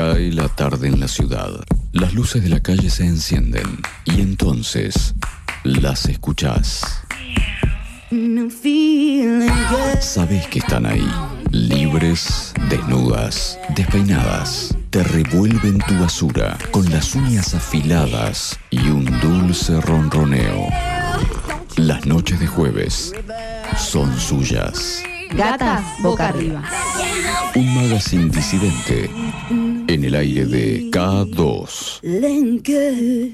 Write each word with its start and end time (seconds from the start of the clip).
Cae 0.00 0.32
la 0.32 0.48
tarde 0.48 0.88
en 0.88 0.98
la 0.98 1.08
ciudad. 1.08 1.50
Las 1.92 2.14
luces 2.14 2.42
de 2.42 2.48
la 2.48 2.60
calle 2.60 2.88
se 2.88 3.04
encienden 3.04 3.82
y 4.06 4.22
entonces 4.22 5.14
las 5.62 6.06
escuchás. 6.06 6.80
Sabes 10.00 10.46
que 10.46 10.60
están 10.60 10.86
ahí, 10.86 11.06
libres, 11.50 12.54
desnudas, 12.70 13.58
despeinadas. 13.76 14.74
Te 14.88 15.04
revuelven 15.04 15.76
tu 15.80 15.92
basura 15.98 16.56
con 16.70 16.88
las 16.88 17.14
uñas 17.14 17.54
afiladas 17.54 18.58
y 18.70 18.78
un 18.88 19.04
dulce 19.20 19.78
ronroneo. 19.82 20.66
Las 21.76 22.06
noches 22.06 22.40
de 22.40 22.46
jueves 22.46 23.12
son 23.76 24.18
suyas. 24.18 25.02
Gatas 25.36 25.84
boca 26.02 26.28
arriba. 26.28 26.62
Un 27.54 27.74
magazine 27.74 28.30
disidente 28.30 29.08
en 29.50 30.04
el 30.04 30.14
aire 30.14 30.44
de 30.46 30.90
K2 30.90 32.00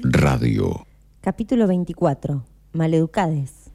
Radio. 0.03 0.85
Capítulo 1.21 1.67
24. 1.67 2.43
Maleducades. 2.73 3.67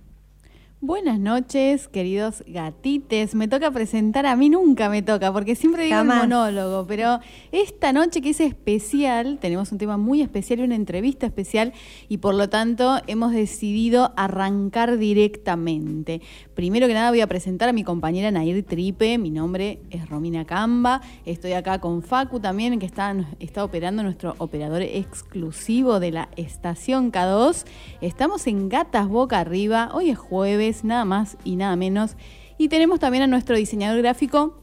Buenas 0.85 1.21
noches, 1.21 1.87
queridos 1.87 2.43
gatites. 2.45 3.37
Me 3.37 3.47
toca 3.47 3.71
presentar, 3.71 4.27
a 4.27 4.35
mí 4.35 4.49
nunca 4.49 4.89
me 4.89 5.01
toca, 5.01 5.33
porque 5.33 5.55
siempre 5.55 5.85
digo 5.85 5.95
Jamás. 5.95 6.25
el 6.25 6.29
monólogo, 6.29 6.89
pero 6.89 7.21
esta 7.53 7.93
noche 7.93 8.21
que 8.21 8.31
es 8.31 8.41
especial, 8.41 9.39
tenemos 9.41 9.71
un 9.71 9.79
tema 9.79 9.97
muy 9.97 10.23
especial 10.23 10.59
y 10.59 10.65
una 10.65 10.75
entrevista 10.75 11.25
especial, 11.25 11.73
y 12.09 12.19
por 12.19 12.35
lo 12.35 12.49
tanto 12.49 13.01
hemos 13.07 13.31
decidido 13.31 14.13
arrancar 14.17 14.99
directamente. 14.99 16.21
Primero 16.55 16.87
que 16.87 16.93
nada 16.93 17.11
voy 17.11 17.23
a 17.23 17.27
presentar 17.27 17.71
a 17.71 17.73
mi 17.73 17.83
compañera 17.83 18.31
Nair 18.31 18.63
Tripe, 18.63 19.17
mi 19.17 19.31
nombre 19.31 19.81
es 19.91 20.09
Romina 20.11 20.45
Camba, 20.45 21.01
estoy 21.25 21.53
acá 21.53 21.81
con 21.81 22.03
Facu 22.03 22.41
también, 22.41 22.79
que 22.79 22.85
está, 22.85 23.15
está 23.41 23.65
operando 23.65 24.03
nuestro 24.03 24.35
operador 24.37 24.83
exclusivo 24.83 25.99
de 25.99 26.11
la 26.11 26.29
estación 26.37 27.11
K2. 27.11 27.65
Estamos 28.03 28.47
en 28.47 28.69
Gatas 28.69 29.09
Boca 29.09 29.39
Arriba, 29.39 29.91
hoy 29.95 30.11
es 30.11 30.19
jueves, 30.19 30.85
nada 30.85 31.07
más 31.07 31.39
y 31.43 31.57
nada 31.57 31.75
menos. 31.77 32.17
Y 32.59 32.69
tenemos 32.69 33.01
también 33.01 33.23
a 33.23 33.27
nuestro 33.27 33.57
diseñador 33.57 34.03
gráfico 34.03 34.62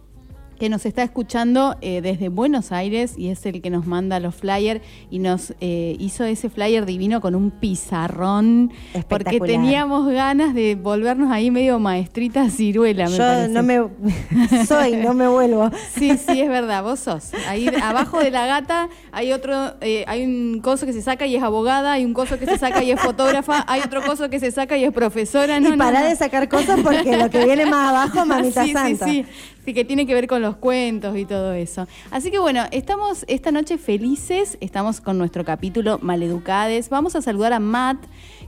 que 0.60 0.70
nos 0.70 0.86
está 0.86 1.04
escuchando 1.04 1.78
eh, 1.82 2.02
desde 2.02 2.30
Buenos 2.30 2.72
Aires 2.72 3.14
y 3.18 3.30
es 3.30 3.46
el 3.46 3.62
que 3.62 3.70
nos 3.70 3.88
manda 3.88 4.20
los 4.20 4.36
flyers 4.36 4.82
y 5.10 5.20
nos 5.20 5.54
eh, 5.62 5.96
hizo 6.00 6.26
ese 6.26 6.50
flyer 6.50 6.86
divino 6.86 7.22
con 7.22 7.34
un 7.34 7.50
pizarrón 7.50 8.72
porque 9.08 9.40
teníamos 9.40 10.12
ganas 10.12 10.54
de 10.54 10.76
volvernos 10.76 11.32
ahí 11.32 11.50
medio 11.50 11.80
maestrita 11.80 12.50
ciruela, 12.50 13.06
me 13.06 13.12
Yo 13.12 13.18
parece. 13.18 13.50
no 13.50 13.64
me 13.64 14.66
soy, 14.68 14.98
no 14.98 15.14
me 15.14 15.28
vuelvo. 15.28 15.72
Sí, 15.96 16.18
sí, 16.18 16.42
es 16.42 16.50
verdad, 16.50 16.84
vos 16.84 17.00
sos. 17.00 17.32
Ahí 17.48 17.68
abajo 17.82 18.20
de 18.20 18.30
la 18.30 18.46
gata 18.46 18.90
hay 19.12 19.32
otro, 19.32 19.76
eh, 19.82 20.04
hay 20.08 20.26
un 20.26 20.60
coso 20.62 20.86
que 20.86 20.94
se 20.94 21.02
saca 21.02 21.26
y 21.26 21.36
es 21.36 21.44
abogada, 21.44 21.94
hay 21.94 22.06
un 22.06 22.14
coso 22.14 22.38
que 22.38 22.46
se 22.46 22.58
saca 22.58 22.84
y 22.84 22.92
es 22.92 23.00
fotógrafa, 23.00 23.64
hay 23.68 23.82
otro 23.82 24.02
coso 24.04 24.30
que 24.30 24.40
se 24.40 24.52
saca 24.52 24.78
y 24.78 24.84
es 24.84 24.92
profesora. 24.92 25.60
No, 25.60 25.70
y 25.70 25.72
no, 25.72 25.78
pará 25.78 26.02
no. 26.02 26.10
de 26.10 26.16
sacar 26.18 26.50
cosas 26.50 26.82
porque 26.84 27.18
lo 27.18 27.30
que 27.30 27.46
viene 27.46 27.66
más 27.66 27.90
abajo, 27.90 28.26
mamita 28.26 28.66
sí, 28.66 28.74
santa. 28.74 29.06
Sí, 29.06 29.24
sí, 29.24 29.26
sí, 29.70 29.74
que 29.74 29.86
tiene 29.86 30.06
que 30.08 30.14
ver 30.14 30.28
con 30.28 30.42
los 30.42 30.58
cuentos 30.58 31.16
y 31.18 31.26
todo 31.26 31.54
eso. 31.54 31.88
Así 32.12 32.32
que 32.32 32.40
bueno, 32.40 32.64
estamos 32.72 33.24
esta 33.28 33.52
noche 33.52 33.78
felices, 33.78 34.58
estamos 34.62 35.00
con 35.00 35.18
nuestro 35.18 35.46
capítulo 35.46 36.00
Maleducades. 36.02 36.90
Vamos 36.90 37.16
a 37.16 37.22
saludar 37.22 37.54
a 37.54 37.60
Matt, 37.60 38.04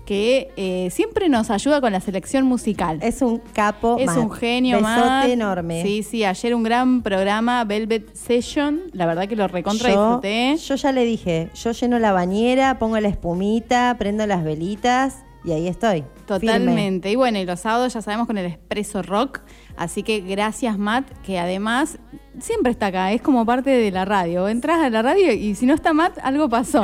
que 0.05 0.51
eh, 0.57 0.89
siempre 0.91 1.29
nos 1.29 1.51
ayuda 1.51 1.79
con 1.79 1.91
la 1.91 1.99
selección 2.01 2.45
musical. 2.45 2.99
Es 3.01 3.21
un 3.21 3.39
capo. 3.53 3.97
Es 3.99 4.07
Matt. 4.07 4.17
un 4.17 4.31
genio, 4.31 4.77
Besote 4.77 4.99
Matt. 4.99 5.29
enorme. 5.29 5.83
Sí, 5.83 6.03
sí, 6.03 6.25
ayer 6.25 6.55
un 6.55 6.63
gran 6.63 7.03
programa, 7.03 7.63
Velvet 7.65 8.15
Session. 8.15 8.81
La 8.93 9.05
verdad 9.05 9.27
que 9.27 9.35
lo 9.35 9.47
recontra 9.47 9.91
yo, 9.91 10.19
disfruté. 10.19 10.57
yo 10.57 10.75
ya 10.75 10.91
le 10.91 11.05
dije, 11.05 11.49
yo 11.53 11.71
lleno 11.71 11.99
la 11.99 12.11
bañera, 12.13 12.79
pongo 12.79 12.99
la 12.99 13.09
espumita, 13.09 13.95
prendo 13.99 14.25
las 14.25 14.43
velitas 14.43 15.23
y 15.43 15.51
ahí 15.51 15.67
estoy. 15.67 16.01
firme. 16.01 16.15
Totalmente. 16.25 17.11
Y 17.11 17.15
bueno, 17.15 17.39
y 17.39 17.45
los 17.45 17.59
sábados 17.59 17.93
ya 17.93 18.01
sabemos 18.01 18.27
con 18.27 18.37
el 18.37 18.45
Expreso 18.45 19.01
Rock. 19.01 19.41
Así 19.75 20.03
que 20.03 20.21
gracias, 20.21 20.77
Matt, 20.77 21.09
que 21.23 21.39
además 21.39 21.97
siempre 22.39 22.71
está 22.71 22.87
acá. 22.87 23.11
Es 23.11 23.21
como 23.21 23.45
parte 23.45 23.69
de 23.69 23.91
la 23.91 24.05
radio. 24.05 24.47
Entras 24.47 24.79
a 24.79 24.89
la 24.89 25.01
radio 25.01 25.31
y 25.31 25.55
si 25.55 25.65
no 25.65 25.73
está 25.73 25.93
Matt, 25.93 26.17
algo 26.21 26.49
pasó. 26.49 26.83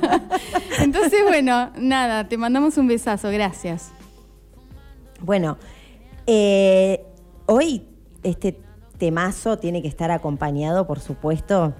Entonces, 0.80 1.20
bueno, 1.26 1.70
nada, 1.78 2.28
te 2.28 2.36
mandamos 2.36 2.76
un 2.78 2.86
besazo. 2.86 3.30
Gracias. 3.30 3.92
Bueno, 5.20 5.56
eh, 6.26 7.04
hoy 7.46 7.86
este 8.22 8.58
temazo 8.98 9.58
tiene 9.58 9.82
que 9.82 9.88
estar 9.88 10.10
acompañado, 10.10 10.86
por 10.86 11.00
supuesto. 11.00 11.74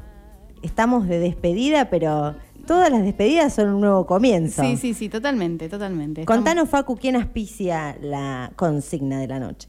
Estamos 0.63 1.09
de 1.09 1.19
despedida, 1.19 1.91
pero 1.91 2.35
todas 2.67 2.91
las 2.91 3.03
despedidas 3.03 3.55
son 3.55 3.69
un 3.69 3.81
nuevo 3.81 4.07
comienzo. 4.07 4.63
Sí, 4.63 4.77
sí, 4.77 4.95
sí, 4.95 5.09
totalmente, 5.09 5.69
totalmente. 5.69 6.25
Contanos, 6.25 6.69
Facu, 6.69 6.97
quién 6.97 7.17
auspicia 7.17 7.97
la 8.01 8.53
consigna 8.57 9.21
de 9.21 9.29
la 9.29 9.39
noche. 9.41 9.69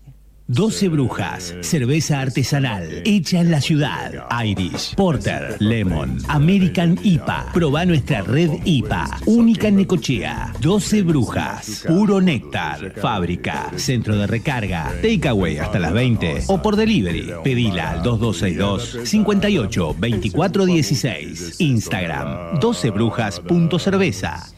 12 0.54 0.90
Brujas, 0.90 1.56
cerveza 1.62 2.22
artesanal, 2.22 3.02
hecha 3.06 3.40
en 3.40 3.50
la 3.50 3.60
ciudad. 3.60 4.28
Irish, 4.46 4.94
Porter, 4.94 5.56
Lemon, 5.60 6.20
American 6.28 7.00
IPA. 7.02 7.48
Proba 7.52 7.86
nuestra 7.86 8.22
red 8.22 8.52
IPA, 8.64 9.18
única 9.26 9.70
en 9.70 9.78
Necochea. 9.78 10.54
12 10.62 11.02
Brujas, 11.02 11.84
puro 11.88 12.22
néctar. 12.22 12.94
Fábrica, 13.02 13.72
centro 13.78 14.16
de 14.16 14.28
recarga, 14.28 14.94
takeaway 15.02 15.58
hasta 15.58 15.80
las 15.80 15.92
20 15.92 16.44
o 16.46 16.62
por 16.62 16.76
delivery. 16.76 17.32
Pedila 17.44 17.90
al 17.90 18.04
2262 18.04 19.10
58 19.10 19.96
24 19.98 20.66
16. 20.68 21.56
Instagram, 21.62 22.60
12brujas.cerveza. 22.60 24.53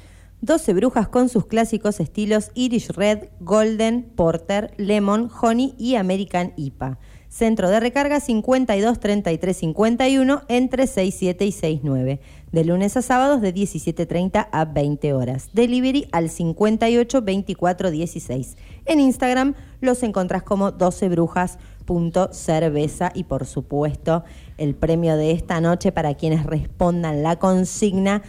12 0.45 0.73
brujas 0.75 1.07
con 1.07 1.27
sus 1.27 1.47
clásicos 1.47 1.99
estilos 1.99 2.51
Irish 2.53 2.89
Red, 2.89 3.29
Golden, 3.39 4.03
Porter, 4.03 4.75
Lemon, 4.77 5.31
Honey 5.41 5.73
y 5.79 5.95
American 5.95 6.53
IPA. 6.55 6.99
Centro 7.29 7.67
de 7.67 7.79
recarga 7.79 8.19
52 8.19 8.99
33 8.99 9.57
51 9.57 10.43
entre 10.47 10.85
6, 10.85 11.15
7 11.17 11.45
y 11.47 11.51
6, 11.51 11.79
9. 11.81 12.19
De 12.51 12.63
lunes 12.63 12.95
a 12.95 13.01
sábados 13.01 13.41
de 13.41 13.55
17.30 13.55 14.49
a 14.51 14.65
20 14.65 15.13
horas. 15.13 15.49
Delivery 15.51 16.07
al 16.11 16.29
58 16.29 17.23
24 17.23 17.89
16. 17.89 18.55
En 18.85 18.99
Instagram 18.99 19.55
los 19.81 20.03
encontrás 20.03 20.43
como 20.43 20.73
12brujas.cerveza 20.73 23.11
y 23.15 23.23
por 23.23 23.47
supuesto 23.47 24.23
el 24.59 24.75
premio 24.75 25.17
de 25.17 25.31
esta 25.31 25.59
noche 25.59 25.91
para 25.91 26.13
quienes 26.13 26.45
respondan 26.45 27.23
la 27.23 27.37
consigna 27.37 28.21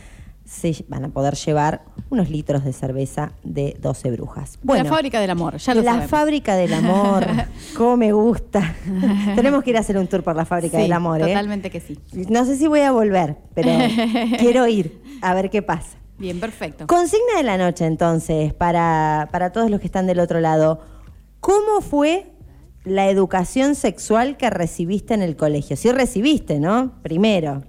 se 0.47 0.85
van 0.89 1.05
a 1.05 1.09
poder 1.09 1.35
llevar 1.35 1.85
unos 2.09 2.31
litros 2.31 2.65
de 2.65 2.73
cerveza 2.73 3.33
de 3.43 3.77
12 3.81 4.13
brujas. 4.13 4.59
la 4.63 4.85
fábrica 4.85 5.21
del 5.21 5.31
amor, 5.31 5.57
ya 5.59 5.75
lo 5.75 5.83
La 5.83 5.91
sabemos. 5.93 6.11
fábrica 6.11 6.55
del 6.55 6.73
amor, 6.73 7.27
cómo 7.77 7.97
me 7.97 8.13
gusta. 8.13 8.77
Tenemos 9.35 9.63
que 9.65 9.71
ir 9.71 9.77
a 9.77 9.81
hacer 9.81 9.99
un 9.99 10.07
tour 10.07 10.23
por 10.23 10.37
la 10.37 10.45
fábrica 10.45 10.77
Sí, 10.77 10.85
del 10.85 10.93
amor, 10.93 11.21
¿eh? 11.21 11.27
Totalmente 11.27 11.69
que 11.71 11.81
sí. 11.81 11.99
No 12.31 12.45
sé 12.45 12.57
si 12.57 12.69
voy 12.69 12.81
a 12.81 12.93
volver, 12.93 13.37
pero 13.55 13.71
quiero 14.39 14.67
ir 14.69 15.03
a 15.21 15.35
ver 15.35 15.51
qué 15.51 15.63
pasa. 15.63 15.97
Bien, 16.19 16.39
perfecto. 16.41 16.87
Consigna 16.87 17.37
de 17.37 17.43
la 17.43 17.59
noche, 17.59 17.85
entonces, 17.85 18.55
para, 18.55 19.29
para 19.33 19.51
todos 19.53 19.69
los 19.71 19.81
que 19.81 19.87
están 19.87 20.07
del 20.07 20.21
otro 20.21 20.41
lado. 20.41 20.81
¿Cómo 21.41 21.81
fue 21.81 22.33
la 22.85 23.09
educación 23.11 23.75
sexual 23.75 24.37
que 24.37 24.49
recibiste 24.49 25.13
en 25.13 25.23
el 25.23 25.37
colegio? 25.37 25.77
Sí 25.77 25.91
recibiste, 25.93 26.59
¿no? 26.61 26.93
Primero. 27.03 27.65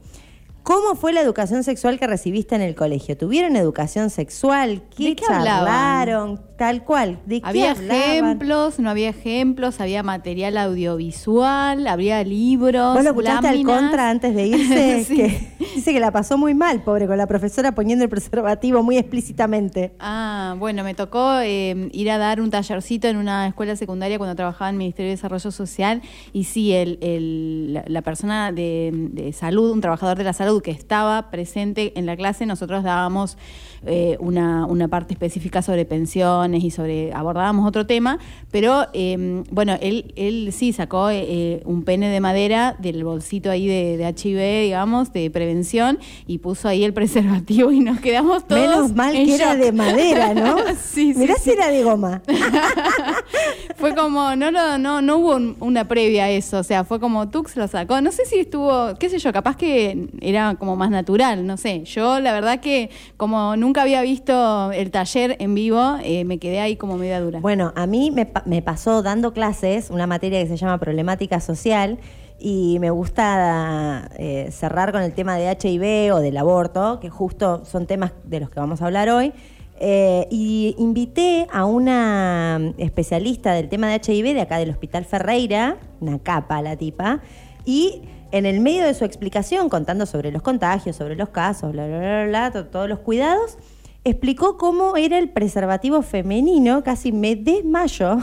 ¿Cómo 0.68 0.96
fue 0.96 1.14
la 1.14 1.22
educación 1.22 1.64
sexual 1.64 1.98
que 1.98 2.08
recibiste 2.08 2.54
en 2.54 2.62
el 2.62 2.76
colegio? 2.76 3.16
¿Tuvieron 3.16 3.56
educación 3.56 4.10
sexual? 4.10 4.82
¿Qué, 4.94 5.06
¿De 5.06 5.16
qué 5.16 5.24
hablaban? 5.26 5.66
charlaron? 5.66 6.42
Tal 6.58 6.84
cual. 6.84 7.20
¿De 7.26 7.40
qué 7.40 7.48
Había 7.48 7.72
ejemplos, 7.72 8.78
no 8.80 8.90
había 8.90 9.10
ejemplos, 9.10 9.80
había 9.80 10.04
material 10.04 10.58
audiovisual, 10.58 11.88
había 11.88 12.22
libros. 12.24 12.96
¿Vos 12.96 13.04
lo 13.04 13.12
escuchaste 13.12 13.48
al 13.48 13.64
contra 13.64 14.10
antes 14.10 14.36
de 14.36 14.48
irse? 14.48 15.04
Sí. 15.08 15.16
que 15.16 15.48
dice 15.76 15.94
que 15.94 16.00
la 16.02 16.12
pasó 16.12 16.38
muy 16.38 16.54
mal, 16.54 16.82
pobre, 16.84 17.08
con 17.08 17.18
la 17.18 17.28
profesora 17.28 17.74
poniendo 17.74 18.04
el 18.04 18.10
preservativo 18.10 18.84
muy 18.84 18.98
explícitamente. 18.98 19.94
Ah, 20.00 20.56
bueno, 20.60 20.84
me 20.84 20.96
tocó 20.96 21.40
eh, 21.42 21.90
ir 21.94 22.12
a 22.12 22.18
dar 22.18 22.42
un 22.42 22.50
tallercito 22.50 23.08
en 23.08 23.16
una 23.18 23.48
escuela 23.48 23.76
secundaria 23.78 24.18
cuando 24.18 24.36
trabajaba 24.36 24.70
en 24.70 24.76
el 24.76 24.80
Ministerio 24.80 25.12
de 25.12 25.16
Desarrollo 25.16 25.52
Social 25.52 26.02
y 26.34 26.44
sí, 26.46 26.74
el, 26.74 26.98
el- 27.02 27.74
la, 27.76 27.84
la 27.88 28.02
persona 28.02 28.52
de, 28.52 28.92
de 29.14 29.32
salud, 29.32 29.72
un 29.72 29.80
trabajador 29.82 30.18
de 30.18 30.24
la 30.26 30.34
salud, 30.34 30.57
que 30.62 30.72
estaba 30.72 31.30
presente 31.30 31.94
en 31.96 32.06
la 32.06 32.16
clase, 32.16 32.46
nosotros 32.46 32.84
dábamos 32.84 33.38
eh, 33.86 34.18
una, 34.20 34.66
una, 34.66 34.88
parte 34.88 35.14
específica 35.14 35.62
sobre 35.62 35.86
pensiones 35.86 36.64
y 36.64 36.72
sobre 36.72 37.14
abordábamos 37.14 37.68
otro 37.68 37.86
tema, 37.86 38.18
pero 38.50 38.88
em, 38.94 39.44
bueno, 39.52 39.78
él, 39.82 40.14
él 40.16 40.50
sí 40.52 40.74
sacó 40.74 41.10
eh, 41.12 41.62
un 41.64 41.84
pene 41.84 42.10
de 42.10 42.20
madera 42.20 42.76
del 42.80 43.04
bolsito 43.04 43.52
ahí 43.52 43.68
de, 43.68 43.98
de, 43.98 44.08
HIV, 44.08 44.64
digamos, 44.64 45.14
de 45.14 45.30
prevención, 45.30 46.00
y 46.26 46.40
puso 46.40 46.68
ahí 46.68 46.84
el 46.84 46.94
preservativo 46.98 47.72
y 47.72 47.80
nos 47.82 48.00
quedamos 48.00 48.48
todos. 48.48 48.62
Menos 48.62 48.96
mal 48.96 49.14
que 49.14 49.36
era 49.36 49.56
de 49.56 49.72
madera, 49.72 50.34
¿no? 50.34 50.58
sí, 50.82 51.14
Mirá 51.16 51.36
sí, 51.36 51.42
si 51.44 51.52
era 51.52 51.68
de 51.68 51.84
goma. 51.84 52.22
fue 53.76 53.94
como, 53.94 54.36
no, 54.36 54.52
no, 54.52 54.78
no, 54.78 55.02
no 55.02 55.18
hubo 55.18 55.36
una 55.60 55.88
previa 55.88 56.26
a 56.26 56.30
eso, 56.30 56.60
o 56.60 56.64
sea, 56.64 56.84
fue 56.84 57.00
como 57.00 57.30
Tux 57.30 57.56
lo 57.56 57.68
sacó. 57.68 58.02
No 58.02 58.12
sé 58.12 58.26
si 58.26 58.40
estuvo, 58.40 58.96
qué 59.00 59.10
sé 59.10 59.20
yo, 59.20 59.32
capaz 59.32 59.56
que 59.56 60.10
era 60.20 60.37
como 60.60 60.76
más 60.76 60.90
natural, 60.90 61.46
no 61.46 61.58
sé. 61.58 61.84
Yo 61.84 62.20
la 62.20 62.34
verdad 62.34 62.60
que 62.60 62.90
como 63.18 63.56
nunca 63.56 63.82
había 63.82 64.02
visto 64.02 64.72
el 64.72 64.92
taller 64.92 65.36
en 65.40 65.56
vivo, 65.56 65.98
eh, 66.04 66.26
me 66.26 66.38
quedé 66.38 66.60
ahí 66.60 66.76
como 66.76 66.98
media 66.98 67.20
dura. 67.20 67.40
Bueno, 67.40 67.74
a 67.76 67.88
mí 67.88 68.12
me, 68.12 68.32
me 68.46 68.62
pasó 68.62 69.02
dando 69.02 69.34
clases 69.34 69.90
una 69.90 70.08
materia 70.08 70.42
que 70.42 70.48
se 70.48 70.58
llama 70.58 70.78
problemática 70.78 71.40
social 71.40 72.00
y 72.40 72.78
me 72.80 72.92
gusta 72.92 74.10
eh, 74.18 74.50
cerrar 74.52 74.92
con 74.92 75.02
el 75.02 75.14
tema 75.14 75.38
de 75.38 75.50
HIV 75.50 76.14
o 76.14 76.20
del 76.20 76.38
aborto, 76.38 77.00
que 77.00 77.10
justo 77.10 77.66
son 77.66 77.88
temas 77.88 78.12
de 78.24 78.40
los 78.40 78.50
que 78.50 78.60
vamos 78.60 78.82
a 78.82 78.86
hablar 78.86 79.10
hoy. 79.10 79.34
Eh, 79.80 80.28
y 80.32 80.76
invité 80.80 81.48
a 81.52 81.66
una 81.66 82.74
especialista 82.78 83.54
del 83.54 83.70
tema 83.70 83.88
de 83.90 83.96
HIV 83.96 84.34
de 84.34 84.42
acá 84.42 84.58
del 84.58 84.72
Hospital 84.72 85.06
Ferreira, 85.06 85.78
una 86.00 86.18
capa 86.20 86.62
la 86.62 86.76
tipa, 86.76 87.22
y 87.64 88.02
en 88.32 88.46
el 88.46 88.60
medio 88.60 88.84
de 88.84 88.94
su 88.94 89.06
explicación, 89.06 89.70
contando 89.70 90.06
sobre 90.06 90.32
los 90.32 90.42
contagios, 90.42 90.96
sobre 90.96 91.16
los 91.16 91.30
casos, 91.30 91.72
bla, 91.72 91.88
bla, 91.88 91.98
bla, 92.00 92.26
bla, 92.28 92.70
todos 92.70 92.90
los 92.90 93.00
cuidados, 93.00 93.58
explicó 94.04 94.58
cómo 94.58 94.98
era 94.98 95.18
el 95.18 95.30
preservativo 95.30 96.02
femenino, 96.02 96.84
casi 96.84 97.12
me 97.12 97.36
desmayó. 97.36 98.20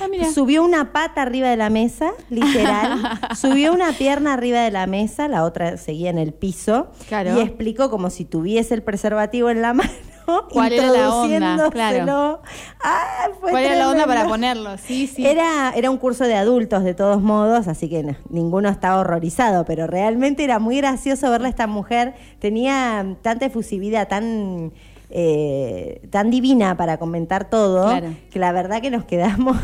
Ah, 0.00 0.08
subió 0.32 0.64
una 0.64 0.92
pata 0.92 1.22
arriba 1.22 1.48
de 1.50 1.56
la 1.56 1.70
mesa, 1.70 2.12
literal. 2.30 3.00
subió 3.36 3.72
una 3.72 3.92
pierna 3.92 4.32
arriba 4.32 4.60
de 4.60 4.70
la 4.70 4.86
mesa, 4.86 5.28
la 5.28 5.44
otra 5.44 5.76
seguía 5.76 6.10
en 6.10 6.18
el 6.18 6.32
piso. 6.32 6.88
Claro. 7.08 7.38
Y 7.38 7.42
explicó 7.42 7.90
como 7.90 8.10
si 8.10 8.24
tuviese 8.24 8.74
el 8.74 8.82
preservativo 8.82 9.50
en 9.50 9.62
la 9.62 9.74
mano. 9.74 9.90
¿Cuál 10.50 10.72
era 10.72 10.90
la 10.90 11.14
onda? 11.14 11.70
Claro. 11.70 12.42
Ah, 12.82 13.28
¿Cuál 13.40 13.64
era 13.64 13.76
la 13.76 13.90
onda 13.90 14.06
para 14.06 14.26
ponerlo? 14.26 14.76
Sí, 14.78 15.06
sí. 15.06 15.26
Era, 15.26 15.72
era 15.76 15.90
un 15.90 15.98
curso 15.98 16.24
de 16.24 16.34
adultos, 16.34 16.84
de 16.84 16.94
todos 16.94 17.20
modos, 17.22 17.68
así 17.68 17.88
que 17.88 18.02
no, 18.02 18.16
ninguno 18.28 18.68
estaba 18.68 19.00
horrorizado, 19.00 19.64
pero 19.64 19.86
realmente 19.86 20.44
era 20.44 20.58
muy 20.58 20.76
gracioso 20.78 21.30
verla 21.30 21.48
a 21.48 21.50
esta 21.50 21.66
mujer. 21.66 22.14
Tenía 22.38 23.16
tanta 23.22 23.46
efusividad, 23.46 24.08
tan 24.08 24.72
eh, 25.10 26.02
tan 26.10 26.30
divina 26.30 26.76
para 26.76 26.98
comentar 26.98 27.48
todo, 27.48 27.88
que 28.30 28.38
la 28.38 28.52
verdad 28.52 28.82
que 28.82 28.90
nos 28.90 29.04
quedamos 29.04 29.56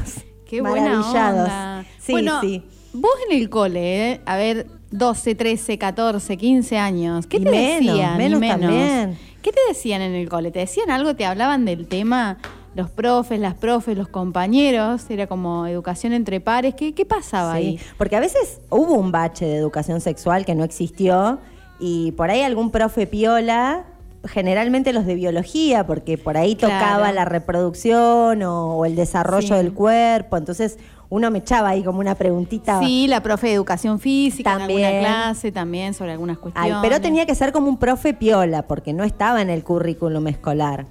Qué 0.46 0.62
maravillados. 0.62 1.48
Buena 1.48 1.84
Sí, 1.98 2.12
bueno, 2.12 2.40
sí. 2.40 2.64
Vos 2.92 3.12
en 3.28 3.38
el 3.38 3.48
cole, 3.50 4.12
eh, 4.12 4.20
a 4.26 4.36
ver, 4.36 4.66
12, 4.90 5.34
13, 5.34 5.78
14, 5.78 6.36
15 6.36 6.78
años, 6.78 7.26
¿qué 7.26 7.36
Y 7.38 7.44
te 7.44 7.50
menos, 7.50 7.86
decían? 7.94 8.18
Menos 8.18 8.40
también. 8.40 9.18
¿Qué 9.42 9.52
te 9.52 9.60
decían 9.68 10.02
en 10.02 10.14
el 10.14 10.28
cole? 10.28 10.50
¿Te 10.50 10.58
decían 10.60 10.90
algo? 10.90 11.14
¿Te 11.14 11.24
hablaban 11.24 11.64
del 11.64 11.86
tema? 11.86 12.38
Los 12.74 12.90
profes, 12.90 13.40
las 13.40 13.54
profes, 13.54 13.96
los 13.96 14.08
compañeros, 14.08 15.08
era 15.10 15.26
como 15.26 15.66
educación 15.66 16.12
entre 16.12 16.40
pares. 16.40 16.74
¿Qué, 16.74 16.94
qué 16.94 17.04
pasaba 17.04 17.52
Sí, 17.54 17.58
ahí? 17.58 17.80
Porque 17.98 18.16
a 18.16 18.20
veces 18.20 18.60
hubo 18.70 18.94
un 18.94 19.10
bache 19.12 19.44
de 19.46 19.56
educación 19.56 20.00
sexual 20.00 20.44
que 20.44 20.54
no 20.54 20.64
existió 20.64 21.38
y 21.78 22.12
por 22.12 22.30
ahí 22.30 22.42
algún 22.42 22.70
profe 22.70 23.06
piola, 23.06 23.84
generalmente 24.24 24.92
los 24.92 25.06
de 25.06 25.14
biología, 25.14 25.86
porque 25.86 26.18
por 26.18 26.36
ahí 26.36 26.54
Claro. 26.54 26.74
tocaba 26.74 27.10
la 27.12 27.24
reproducción 27.24 28.42
o, 28.42 28.76
o 28.76 28.84
el 28.84 28.94
desarrollo 28.94 29.48
Sí. 29.48 29.54
del 29.54 29.72
cuerpo, 29.72 30.36
entonces 30.36 30.78
uno 31.10 31.30
me 31.30 31.38
echaba 31.40 31.68
ahí 31.70 31.82
como 31.82 31.98
una 32.00 32.14
preguntita. 32.14 32.78
Sí, 32.80 33.06
la 33.08 33.22
profe 33.22 33.48
de 33.48 33.54
educación 33.54 33.98
física 34.00 34.52
en 34.52 34.58
También. 34.60 34.84
alguna 34.84 35.00
clase 35.24 35.52
también 35.52 35.92
sobre 35.92 36.12
algunas 36.12 36.36
Ay, 36.38 36.42
cuestiones. 36.42 36.76
pero 36.82 37.00
tenía 37.00 37.26
que 37.26 37.34
ser 37.34 37.52
como 37.52 37.68
un 37.68 37.78
profe 37.78 38.14
piola, 38.14 38.62
porque 38.62 38.92
no 38.92 39.04
estaba 39.04 39.42
en 39.42 39.50
el 39.50 39.62
currículum 39.64 40.26
escolar. 40.28 40.86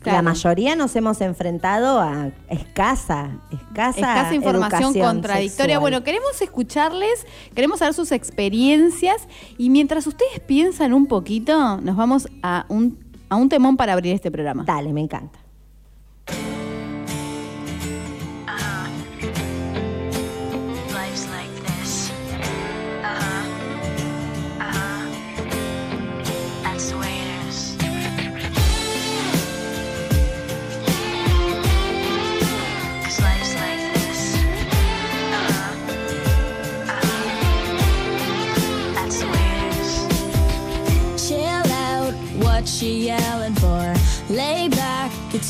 Claro. 0.00 0.18
La 0.18 0.22
mayoría 0.22 0.76
nos 0.76 0.94
hemos 0.96 1.20
enfrentado 1.22 1.98
a 1.98 2.28
escasa, 2.50 3.40
escasa, 3.50 3.98
Escasa 4.00 4.34
información 4.34 4.92
contradictoria. 4.92 5.48
sexual. 5.76 5.80
Bueno, 5.80 6.04
queremos 6.04 6.40
escucharles, 6.42 7.26
queremos 7.54 7.78
saber 7.78 7.94
sus 7.94 8.12
experiencias 8.12 9.16
y 9.56 9.70
mientras 9.70 10.06
ustedes 10.06 10.40
piensan 10.46 10.92
un 10.92 11.06
poquito, 11.06 11.78
nos 11.78 11.96
vamos 11.96 12.28
a 12.42 12.66
un, 12.68 12.98
a 13.30 13.36
un 13.36 13.48
temón 13.48 13.78
para 13.78 13.94
abrir 13.94 14.14
este 14.14 14.30
programa. 14.30 14.64
Dale, 14.66 14.92
me 14.92 15.00
encanta. 15.00 15.38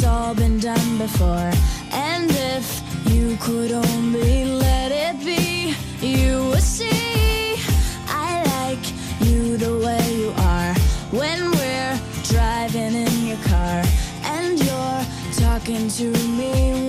All 0.04 0.34
been 0.34 0.58
done 0.58 0.98
before. 0.98 1.50
And 1.92 2.30
if 2.30 2.82
you 3.12 3.36
could 3.40 3.72
only 3.72 4.44
let 4.44 4.90
it 4.92 5.18
be, 5.24 5.74
you 6.00 6.48
would 6.48 6.62
see. 6.62 7.56
I 8.08 8.42
like 8.56 8.84
you 9.26 9.56
the 9.56 9.78
way 9.84 10.04
you 10.14 10.32
are. 10.36 10.74
When 11.10 11.50
we're 11.50 12.00
driving 12.24 12.94
in 12.94 13.26
your 13.26 13.42
car, 13.44 13.82
and 14.24 14.58
you're 14.58 15.04
talking 15.32 15.88
to 15.88 16.10
me 16.38 16.88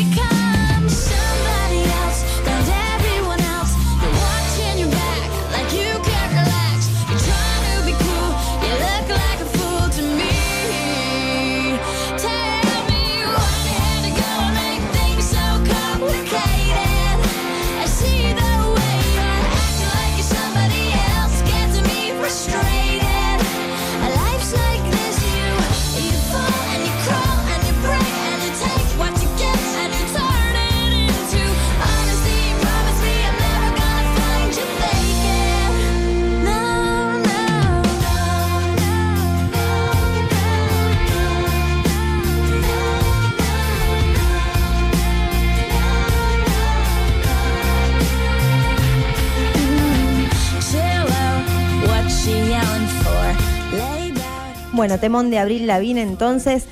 Bueno, 54.81 54.99
temón 54.99 55.29
de 55.29 55.37
Abril 55.37 55.67
Lavín 55.67 55.99
entonces. 55.99 56.65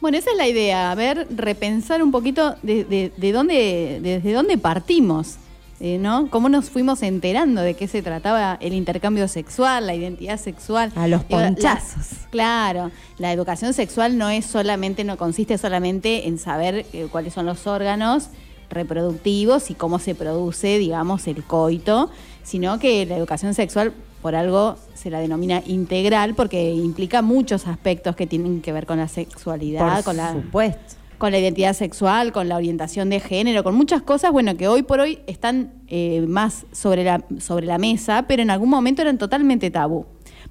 Bueno, 0.00 0.18
esa 0.18 0.30
es 0.30 0.36
la 0.36 0.46
idea, 0.46 0.90
a 0.90 0.94
ver, 0.94 1.26
repensar 1.30 2.02
un 2.02 2.10
poquito 2.12 2.54
de, 2.62 2.84
de- 2.84 3.12
de 3.16 3.32
dónde, 3.32 3.98
desde 4.02 4.32
dónde 4.32 4.56
partimos, 4.58 5.36
eh, 5.80 5.98
¿no? 5.98 6.28
Cómo 6.30 6.48
nos 6.48 6.70
fuimos 6.70 7.02
enterando 7.02 7.62
de 7.62 7.74
qué 7.74 7.86
se 7.88 8.02
trataba 8.02 8.58
el 8.60 8.74
intercambio 8.74 9.26
sexual, 9.28 9.86
la 9.86 9.94
identidad 9.94 10.38
sexual. 10.38 10.92
A 10.96 11.06
los 11.08 11.22
la- 11.22 11.26
ponchazos. 11.28 12.06
claro, 12.30 12.90
la 13.18 13.32
educación 13.32 13.72
sexual 13.74 14.18
no 14.18 14.28
es 14.30 14.44
solamente, 14.46 15.02
no 15.04 15.16
consiste 15.16 15.58
solamente 15.58 16.26
en 16.28 16.38
saber 16.38 16.86
eh, 16.92 17.06
cuáles 17.10 17.34
son 17.34 17.46
los 17.46 17.66
órganos 17.66 18.28
reproductivos 18.70 19.70
y 19.70 19.74
cómo 19.74 19.98
se 19.98 20.14
produce, 20.14 20.78
digamos, 20.78 21.26
el 21.26 21.42
coito, 21.42 22.10
sino 22.44 22.78
que 22.78 23.04
la 23.06 23.16
educación 23.16 23.54
sexual 23.54 23.92
por 24.22 24.34
algo 24.34 24.76
se 24.94 25.10
la 25.10 25.20
denomina 25.20 25.62
integral 25.66 26.34
porque 26.34 26.70
implica 26.72 27.22
muchos 27.22 27.66
aspectos 27.66 28.16
que 28.16 28.26
tienen 28.26 28.60
que 28.60 28.72
ver 28.72 28.86
con 28.86 28.98
la 28.98 29.08
sexualidad, 29.08 29.96
Por 29.96 30.04
con 30.04 30.16
la 30.16 30.32
supuesto. 30.32 30.96
con 31.18 31.32
la 31.32 31.38
identidad 31.38 31.72
sexual, 31.74 32.32
con 32.32 32.48
la 32.48 32.56
orientación 32.56 33.10
de 33.10 33.20
género, 33.20 33.62
con 33.64 33.74
muchas 33.74 34.02
cosas, 34.02 34.32
bueno, 34.32 34.56
que 34.56 34.68
hoy 34.68 34.82
por 34.82 35.00
hoy 35.00 35.20
están 35.26 35.72
eh, 35.88 36.24
más 36.28 36.66
sobre 36.72 37.04
la, 37.04 37.24
sobre 37.38 37.66
la 37.66 37.78
mesa, 37.78 38.24
pero 38.28 38.42
en 38.42 38.50
algún 38.50 38.70
momento 38.70 39.02
eran 39.02 39.18
totalmente 39.18 39.70
tabú. 39.70 40.06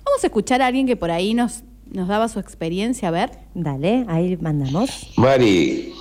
Vamos 0.05 0.23
a 0.23 0.27
escuchar 0.27 0.61
a 0.61 0.67
alguien 0.67 0.87
que 0.87 0.95
por 0.95 1.11
ahí 1.11 1.33
nos, 1.33 1.63
nos 1.91 2.07
daba 2.07 2.27
su 2.29 2.39
experiencia, 2.39 3.09
a 3.09 3.11
ver. 3.11 3.31
Dale, 3.53 4.05
ahí 4.07 4.37
mandamos. 4.37 5.11
Mari, 5.17 5.93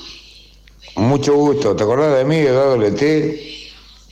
mucho 0.97 1.35
gusto. 1.35 1.75
¿Te 1.75 1.83
acordás 1.83 2.17
de 2.19 2.25
mí, 2.25 2.37
Eduardo 2.37 2.79
Leté? 2.79 3.41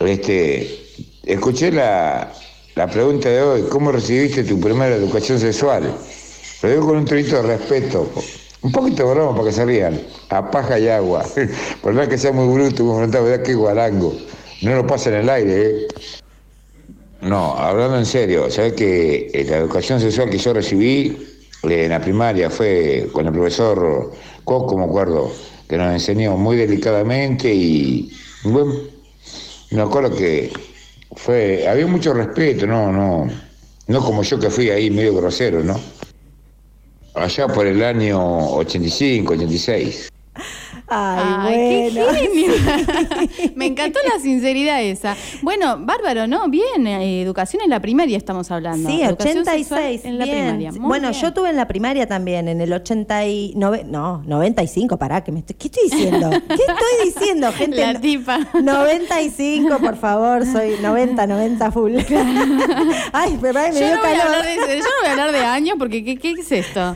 Este, 0.01 0.85
escuché 1.23 1.71
la, 1.71 2.33
la 2.75 2.89
pregunta 2.89 3.29
de 3.29 3.41
hoy, 3.41 3.63
¿cómo 3.71 3.93
recibiste 3.93 4.43
tu 4.43 4.59
primera 4.59 4.97
educación 4.97 5.39
sexual? 5.39 5.95
Lo 6.63 6.69
digo 6.69 6.87
con 6.87 6.97
un 6.99 7.05
trito 7.05 7.37
de 7.37 7.57
respeto, 7.57 8.11
un 8.63 8.73
poquito 8.73 9.07
de 9.07 9.15
broma 9.15 9.33
para 9.33 9.49
que 9.49 9.53
se 9.53 9.65
rían, 9.65 10.01
a 10.31 10.51
paja 10.51 10.79
y 10.79 10.89
agua. 10.89 11.25
Por 11.83 11.93
más 11.93 12.09
que 12.09 12.19
sea 12.19 12.33
muy 12.33 12.53
bruto, 12.53 12.83
muy 12.83 12.97
frontal, 12.97 13.25
¿verdad? 13.25 13.45
Que 13.45 13.55
guarango. 13.55 14.15
No 14.63 14.75
lo 14.75 14.87
pasa 14.87 15.11
en 15.11 15.17
el 15.17 15.31
aire, 15.31 15.67
¿eh? 15.67 15.87
No, 17.21 17.55
hablando 17.57 17.97
en 17.97 18.07
serio, 18.07 18.51
¿sabes 18.51 18.73
que 18.73 19.31
eh, 19.33 19.45
la 19.49 19.59
educación 19.59 20.01
sexual 20.01 20.29
que 20.29 20.39
yo 20.39 20.53
recibí 20.53 21.17
eh, 21.63 21.85
en 21.85 21.91
la 21.91 22.01
primaria 22.01 22.51
fue 22.51 23.09
con 23.13 23.27
el 23.27 23.33
profesor 23.33 24.13
Coco, 24.45 24.77
me 24.77 24.85
acuerdo, 24.85 25.33
que 25.69 25.79
nos 25.79 25.93
enseñó 25.93 26.37
muy 26.37 26.57
delicadamente 26.57 27.55
y 27.55 28.13
bueno, 28.43 28.75
me 29.71 29.81
acuerdo 29.81 30.15
que 30.15 30.53
fue, 31.17 31.69
había 31.69 31.87
mucho 31.87 32.13
respeto, 32.13 32.67
no, 32.67 32.93
no, 32.93 33.29
no 33.87 34.01
como 34.05 34.23
yo 34.23 34.39
que 34.39 34.51
fui 34.51 34.71
ahí 34.71 34.91
medio 34.91 35.17
grosero, 35.17 35.63
¿no? 35.63 35.81
Allá 37.15 37.47
por 37.49 37.67
el 37.67 37.83
año 37.83 38.19
85, 38.57 39.35
86. 39.35 40.09
Ay, 40.87 41.91
qué 41.93 42.01
bueno. 42.01 42.13
genio. 42.15 42.53
Me 43.57 43.67
encantó 43.67 43.99
la 44.07 44.21
sinceridad 44.21 44.83
esa. 44.83 45.17
Bueno, 45.43 45.79
bárbaro, 45.81 46.27
¿no? 46.27 46.49
Bien, 46.49 46.87
eh, 46.87 47.23
educación 47.23 47.63
en 47.63 47.71
la 47.71 47.81
primaria 47.81 48.17
estamos 48.17 48.51
hablando. 48.51 48.89
Sí, 48.89 49.03
Educación 49.03 49.45
sexual 49.45 49.81
86. 49.81 50.05
En 50.05 50.19
la 50.19 50.25
bien. 50.25 50.39
primaria. 50.39 50.73
Muy 50.73 50.81
bueno, 50.81 51.11
bien. 51.11 51.23
yo 51.23 51.33
tuve 51.33 51.51
en 51.51 51.57
la 51.57 51.67
primaria 51.67 52.07
también, 52.07 52.49
en 52.49 52.61
el 52.61 52.73
89, 52.73 53.85
no, 53.87 54.23
95, 54.27 54.99
pará, 54.99 55.25
que 55.25 55.33
me 55.33 55.41
estoy, 55.41 55.57
¿qué 55.57 55.69
estoy 55.69 55.85
diciendo? 55.91 56.31
¿Qué 56.31 56.55
estoy 56.55 57.05
diciendo, 57.07 57.53
gente? 57.57 57.81
La 57.81 58.01
tipa. 58.01 58.39
95, 58.63 59.79
por 59.79 59.97
favor, 59.97 60.45
soy 60.45 60.77
90, 60.83 61.27
90 61.27 61.73
full. 61.73 61.97
Ay, 63.13 63.39
pero 63.41 63.59
ay, 63.59 63.73
me 63.73 63.81
Yo 63.81 63.87
dio 63.87 63.97
no, 63.97 64.03
voy 64.03 64.11
a 64.11 64.17
calor. 64.19 64.35
hablar 64.37 64.45
de, 64.45 64.55
yo 64.57 64.85
no 64.85 64.91
voy 65.01 65.09
a 65.09 65.11
hablar 65.13 65.33
de 65.33 65.39
años 65.45 65.77
porque 65.79 66.05
¿qué, 66.05 66.17
qué 66.17 66.33
es 66.33 66.53
esto? 66.53 66.95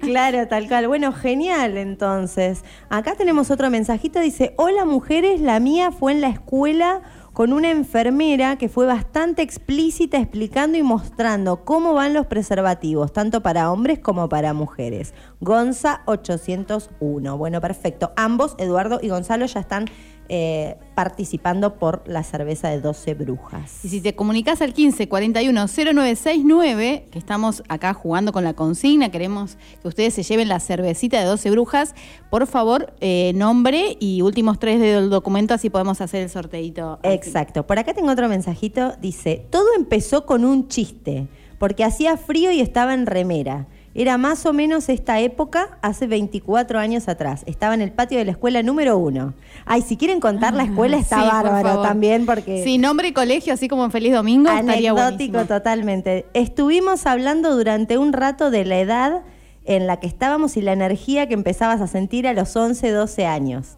Claro, 0.00 0.46
tal 0.48 0.68
cual. 0.68 0.88
Bueno, 0.88 1.12
genial 1.12 1.76
entonces. 1.76 2.62
Acá 2.92 3.14
tenemos 3.14 3.50
otro 3.50 3.70
mensajito, 3.70 4.20
dice, 4.20 4.52
hola 4.58 4.84
mujeres, 4.84 5.40
la 5.40 5.60
mía 5.60 5.92
fue 5.92 6.12
en 6.12 6.20
la 6.20 6.28
escuela 6.28 7.00
con 7.32 7.54
una 7.54 7.70
enfermera 7.70 8.56
que 8.56 8.68
fue 8.68 8.84
bastante 8.84 9.40
explícita 9.40 10.18
explicando 10.18 10.76
y 10.76 10.82
mostrando 10.82 11.64
cómo 11.64 11.94
van 11.94 12.12
los 12.12 12.26
preservativos, 12.26 13.10
tanto 13.14 13.42
para 13.42 13.72
hombres 13.72 13.98
como 13.98 14.28
para 14.28 14.52
mujeres. 14.52 15.14
Gonza 15.40 16.02
801. 16.04 17.38
Bueno, 17.38 17.62
perfecto. 17.62 18.12
Ambos, 18.14 18.54
Eduardo 18.58 19.00
y 19.00 19.08
Gonzalo, 19.08 19.46
ya 19.46 19.60
están 19.60 19.86
eh, 20.34 20.78
participando 20.94 21.74
por 21.74 22.02
la 22.06 22.22
cerveza 22.22 22.70
de 22.70 22.80
12 22.80 23.12
brujas. 23.12 23.84
Y 23.84 23.90
si 23.90 24.00
te 24.00 24.14
comunicas 24.14 24.62
al 24.62 24.72
15 24.72 25.06
41 25.06 25.66
0969, 25.68 27.08
que 27.10 27.18
estamos 27.18 27.62
acá 27.68 27.92
jugando 27.92 28.32
con 28.32 28.42
la 28.42 28.54
consigna, 28.54 29.10
queremos 29.10 29.58
que 29.82 29.88
ustedes 29.88 30.14
se 30.14 30.22
lleven 30.22 30.48
la 30.48 30.58
cervecita 30.58 31.20
de 31.20 31.26
12 31.26 31.50
brujas, 31.50 31.94
por 32.30 32.46
favor, 32.46 32.94
eh, 33.02 33.32
nombre 33.34 33.98
y 34.00 34.22
últimos 34.22 34.58
tres 34.58 34.80
del 34.80 35.10
documento, 35.10 35.52
así 35.52 35.68
podemos 35.68 36.00
hacer 36.00 36.22
el 36.22 36.30
sorteito. 36.30 36.98
Exacto. 37.02 37.66
Por 37.66 37.78
acá 37.78 37.92
tengo 37.92 38.10
otro 38.10 38.26
mensajito. 38.30 38.94
Dice, 39.02 39.44
todo 39.50 39.66
empezó 39.76 40.24
con 40.24 40.46
un 40.46 40.68
chiste, 40.68 41.28
porque 41.58 41.84
hacía 41.84 42.16
frío 42.16 42.50
y 42.52 42.62
estaba 42.62 42.94
en 42.94 43.04
remera. 43.04 43.66
Era 43.94 44.16
más 44.16 44.46
o 44.46 44.54
menos 44.54 44.88
esta 44.88 45.20
época, 45.20 45.78
hace 45.82 46.06
24 46.06 46.78
años 46.78 47.08
atrás. 47.08 47.42
Estaba 47.46 47.74
en 47.74 47.82
el 47.82 47.92
patio 47.92 48.18
de 48.18 48.24
la 48.24 48.30
escuela 48.30 48.62
número 48.62 48.96
uno. 48.96 49.34
Ay, 49.66 49.82
si 49.82 49.98
quieren 49.98 50.18
contar 50.18 50.54
la 50.54 50.62
escuela 50.64 50.96
está 50.98 51.20
Sí, 51.22 51.28
bárbaro 51.28 51.82
también, 51.82 52.24
porque... 52.24 52.64
Sí, 52.64 52.78
nombre 52.78 53.08
y 53.08 53.12
colegio, 53.12 53.52
así 53.52 53.68
como 53.68 53.84
en 53.84 53.90
Feliz 53.90 54.14
Domingo, 54.14 54.50
estaría 54.50 54.92
Anecdótico 54.92 55.32
buenísimo. 55.32 55.44
totalmente. 55.58 56.26
Estuvimos 56.32 57.04
hablando 57.06 57.54
durante 57.54 57.98
un 57.98 58.14
rato 58.14 58.50
de 58.50 58.64
la 58.64 58.78
edad 58.78 59.22
en 59.64 59.86
la 59.86 59.98
que 60.00 60.06
estábamos 60.06 60.56
y 60.56 60.62
la 60.62 60.72
energía 60.72 61.28
que 61.28 61.34
empezabas 61.34 61.80
a 61.82 61.86
sentir 61.86 62.26
a 62.26 62.32
los 62.32 62.56
11, 62.56 62.90
12 62.90 63.26
años. 63.26 63.76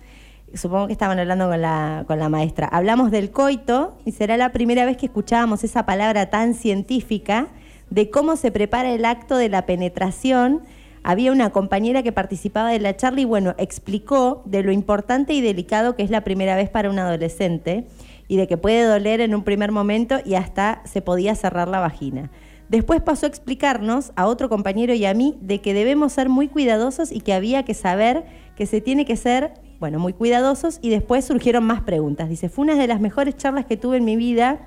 Supongo 0.55 0.87
que 0.87 0.93
estaban 0.93 1.19
hablando 1.19 1.49
con 1.49 1.61
la, 1.61 2.05
con 2.07 2.21
la 2.21 2.29
maestra. 2.29 2.69
Hablamos 2.69 3.11
del 3.11 3.33
coito 3.33 3.99
y 4.05 4.13
será 4.13 4.37
la 4.37 4.53
primera 4.53 4.85
vez 4.85 4.97
que 4.97 5.07
escuchábamos 5.07 5.65
esa 5.65 5.85
palabra 5.85 6.31
tan 6.31 6.55
científica 6.55 7.49
de 7.91 8.11
cómo 8.11 8.37
se 8.37 8.51
prepara 8.51 8.93
el 8.93 9.05
acto 9.05 9.37
de 9.37 9.49
la 9.49 9.67
penetración. 9.67 10.63
Había 11.03 11.33
una 11.33 11.51
compañera 11.51 12.03
que 12.03 12.13
participaba 12.13 12.71
de 12.71 12.81
la 12.81 12.97
charla 12.97 13.21
y 13.21 13.25
bueno, 13.25 13.55
explicó 13.59 14.43
de 14.47 14.63
lo 14.63 14.73
importante 14.73 15.35
y 15.35 15.41
delicado 15.41 15.97
que 15.97 16.03
es 16.03 16.11
la 16.11 16.25
primera 16.25 16.57
vez 16.57 16.71
para 16.71 16.91
un 16.91 16.99
adolescente 16.99 17.87
y 18.29 18.37
de 18.37 18.47
que 18.47 18.57
puede 18.57 18.85
doler 18.85 19.21
en 19.21 19.35
un 19.35 19.45
primer 19.45 19.71
momento 19.71 20.17
y 20.25 20.35
hasta 20.35 20.83
se 20.85 21.03
podía 21.03 21.35
cerrar 21.35 21.69
la 21.69 21.81
vagina. 21.81 22.31
Después 22.69 23.03
pasó 23.03 23.27
a 23.27 23.29
explicarnos 23.29 24.13
a 24.17 24.27
otro 24.27 24.49
compañero 24.49 24.95
y 24.95 25.05
a 25.05 25.13
mí 25.13 25.37
de 25.41 25.61
que 25.61 25.75
debemos 25.75 26.13
ser 26.13 26.29
muy 26.29 26.49
cuidadosos 26.49 27.13
y 27.13 27.21
que 27.21 27.35
había 27.35 27.65
que 27.65 27.75
saber 27.75 28.25
que 28.57 28.67
se 28.67 28.81
tiene 28.81 29.05
que 29.05 29.17
ser, 29.17 29.53
bueno, 29.81 29.99
muy 29.99 30.15
cuidadosos 30.15 30.79
y 30.81 30.89
después 30.89 31.27
surgieron 31.27 31.65
más 31.65 31.83
preguntas. 31.83 32.29
Dice, 32.29 32.49
fue 32.49 32.65
una 32.65 32.77
de 32.77 32.87
las 32.87 33.01
mejores 33.01 33.37
charlas 33.37 33.67
que 33.67 33.77
tuve 33.77 33.99
en 33.99 34.05
mi 34.05 34.17
vida, 34.17 34.67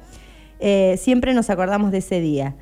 eh, 0.59 0.95
siempre 0.97 1.33
nos 1.33 1.49
acordamos 1.49 1.91
de 1.91 1.97
ese 1.99 2.21
día. 2.21 2.55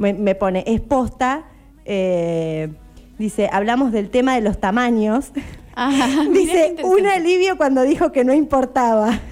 Me, 0.00 0.14
me 0.14 0.34
pone, 0.34 0.64
es 0.66 0.80
posta, 0.80 1.44
eh, 1.84 2.72
dice, 3.18 3.50
hablamos 3.52 3.92
del 3.92 4.10
tema 4.10 4.34
de 4.34 4.40
los 4.40 4.58
tamaños. 4.58 5.30
Ah, 5.76 6.24
dice, 6.32 6.76
un 6.82 7.06
alivio 7.06 7.56
cuando 7.56 7.82
dijo 7.82 8.10
que 8.10 8.24
no 8.24 8.32
importaba. 8.32 9.18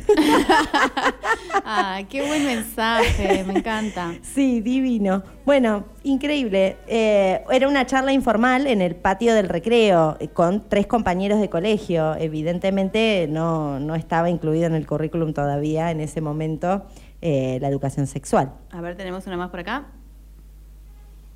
Ah, 1.71 2.01
qué 2.09 2.27
buen 2.27 2.47
mensaje, 2.47 3.45
me 3.45 3.59
encanta. 3.59 4.15
Sí, 4.23 4.63
divino. 4.63 5.23
Bueno, 5.45 5.85
increíble. 6.03 6.79
Eh, 6.87 7.45
era 7.51 7.69
una 7.69 7.85
charla 7.85 8.13
informal 8.13 8.67
en 8.67 8.81
el 8.81 8.97
patio 8.97 9.35
del 9.35 9.51
recreo 9.51 10.17
eh, 10.19 10.29
con 10.29 10.67
tres 10.71 10.87
compañeros 10.87 11.41
de 11.41 11.51
colegio. 11.51 12.15
Evidentemente 12.15 13.27
no, 13.29 13.81
no 13.81 13.95
estaba 13.97 14.31
incluido 14.31 14.67
en 14.67 14.75
el 14.75 14.87
currículum 14.87 15.35
todavía 15.35 15.91
en 15.91 16.01
ese 16.01 16.23
momento 16.23 16.87
eh, 17.21 17.59
la 17.61 17.69
educación 17.69 18.07
sexual. 18.07 18.55
A 18.71 18.81
ver, 18.81 18.97
tenemos 18.97 19.27
una 19.27 19.37
más 19.37 19.51
por 19.51 19.61
acá. 19.61 19.89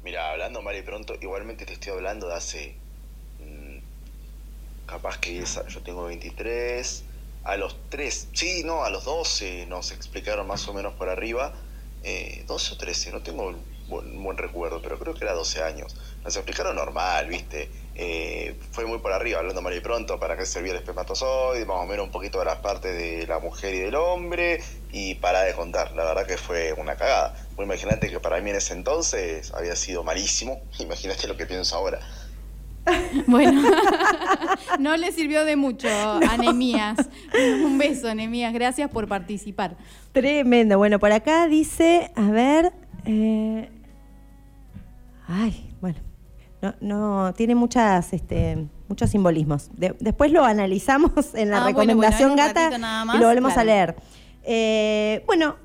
Mira, 0.03 0.31
hablando 0.31 0.63
mal 0.63 0.77
y 0.77 0.83
pronto, 0.83 1.15
igualmente 1.21 1.65
te 1.65 1.73
estoy 1.75 1.93
hablando 1.95 2.29
de 2.29 2.35
hace. 2.35 2.79
mm, 3.39 3.79
capaz 4.87 5.19
que 5.19 5.41
esa- 5.41 5.67
yo 5.69 5.83
tengo 5.83 6.05
23. 6.05 7.05
A 7.43 7.57
los 7.57 7.89
3, 7.89 8.29
sí, 8.35 8.63
no, 8.65 8.85
a 8.85 8.91
los 8.91 9.05
12 9.05 9.67
nos 9.67 9.91
explicaron 9.93 10.47
más 10.47 10.69
o 10.69 10.75
menos 10.75 10.95
por 10.95 11.09
arriba. 11.09 11.53
eh, 12.05 12.45
12 12.49 12.75
o 12.75 12.77
13, 12.77 13.13
no 13.13 13.23
tengo 13.23 13.45
buen, 13.87 14.23
buen 14.25 14.37
recuerdo, 14.37 14.83
pero 14.83 14.99
creo 14.99 15.15
que 15.15 15.25
era 15.25 15.35
12 15.35 15.63
años. 15.63 15.95
Nos 16.25 16.37
explicaron 16.37 16.77
normal, 16.77 17.27
¿viste? 17.27 17.69
Eh, 17.95 18.57
fue 18.71 18.87
muy 18.87 18.99
por 18.99 19.13
arriba, 19.13 19.41
hablando 19.41 19.61
mal 19.61 19.77
y 19.77 19.81
pronto, 19.81 20.19
para 20.19 20.37
qué 20.37 20.47
servía 20.47 20.73
el 20.73 20.79
espermatozoide, 20.79 21.67
más 21.67 21.79
o 21.79 21.87
menos 21.87 22.07
un 22.07 22.13
poquito 22.13 22.39
de 22.39 22.45
las 22.47 22.57
partes 22.59 22.97
de 22.97 23.27
la 23.27 23.39
mujer 23.39 23.75
y 23.75 23.81
del 23.81 23.95
hombre, 23.97 24.63
y 24.93 25.17
para 25.17 25.43
de 25.43 25.53
contar. 25.55 25.93
La 25.93 26.05
verdad 26.05 26.27
que 26.27 26.39
fue 26.39 26.73
una 26.75 26.95
cagada. 26.97 27.35
Pues 27.57 27.67
imagínate 27.67 28.09
que 28.09 28.21
para 28.21 28.41
mí 28.41 28.51
en 28.51 28.57
ese 28.57 28.75
entonces 28.75 29.53
había 29.53 29.77
sido 29.77 30.05
malísimo. 30.05 30.63
Imagínate 30.79 31.27
lo 31.29 31.37
que 31.37 31.47
pienso 31.47 31.77
ahora. 31.77 32.01
Bueno, 33.29 33.63
no 34.81 34.97
le 34.97 35.13
sirvió 35.13 35.45
de 35.45 35.55
mucho, 35.55 35.89
Anemías. 35.89 36.99
Un 37.65 37.79
beso, 37.79 38.09
Anemías. 38.09 38.53
Gracias 38.53 38.91
por 38.91 39.07
participar. 39.07 39.77
Tremendo. 40.11 40.79
Bueno, 40.79 40.99
por 40.99 41.13
acá 41.13 41.47
dice, 41.47 42.11
a 42.17 42.31
ver. 42.33 42.73
eh, 43.05 43.69
ay, 45.29 45.71
bueno. 45.81 46.12
No, 46.63 46.75
no, 46.81 47.35
tiene 47.35 47.55
muchas, 47.57 48.13
este, 48.13 48.67
muchos 48.89 49.11
simbolismos. 49.11 49.69
De- 49.75 49.97
después 50.01 50.31
lo 50.33 50.45
analizamos 50.45 51.13
en 51.35 51.51
la 51.51 51.59
Ah, 51.59 51.61
bueno, 51.73 51.75
bueno, 51.75 51.93
recomendación 52.03 52.37
gata 52.37 52.79
más, 52.79 53.17
y 53.17 53.19
lo 53.19 53.27
volvemos 53.27 53.53
claro. 53.53 53.61
a 53.71 53.75
leer. 53.75 53.97
Eh, 54.45 55.25
bueno, 55.27 55.57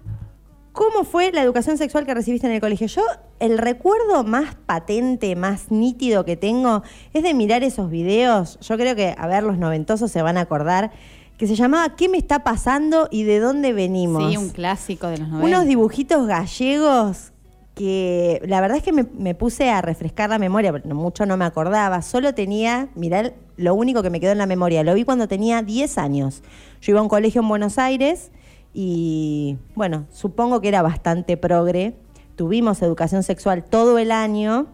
¿cómo 0.72 1.04
fue 1.04 1.32
la 1.32 1.42
educación 1.42 1.78
sexual 1.78 2.06
que 2.06 2.14
recibiste 2.14 2.48
en 2.48 2.54
el 2.54 2.62
colegio? 2.62 2.88
Yo, 2.88 3.02
el 3.40 3.58
recuerdo 3.60 4.24
más 4.24 4.56
patente, 4.56 5.36
más 5.36 5.72
nítido 5.72 6.26
que 6.26 6.36
tengo 6.36 6.82
es 7.14 7.22
de 7.24 7.34
mirar 7.34 7.64
esos 7.64 7.90
videos. 7.92 8.58
Yo 8.62 8.76
creo 8.78 8.96
que, 8.96 9.14
a 9.18 9.28
ver, 9.28 9.44
los 9.44 9.58
noventosos 9.58 10.12
se 10.12 10.22
van 10.24 10.38
a 10.38 10.42
acordar, 10.42 10.92
que 11.38 11.46
se 11.46 11.56
llamaba 11.56 11.96
¿Qué 11.96 12.10
me 12.10 12.18
está 12.18 12.44
pasando 12.44 13.08
y 13.12 13.22
de 13.24 13.40
dónde 13.40 13.72
venimos? 13.74 14.32
Sí, 14.32 14.38
un 14.38 14.50
clásico 14.50 15.08
de 15.08 15.20
los 15.20 15.28
90. 15.30 15.46
unos 15.48 15.68
dibujitos 15.68 16.26
gallegos 16.26 17.32
que 17.78 18.42
la 18.48 18.60
verdad 18.60 18.78
es 18.78 18.84
que 18.84 18.92
me, 18.92 19.36
puse 19.36 19.70
a 19.70 19.82
refrescar 19.82 20.30
la 20.32 20.40
memoria, 20.40 20.72
no- 20.84 20.96
mucho 20.96 21.26
no 21.28 21.38
me 21.38 21.46
acordaba. 21.46 22.02
Solo 22.02 22.34
tenía, 22.34 22.90
mirá, 22.96 23.34
lo 23.56 23.76
único 23.76 24.02
que 24.02 24.10
me 24.10 24.20
quedó 24.20 24.32
en 24.32 24.40
la 24.40 24.48
memoria, 24.48 24.84
lo 24.84 24.94
vi 24.96 25.04
cuando 25.04 25.28
tenía 25.28 25.62
10 25.62 25.98
años. 25.98 26.42
Yo 26.82 26.92
iba 26.92 27.00
a 27.00 27.04
un 27.04 27.10
colegio 27.10 27.42
en 27.42 27.50
Buenos 27.50 27.78
Aires 27.78 28.32
y, 28.74 29.58
bueno, 29.76 30.06
supongo 30.12 30.60
que 30.60 30.70
era 30.70 30.82
bastante 30.82 31.38
progre. 31.38 31.96
Tuvimos 32.36 32.82
educación 32.82 33.22
sexual 33.24 33.64
todo 33.64 34.00
el 34.00 34.12
año. 34.12 34.68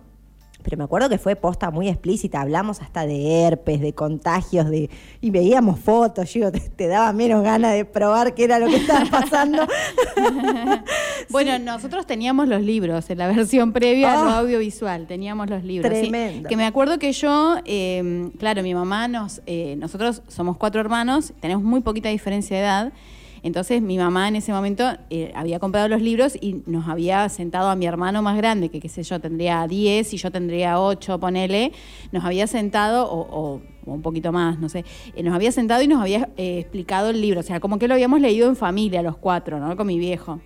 Pero 0.64 0.78
me 0.78 0.84
acuerdo 0.86 1.10
que 1.10 1.18
fue 1.18 1.36
posta 1.36 1.70
muy 1.72 1.90
explícita, 1.90 2.42
hablamos 2.42 2.82
hasta 2.82 3.06
de 3.06 3.42
herpes, 3.44 3.82
de 3.82 3.94
contagios, 3.94 4.70
de 4.70 4.90
y 5.22 5.30
veíamos 5.30 5.80
fotos, 5.80 6.34
yo 6.34 6.40
digo, 6.40 6.52
te, 6.52 6.70
te 6.70 6.88
daba 6.88 7.12
menos 7.14 7.44
ganas 7.44 7.74
de 7.74 7.86
probar 7.86 8.34
qué 8.34 8.46
era 8.46 8.60
lo 8.60 8.68
que 8.68 8.78
estaba 8.78 9.06
pasando. 9.10 9.68
Bueno, 11.30 11.58
nosotros 11.60 12.06
teníamos 12.06 12.48
los 12.48 12.62
libros 12.62 13.10
en 13.10 13.18
la 13.18 13.28
versión 13.28 13.72
previa 13.74 14.14
a 14.14 14.24
lo 14.24 14.30
Ah. 14.30 14.38
audiovisual, 14.40 15.08
teníamos 15.08 15.50
los 15.50 15.64
libros. 15.64 15.92
sí. 15.94 16.02
Tremendo. 16.10 16.50
Que 16.50 16.58
me 16.58 16.66
acuerdo 16.66 17.00
que 17.00 17.12
yo, 17.14 17.56
eh, 17.66 18.30
claro, 18.40 18.62
mi 18.62 18.74
mamá 18.74 19.08
nos, 19.08 19.42
eh, 19.46 19.76
nosotros 19.78 20.22
somos 20.28 20.58
cuatro 20.58 20.82
hermanos, 20.82 21.34
tenemos 21.40 21.64
muy 21.64 21.82
poquita 21.82 22.10
diferencia 22.10 22.58
de 22.58 22.64
edad. 22.64 22.94
Entonces 23.44 23.82
mi 23.82 23.98
mamá 23.98 24.28
en 24.30 24.38
ese 24.38 24.52
momento 24.54 24.86
eh, 25.10 25.32
había 25.36 25.60
comprado 25.60 25.88
los 25.90 26.02
libros 26.02 26.38
y 26.40 26.62
nos 26.66 26.88
había 26.88 27.28
sentado 27.30 27.70
a 27.70 27.76
mi 27.76 27.86
hermano 27.86 28.22
más 28.22 28.38
grande, 28.38 28.70
que 28.70 28.80
qué 28.80 28.88
sé 28.90 29.04
yo, 29.04 29.20
tendría 29.20 29.68
10 29.68 30.14
y 30.14 30.18
yo 30.18 30.32
tendría 30.32 30.80
8, 30.80 31.20
ponele, 31.20 31.74
nos 32.12 32.24
había 32.24 32.48
sentado, 32.48 33.06
o, 33.12 33.20
o- 33.20 33.62
o 33.86 33.92
un 33.94 34.02
poquito 34.02 34.32
más, 34.32 34.60
no 34.60 34.70
sé, 34.70 34.86
eh, 35.14 35.24
nos 35.24 35.36
había 35.36 35.52
sentado 35.52 35.82
y 35.84 35.88
nos 35.90 36.02
había 36.02 36.30
eh, 36.38 36.60
explicado 36.60 37.10
el 37.10 37.20
libro, 37.22 37.42
o 37.42 37.44
sea, 37.44 37.60
como 37.60 37.78
que 37.80 37.90
lo 37.90 37.96
habíamos 37.96 38.22
leído 38.22 38.48
en 38.48 38.56
familia 38.56 39.02
los 39.02 39.18
cuatro, 39.18 39.60
¿no? 39.60 39.76
Con 39.76 39.88
mi 39.88 40.00
viejo. 40.00 40.40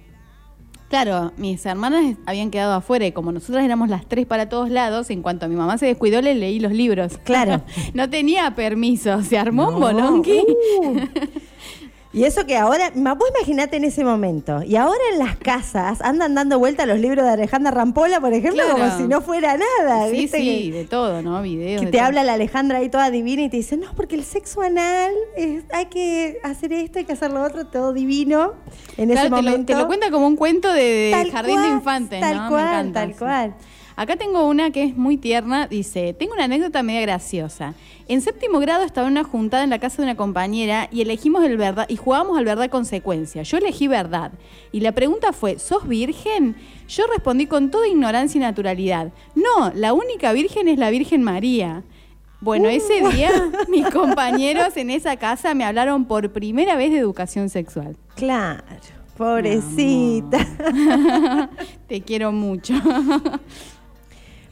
Claro, 0.90 1.34
mis 1.38 1.66
hermanas 1.66 2.16
habían 2.26 2.50
quedado 2.50 2.74
afuera 2.74 3.06
y 3.06 3.12
como 3.12 3.34
nosotras 3.34 3.66
éramos 3.66 3.90
las 3.90 4.06
tres 4.08 4.26
para 4.26 4.48
todos 4.48 4.70
lados, 4.70 5.10
en 5.10 5.22
cuanto 5.22 5.50
mi 5.50 5.56
mamá 5.58 5.78
se 5.78 5.86
descuidó, 5.86 6.22
le 6.22 6.34
leí 6.34 6.62
los 6.62 6.72
libros. 6.72 7.18
Claro. 7.26 7.62
no 7.94 8.10
tenía 8.10 8.56
permiso, 8.56 9.22
se 9.22 9.38
armó 9.38 9.68
un 9.68 9.82
bolonqui. 9.82 10.40
uh. 10.82 10.96
Y 12.14 12.24
eso 12.24 12.46
que 12.46 12.56
ahora, 12.58 12.90
vos 12.96 13.30
imaginate 13.38 13.78
en 13.78 13.84
ese 13.84 14.04
momento, 14.04 14.64
y 14.64 14.76
ahora 14.78 15.00
en 15.12 15.20
las 15.20 15.36
casas 15.36 16.02
andan 16.02 16.34
dando 16.36 16.58
vuelta 16.58 16.86
los 16.86 17.00
libros 17.00 17.26
de 17.26 17.32
Alejandra 17.32 17.72
Rampola, 17.72 18.20
por 18.22 18.34
ejemplo, 18.34 18.64
Claro. 18.64 18.78
como 18.80 18.98
si 18.98 19.08
no 19.08 19.22
fuera 19.22 19.56
nada. 19.58 20.06
Sí, 20.08 20.12
¿viste? 20.14 20.38
sí, 20.38 20.70
Que- 20.72 20.78
de 20.78 20.86
todo, 20.86 21.22
¿no? 21.22 21.42
Videos. 21.42 21.82
Que 21.82 21.88
te 21.88 21.98
todo. 21.98 22.08
habla 22.08 22.24
la 22.24 22.34
Alejandra 22.34 22.78
ahí 22.80 22.90
toda 22.90 23.12
divina 23.12 23.44
y 23.44 23.50
te 23.50 23.58
dice, 23.58 23.76
no, 23.78 23.94
porque 23.96 24.16
el 24.16 24.24
sexo 24.24 24.62
anal, 24.62 25.12
es- 25.36 25.66
hay 25.74 25.88
que 25.88 26.38
hacer 26.44 26.72
esto, 26.74 27.00
hay 27.00 27.06
que 27.06 27.14
hacer 27.14 27.32
lo 27.32 27.44
otro, 27.44 27.68
todo 27.68 27.92
divino 27.94 28.54
en 28.96 29.12
ese 29.12 29.20
Claro, 29.28 29.36
te 29.36 29.42
lo, 29.44 29.50
momento. 29.50 29.74
te 29.74 29.80
lo 29.80 29.88
cuenta 29.88 30.10
como 30.10 30.28
un 30.28 30.38
cuento 30.38 30.72
de, 30.72 31.30
jardín 31.32 31.56
cual, 31.56 31.68
de 31.68 31.74
infantes, 31.76 32.20
tal 32.22 32.36
¿no? 32.38 32.44
Me 32.44 32.50
cual, 32.50 32.64
encanta, 32.68 33.00
tal 33.02 33.10
sí. 33.12 33.20
cual. 33.20 33.56
Acá 33.98 34.16
tengo 34.16 34.48
una 34.48 34.70
que 34.70 34.84
es 34.84 34.96
muy 34.96 35.18
tierna. 35.18 35.66
Dice, 35.66 36.14
tengo 36.14 36.34
una 36.36 36.44
anécdota 36.44 36.84
media 36.84 37.02
graciosa. 37.02 37.74
En 38.08 38.22
séptimo 38.22 38.60
grado 38.60 38.84
estaba 38.84 39.08
en 39.08 39.14
una 39.14 39.24
juntada 39.24 39.64
en 39.64 39.72
la 39.72 39.80
casa 39.80 39.98
de 39.98 40.04
una 40.04 40.16
compañera 40.16 40.88
y 40.92 41.02
elegimos 41.02 41.44
el 41.44 41.58
verdad 41.58 41.88
y 41.90 41.96
jugábamos 41.96 42.38
al 42.38 42.46
verdad 42.46 42.70
consecuencia. 42.70 43.42
Yo 43.42 43.58
elegí 43.58 43.88
verdad. 43.88 44.34
Y 44.72 44.82
la 44.82 44.92
pregunta 44.92 45.34
fue, 45.34 45.58
¿sos 45.58 45.88
virgen? 45.88 46.56
Yo 46.88 47.08
respondí 47.08 47.48
con 47.48 47.72
toda 47.72 47.88
ignorancia 47.88 48.38
y 48.38 48.42
naturalidad. 48.44 49.12
No, 49.34 49.72
la 49.74 49.94
única 49.94 50.32
virgen 50.32 50.68
es 50.68 50.78
la 50.78 50.92
Virgen 50.92 51.24
María. 51.24 51.84
Bueno, 52.40 52.70
ese 52.70 53.02
día 53.10 53.32
mis 53.68 53.90
compañeros 53.90 54.78
en 54.78 54.92
esa 54.92 55.18
casa 55.18 55.56
me 55.56 55.64
hablaron 55.64 56.06
por 56.06 56.32
primera 56.32 56.76
vez 56.76 56.92
de 56.92 57.00
educación 57.00 57.50
sexual. 57.50 57.98
Claro, 58.16 58.64
pobrecita. 59.18 60.38
Te 61.88 62.02
quiero 62.02 62.32
mucho. 62.32 62.76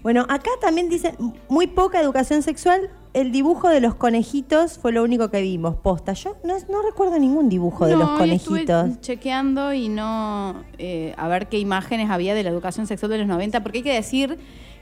Bueno, 0.06 0.28
acá 0.30 0.52
también 0.62 0.88
dicen 0.88 1.16
muy 1.50 1.66
poca 1.66 2.00
educación 2.00 2.44
sexual. 2.44 2.92
El 3.16 3.32
dibujo 3.32 3.70
de 3.70 3.82
los 3.82 3.96
conejitos 3.96 4.78
fue 4.78 4.92
lo 4.92 5.02
único 5.02 5.32
que 5.32 5.42
vimos, 5.42 5.78
posta. 5.78 6.14
Yo 6.14 6.36
no, 6.44 6.54
no 6.70 6.84
recuerdo 6.84 7.18
ningún 7.18 7.50
dibujo 7.50 7.88
de 7.88 7.96
los 7.96 8.08
y 8.24 8.34
estuve 8.34 8.68
conejitos. 8.68 9.02
chequeando 9.02 9.74
y 9.74 9.90
no 9.90 10.64
eh, 10.78 11.16
a 11.18 11.28
ver 11.28 11.48
qué 11.48 11.58
imágenes 11.58 12.12
había 12.12 12.36
de 12.36 12.44
la 12.44 12.52
educación 12.52 12.86
sexual 12.86 13.10
de 13.14 13.18
los 13.18 13.28
90, 13.28 13.64
porque 13.64 13.80
hay 13.80 13.84
que 13.84 13.94
decir 13.94 14.38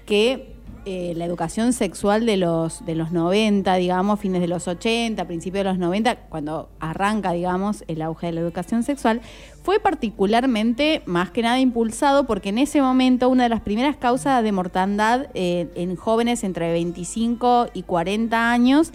que 0.05 0.52
eh, 0.85 1.13
la 1.15 1.25
educación 1.25 1.71
sexual 1.71 2.25
de 2.25 2.37
los, 2.37 2.85
de 2.85 2.95
los 2.95 3.11
90, 3.11 3.75
digamos, 3.75 4.19
fines 4.19 4.41
de 4.41 4.47
los 4.47 4.67
80, 4.67 5.25
principios 5.25 5.63
de 5.63 5.69
los 5.69 5.77
90, 5.77 6.15
cuando 6.29 6.69
arranca, 6.79 7.31
digamos, 7.31 7.83
el 7.87 8.01
auge 8.01 8.27
de 8.27 8.33
la 8.33 8.41
educación 8.41 8.83
sexual, 8.83 9.21
fue 9.63 9.79
particularmente, 9.79 11.01
más 11.05 11.31
que 11.31 11.41
nada, 11.41 11.59
impulsado 11.59 12.25
porque 12.25 12.49
en 12.49 12.57
ese 12.57 12.81
momento 12.81 13.29
una 13.29 13.43
de 13.43 13.49
las 13.49 13.61
primeras 13.61 13.95
causas 13.95 14.43
de 14.43 14.51
mortandad 14.51 15.27
eh, 15.33 15.69
en 15.75 15.95
jóvenes 15.95 16.43
entre 16.43 16.71
25 16.73 17.69
y 17.73 17.83
40 17.83 18.51
años 18.51 18.91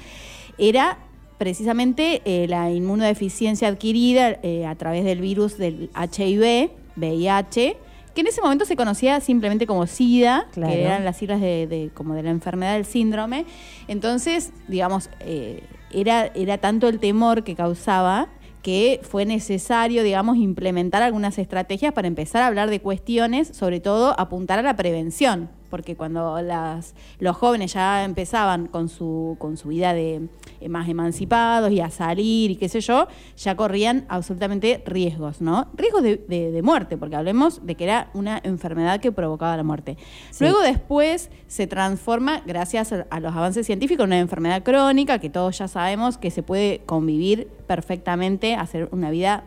era 0.58 0.98
precisamente 1.38 2.20
eh, 2.24 2.46
la 2.48 2.70
inmunodeficiencia 2.70 3.68
adquirida 3.68 4.38
a 4.66 4.74
través 4.74 5.04
del 5.04 5.20
virus 5.20 5.56
del 5.56 5.90
HIV, 5.94 6.70
VIH, 6.96 7.76
que 8.18 8.22
en 8.22 8.26
ese 8.26 8.40
momento 8.42 8.64
se 8.64 8.74
conocía 8.74 9.20
simplemente 9.20 9.64
como 9.64 9.86
SIDA, 9.86 10.48
Claro. 10.50 10.72
que 10.72 10.82
eran 10.82 11.04
las 11.04 11.16
siglas 11.18 11.40
de, 11.40 11.68
de- 11.68 11.90
como 11.94 12.14
de 12.14 12.24
la 12.24 12.30
enfermedad 12.30 12.74
del 12.74 12.84
síndrome. 12.84 13.46
Entonces, 13.86 14.52
digamos, 14.66 15.08
eh, 15.20 15.62
era, 15.92 16.26
era 16.34 16.58
tanto 16.58 16.88
el 16.88 16.98
temor 16.98 17.44
que 17.44 17.54
causaba 17.54 18.26
que 18.60 18.98
fue 19.04 19.24
necesario, 19.24 20.02
digamos, 20.02 20.36
implementar 20.36 21.00
algunas 21.04 21.38
estrategias 21.38 21.92
para 21.92 22.08
empezar 22.08 22.42
a 22.42 22.48
hablar 22.48 22.68
de 22.70 22.80
cuestiones, 22.80 23.46
sobre 23.56 23.78
todo 23.78 24.18
apuntar 24.18 24.58
a 24.58 24.62
la 24.62 24.74
prevención, 24.74 25.48
porque 25.70 25.96
cuando 25.96 26.40
las, 26.42 26.94
los 27.18 27.36
jóvenes 27.36 27.72
ya 27.74 28.04
empezaban 28.04 28.66
con 28.66 28.88
su, 28.88 29.36
con 29.38 29.56
su 29.56 29.68
vida 29.68 29.92
de 29.94 30.28
eh, 30.60 30.68
más 30.68 30.88
emancipados 30.88 31.70
y 31.70 31.80
a 31.80 31.90
salir 31.90 32.50
y 32.50 32.56
qué 32.56 32.68
sé 32.68 32.80
yo, 32.80 33.08
ya 33.36 33.56
corrían 33.56 34.04
absolutamente 34.08 34.82
riesgos, 34.86 35.40
¿no? 35.40 35.68
Riesgos 35.74 36.02
de, 36.02 36.16
de- 36.28 36.50
de 36.50 36.62
muerte, 36.62 36.96
porque 36.96 37.16
hablemos 37.16 37.64
de 37.66 37.74
que 37.74 37.84
era 37.84 38.10
una 38.14 38.40
enfermedad 38.42 39.00
que 39.00 39.12
provocaba 39.12 39.56
la 39.56 39.62
muerte. 39.64 39.96
Sí. 40.30 40.44
Luego 40.44 40.60
después 40.62 41.30
se 41.46 41.66
transforma, 41.66 42.42
gracias 42.46 42.92
a 42.92 43.06
a 43.10 43.20
los 43.20 43.34
avances 43.34 43.66
científicos, 43.66 44.04
en 44.04 44.08
una 44.10 44.18
enfermedad 44.18 44.62
crónica 44.62 45.18
que 45.18 45.30
todos 45.30 45.58
ya 45.58 45.68
sabemos 45.68 46.18
que 46.18 46.30
se 46.30 46.42
puede 46.42 46.80
convivir 46.86 47.48
perfectamente, 47.66 48.54
hacer 48.54 48.88
una 48.92 49.10
vida 49.10 49.44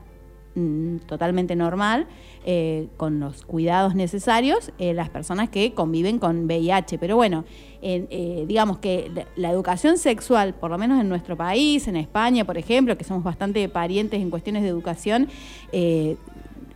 mm, 0.55 0.97
totalmente 1.07 1.55
normal, 1.55 2.07
eh, 2.45 2.87
con 2.97 3.19
los 3.19 3.45
cuidados 3.45 3.95
necesarios, 3.95 4.71
eh, 4.79 4.93
las 4.93 5.09
personas 5.09 5.49
que 5.49 5.73
conviven 5.73 6.19
con 6.19 6.45
VIH. 6.45 6.97
Pero 6.97 7.15
bueno, 7.15 7.45
en, 7.81 8.07
eh, 8.09 8.45
digamos 8.47 8.79
que 8.79 9.11
la, 9.13 9.25
la 9.35 9.51
educación 9.51 9.97
sexual, 9.97 10.53
por 10.53 10.71
lo 10.71 10.77
menos 10.77 10.99
en 10.99 11.09
nuestro 11.09 11.37
país, 11.37 11.87
en 11.87 11.95
España, 11.95 12.45
por 12.45 12.57
ejemplo, 12.57 12.97
que 12.97 13.03
somos 13.03 13.23
bastante 13.23 13.67
parientes 13.69 14.21
en 14.21 14.29
cuestiones 14.29 14.63
de 14.63 14.69
educación, 14.69 15.27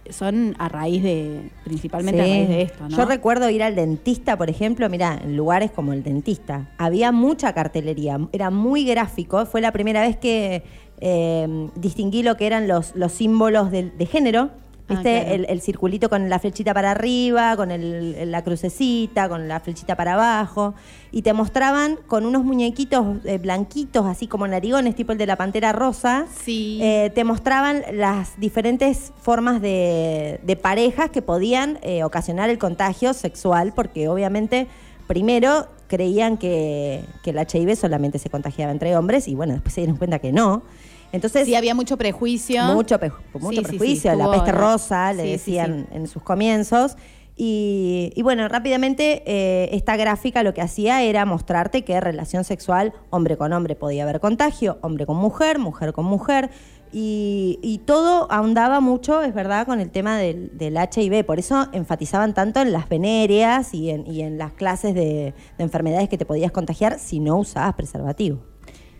son 0.10 0.56
a 0.60 0.70
raíz 0.70 1.04
de, 1.04 1.50
principalmente 1.64 2.22
a 2.22 2.24
raíz 2.24 2.48
de 2.48 2.62
esto, 2.64 2.88
¿no? 2.88 2.96
Yo 2.96 3.06
recuerdo 3.06 3.50
ir 3.50 3.64
al 3.64 3.76
dentista, 3.76 4.38
por 4.38 4.50
ejemplo, 4.50 4.90
mira, 4.90 5.20
en 5.24 5.36
lugares 5.36 5.72
como 5.72 5.94
el 5.94 6.04
dentista. 6.04 6.70
Había 6.78 7.12
mucha 7.12 7.54
cartelería, 7.54 8.20
era 8.32 8.50
muy 8.50 8.86
gráfico. 8.86 9.46
Fue 9.46 9.62
la 9.62 9.72
primera 9.72 10.02
vez 10.02 10.18
que 10.18 10.64
eh, 11.02 11.70
distinguí 11.76 12.24
lo 12.24 12.38
que 12.38 12.48
eran 12.48 12.68
los, 12.68 12.96
los 12.96 13.12
símbolos 13.12 13.72
de, 13.72 13.92
de 13.92 14.06
género. 14.06 14.50
¿Viste? 14.88 15.18
Ah, 15.18 15.22
claro. 15.24 15.36
el, 15.38 15.46
el 15.50 15.62
circulito 15.62 16.12
con 16.12 16.30
la 16.30 16.38
flechita 16.38 16.72
para 16.72 16.92
arriba, 16.92 17.56
con 17.58 17.72
el- 17.72 18.30
la 18.32 18.44
crucecita, 18.44 19.28
con 19.28 19.48
la 19.48 19.60
flechita 19.60 19.96
para 19.96 20.14
abajo. 20.14 20.76
Y 21.12 21.24
te 21.24 21.34
mostraban 21.34 21.98
con 22.06 22.24
unos 22.24 22.44
muñequitos 22.44 23.18
eh, 23.26 23.40
blanquitos, 23.40 24.06
así 24.06 24.28
como 24.28 24.48
narigones, 24.48 24.94
tipo 24.94 25.12
el 25.12 25.18
de 25.18 25.26
la 25.26 25.38
pantera 25.38 25.72
rosa. 25.72 26.28
Sí. 26.44 26.78
Eh, 26.84 27.12
te 27.16 27.24
mostraban 27.24 27.82
las 27.94 28.40
diferentes 28.40 29.12
formas 29.20 29.60
de, 29.60 30.40
de 30.44 30.56
parejas 30.56 31.10
que 31.10 31.24
podían 31.24 31.80
eh, 31.82 32.04
ocasionar 32.04 32.52
el 32.52 32.60
contagio 32.60 33.16
sexual, 33.16 33.74
porque 33.76 34.08
obviamente, 34.08 34.68
primero 35.08 35.66
creían 35.88 36.38
que, 36.38 37.04
que 37.24 37.30
el 37.32 37.38
HIV 37.38 37.76
solamente 37.76 38.20
se 38.20 38.30
contagiaba 38.30 38.72
entre 38.72 38.96
hombres, 38.98 39.28
y 39.28 39.36
bueno, 39.36 39.54
después 39.54 39.74
se 39.74 39.82
dieron 39.82 39.98
cuenta 39.98 40.20
que 40.20 40.32
no. 40.32 40.64
Entonces, 41.12 41.46
Sí, 41.46 41.56
había 41.56 41.74
mucho 41.76 41.98
prejuicio. 41.98 42.62
mucho, 42.74 43.00
pe- 43.00 43.12
mucho 43.34 43.50
Sí, 43.50 43.56
sí, 43.58 43.64
sí, 43.64 43.70
prejuicio, 43.78 44.16
la 44.16 44.32
peste 44.32 44.52
rosa, 44.52 45.14
le 45.14 45.24
decían 45.28 45.88
en 45.92 46.08
sus 46.08 46.22
comienzos. 46.24 46.98
Y, 47.38 48.14
y 48.16 48.22
bueno, 48.22 48.48
rápidamente 48.48 49.22
eh, 49.26 49.70
esta 49.74 49.98
gráfica 49.98 50.42
lo 50.42 50.54
que 50.54 50.62
hacía 50.62 51.04
era 51.04 51.26
mostrarte 51.26 51.84
que 51.84 52.00
relación 52.00 52.46
sexual 52.46 52.94
hombre 53.10 53.36
con 53.36 53.52
hombre 53.52 53.76
podía 53.76 54.04
haber 54.04 54.22
contagio, 54.22 54.78
hombre 54.82 55.06
con 55.06 55.18
mujer, 55.18 55.60
mujer 55.60 55.92
con 55.92 56.06
mujer. 56.06 56.50
Y, 56.98 57.60
y 57.62 57.80
todo 57.80 58.32
ahondaba 58.32 58.80
mucho, 58.80 59.22
es 59.22 59.34
verdad, 59.34 59.66
con 59.66 59.82
el 59.82 59.92
tema 59.92 60.18
del, 60.18 60.58
del 60.58 60.78
HIV. 60.78 61.26
Por 61.26 61.40
eso 61.40 61.68
enfatizaban 61.74 62.34
tanto 62.34 62.62
en 62.62 62.72
las 62.72 62.88
venéreas 62.88 63.74
y 63.74 63.90
en, 63.90 64.08
y 64.10 64.22
en 64.22 64.38
las 64.38 64.54
clases 64.54 64.96
de, 64.96 65.34
de 65.58 65.64
enfermedades 65.64 66.08
que 66.08 66.18
te 66.18 66.26
podías 66.26 66.54
contagiar 66.54 66.98
si 66.98 67.20
no 67.20 67.36
usabas 67.36 67.74
preservativo. 67.74 68.40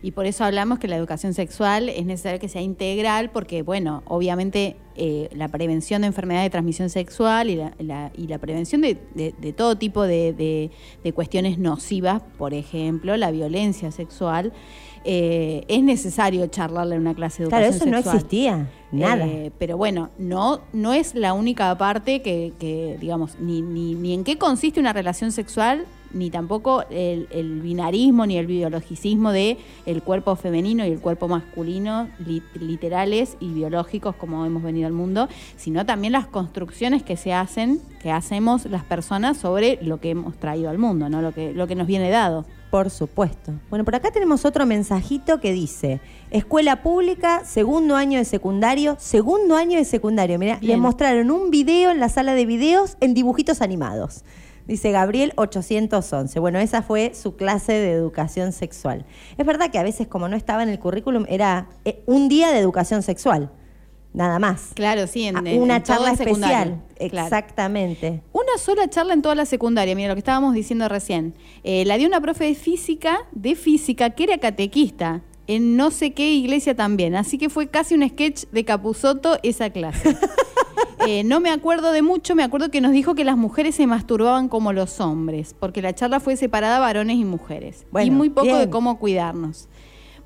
Y 0.02 0.10
por 0.10 0.26
eso 0.26 0.44
hablamos 0.44 0.78
que 0.78 0.88
la 0.88 0.96
educación 0.96 1.32
sexual 1.32 1.88
es 1.88 2.04
necesario 2.04 2.38
que 2.38 2.50
sea 2.50 2.60
integral, 2.60 3.30
porque, 3.30 3.62
bueno, 3.62 4.02
obviamente 4.06 4.76
eh, 4.94 5.30
la 5.32 5.48
prevención 5.48 6.02
de 6.02 6.08
enfermedades 6.08 6.44
de 6.46 6.50
transmisión 6.50 6.90
sexual 6.90 7.48
y 7.48 7.56
la, 7.56 7.72
la- 7.78 8.12
y 8.14 8.26
la 8.26 8.36
prevención 8.38 8.82
de, 8.82 8.98
de- 9.14 9.34
de 9.40 9.52
todo 9.54 9.78
tipo 9.78 10.02
de 10.02 10.70
cuestiones 11.14 11.58
nocivas, 11.58 12.22
por 12.36 12.52
ejemplo, 12.52 13.16
la 13.16 13.30
violencia 13.30 13.90
sexual, 13.90 14.52
eh, 15.06 15.64
es 15.68 15.82
necesario 15.82 16.46
charlarle 16.48 16.96
en 16.96 17.00
una 17.02 17.14
clase 17.14 17.44
de 17.44 17.48
Claro, 17.48 17.64
educación 17.66 17.88
eso 17.88 17.90
no 17.92 17.98
sexual. 17.98 18.16
existía, 18.16 18.68
nada. 18.92 19.26
Eh, 19.26 19.52
pero 19.58 19.76
bueno, 19.76 20.10
no, 20.18 20.60
no 20.72 20.92
es 20.92 21.14
la 21.14 21.32
única 21.32 21.76
parte 21.78 22.20
que, 22.22 22.52
que, 22.58 22.98
digamos, 23.00 23.38
ni, 23.40 23.62
ni, 23.62 23.94
ni 23.94 24.12
en 24.14 24.24
qué 24.24 24.36
consiste 24.36 24.80
una 24.80 24.92
relación 24.92 25.32
sexual, 25.32 25.84
ni 26.12 26.30
tampoco 26.30 26.84
el, 26.88 27.28
el 27.30 27.60
binarismo, 27.60 28.26
ni 28.26 28.38
el 28.38 28.46
biologicismo 28.46 29.32
de 29.32 29.58
el 29.86 30.02
cuerpo 30.02 30.34
femenino 30.36 30.86
y 30.86 30.90
el 30.90 31.00
cuerpo 31.00 31.28
masculino, 31.28 32.08
li- 32.24 32.42
literales 32.58 33.36
y 33.40 33.48
biológicos 33.48 34.14
como 34.16 34.46
hemos 34.46 34.62
venido 34.62 34.86
al 34.86 34.92
mundo, 34.92 35.28
sino 35.56 35.84
también 35.84 36.12
las 36.12 36.26
construcciones 36.26 37.02
que 37.02 37.16
se 37.16 37.32
hacen, 37.32 37.80
que 38.02 38.10
hacemos 38.12 38.64
las 38.66 38.84
personas 38.84 39.36
sobre 39.36 39.78
lo 39.82 40.00
que 40.00 40.10
hemos 40.10 40.36
traído 40.36 40.70
al 40.70 40.78
mundo, 40.78 41.08
¿no? 41.08 41.20
Lo 41.22 41.32
que, 41.32 41.52
lo 41.52 41.66
que 41.66 41.74
nos 41.74 41.86
viene 41.86 42.08
dado. 42.08 42.44
Por 42.70 42.90
supuesto. 42.90 43.52
Bueno, 43.70 43.84
por 43.84 43.94
acá 43.94 44.10
tenemos 44.10 44.44
otro 44.44 44.66
mensajito 44.66 45.40
que 45.40 45.52
dice, 45.52 46.00
escuela 46.30 46.82
pública, 46.82 47.44
segundo 47.44 47.94
año 47.94 48.18
de 48.18 48.24
secundario, 48.24 48.96
segundo 48.98 49.56
año 49.56 49.78
de 49.78 49.84
secundario. 49.84 50.38
Mira, 50.38 50.58
le 50.60 50.76
mostraron 50.76 51.30
un 51.30 51.50
video 51.50 51.90
en 51.90 52.00
la 52.00 52.08
sala 52.08 52.34
de 52.34 52.44
videos 52.44 52.96
en 53.00 53.14
dibujitos 53.14 53.62
animados. 53.62 54.24
Dice 54.66 54.90
Gabriel 54.90 55.32
811. 55.36 56.40
Bueno, 56.40 56.58
esa 56.58 56.82
fue 56.82 57.14
su 57.14 57.36
clase 57.36 57.72
de 57.72 57.92
educación 57.92 58.52
sexual. 58.52 59.06
Es 59.38 59.46
verdad 59.46 59.70
que 59.70 59.78
a 59.78 59.84
veces 59.84 60.08
como 60.08 60.28
no 60.28 60.36
estaba 60.36 60.64
en 60.64 60.68
el 60.68 60.80
currículum, 60.80 61.24
era 61.28 61.68
eh, 61.84 62.02
un 62.06 62.28
día 62.28 62.50
de 62.50 62.58
educación 62.58 63.02
sexual. 63.02 63.52
Nada 64.16 64.38
más. 64.38 64.70
Claro, 64.74 65.06
sí, 65.06 65.24
en, 65.24 65.36
Ah, 65.36 65.42
en- 65.44 65.60
Una 65.62 65.76
en 65.76 65.82
charla 65.84 66.10
especial. 66.12 66.80
Claro. 67.10 67.26
Exactamente. 67.26 68.22
Una 68.32 68.56
sola 68.58 68.88
charla 68.88 69.12
en 69.12 69.20
toda 69.22 69.34
la 69.34 69.44
secundaria, 69.46 69.94
mira 69.94 70.08
lo 70.08 70.14
que 70.14 70.20
estábamos 70.20 70.54
diciendo 70.54 70.88
recién. 70.88 71.34
Eh, 71.64 71.84
la 71.84 71.98
dio 71.98 72.08
una 72.08 72.20
profe 72.20 72.44
de 72.44 72.54
física, 72.54 73.18
de 73.32 73.54
física, 73.54 74.10
que 74.10 74.24
era 74.24 74.38
catequista, 74.38 75.20
en 75.46 75.76
no 75.76 75.90
sé 75.90 76.12
qué 76.14 76.32
iglesia 76.32 76.74
también. 76.74 77.14
Así 77.14 77.36
que 77.36 77.50
fue 77.50 77.68
casi 77.68 77.94
un 77.94 78.08
sketch 78.08 78.46
de 78.50 78.64
Capuzoto 78.64 79.38
esa 79.42 79.70
clase. 79.70 80.16
Eh, 81.08 81.22
no 81.22 81.38
me 81.38 81.50
acuerdo 81.50 81.92
de 81.92 82.02
mucho, 82.02 82.34
me 82.34 82.42
acuerdo 82.42 82.68
que 82.70 82.80
nos 82.80 82.90
dijo 82.90 83.14
que 83.14 83.22
las 83.24 83.36
mujeres 83.36 83.76
se 83.76 83.86
masturbaban 83.86 84.48
como 84.48 84.72
los 84.72 84.98
hombres, 84.98 85.54
porque 85.60 85.80
la 85.80 85.94
charla 85.94 86.18
fue 86.18 86.36
separada 86.36 86.80
varones 86.80 87.16
y 87.16 87.24
mujeres. 87.24 87.82
y 87.82 87.92
Bueno, 87.92 88.12
muy 88.14 88.28
poco 88.28 88.56
de 88.56 88.68
cómo 88.70 88.98
cuidarnos. 88.98 89.68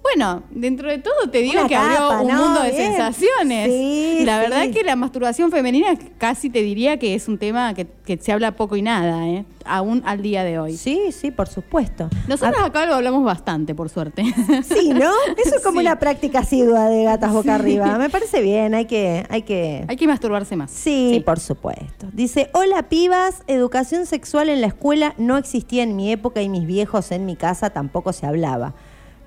Bueno, 0.02 0.42
dentro 0.50 0.88
de 0.88 0.98
todo 0.98 1.28
te 1.30 1.38
digo 1.38 1.60
Una 1.60 1.68
que 1.68 1.76
abrió 1.76 1.98
capa, 2.08 2.20
un 2.22 2.28
¿no? 2.28 2.44
mundo 2.46 2.62
de 2.62 2.70
Bien. 2.70 2.92
sensaciones. 2.94 3.66
Sí, 3.70 4.22
la 4.24 4.42
sí. 4.42 4.50
verdad 4.50 4.70
que 4.72 4.82
la 4.82 4.96
masturbación 4.96 5.50
femenina 5.50 5.88
casi 6.18 6.48
te 6.50 6.62
diría 6.62 6.98
que 6.98 7.14
es 7.14 7.28
un 7.28 7.38
tema 7.38 7.74
que, 7.74 7.86
que 8.04 8.16
se 8.16 8.32
habla 8.32 8.56
poco 8.56 8.76
y 8.76 8.82
nada, 8.82 9.28
¿eh? 9.28 9.44
aún 9.66 10.02
al 10.06 10.22
día 10.22 10.42
de 10.42 10.58
hoy. 10.58 10.76
Sí, 10.76 11.12
sí, 11.12 11.30
por 11.30 11.46
supuesto. 11.48 12.08
Nosotros 12.26 12.60
acá 12.64 12.86
lo 12.86 12.94
hablamos 12.94 13.22
bastante, 13.24 13.74
por 13.74 13.88
suerte. 13.90 14.24
Sí, 14.64 14.88
¿no? 14.88 15.10
Eso 15.44 15.56
es 15.56 15.62
como 15.62 15.80
Sí. 15.80 15.86
una 15.86 15.98
práctica 15.98 16.40
asidua 16.40 16.88
de 16.88 17.04
gatas 17.04 17.32
boca 17.32 17.54
arriba. 17.54 17.96
Me 17.98 18.08
parece 18.10 18.40
bien, 18.40 18.74
hay 18.74 18.86
que, 18.86 19.24
hay 19.28 19.42
que. 19.42 19.84
Hay 19.86 19.96
que 19.96 20.06
masturbarse 20.08 20.56
más. 20.56 20.70
Sí, 20.70 21.22
por 21.24 21.38
supuesto. 21.40 22.08
Dice, 22.12 22.50
hola 22.54 22.88
pibas, 22.88 23.42
educación 23.46 24.06
sexual 24.06 24.48
en 24.48 24.60
la 24.62 24.66
escuela 24.68 25.14
no 25.18 25.36
existía 25.36 25.82
en 25.82 25.94
mi 25.94 26.10
época 26.10 26.40
y 26.42 26.48
mis 26.48 26.66
viejos 26.66 27.12
en 27.12 27.26
mi 27.26 27.36
casa 27.36 27.70
tampoco 27.70 28.12
se 28.12 28.26
hablaba. 28.26 28.74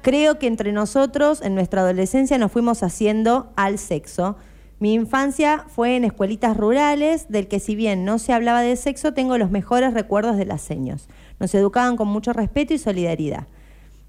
Creo 0.04 0.38
que 0.38 0.48
entre 0.48 0.74
nosotros, 0.74 1.42
en 1.42 1.56
nuestra 1.56 1.80
adolescencia, 1.80 2.38
nos 2.38 2.52
fuimos 2.52 2.84
haciendo 2.84 3.54
al 3.56 3.78
sexo. 3.78 4.36
Mi 4.80 4.94
infancia 4.94 5.64
fue 5.70 5.96
en 5.96 6.04
escuelitas 6.04 6.58
rurales, 6.58 7.30
del 7.30 7.48
que 7.48 7.62
si 7.62 7.74
bien 7.74 8.04
no 8.04 8.20
se 8.20 8.34
hablaba 8.34 8.62
de 8.62 8.76
sexo, 8.76 9.14
tengo 9.14 9.38
los 9.38 9.50
mejores 9.50 9.94
recuerdos 9.94 10.36
de 10.36 10.44
las 10.44 10.62
seños. 10.62 11.08
Nos 11.40 11.56
educaban 11.56 11.96
con 11.96 12.10
mucho 12.10 12.34
respeto 12.34 12.74
y 12.74 12.80
solidaridad. 12.80 13.48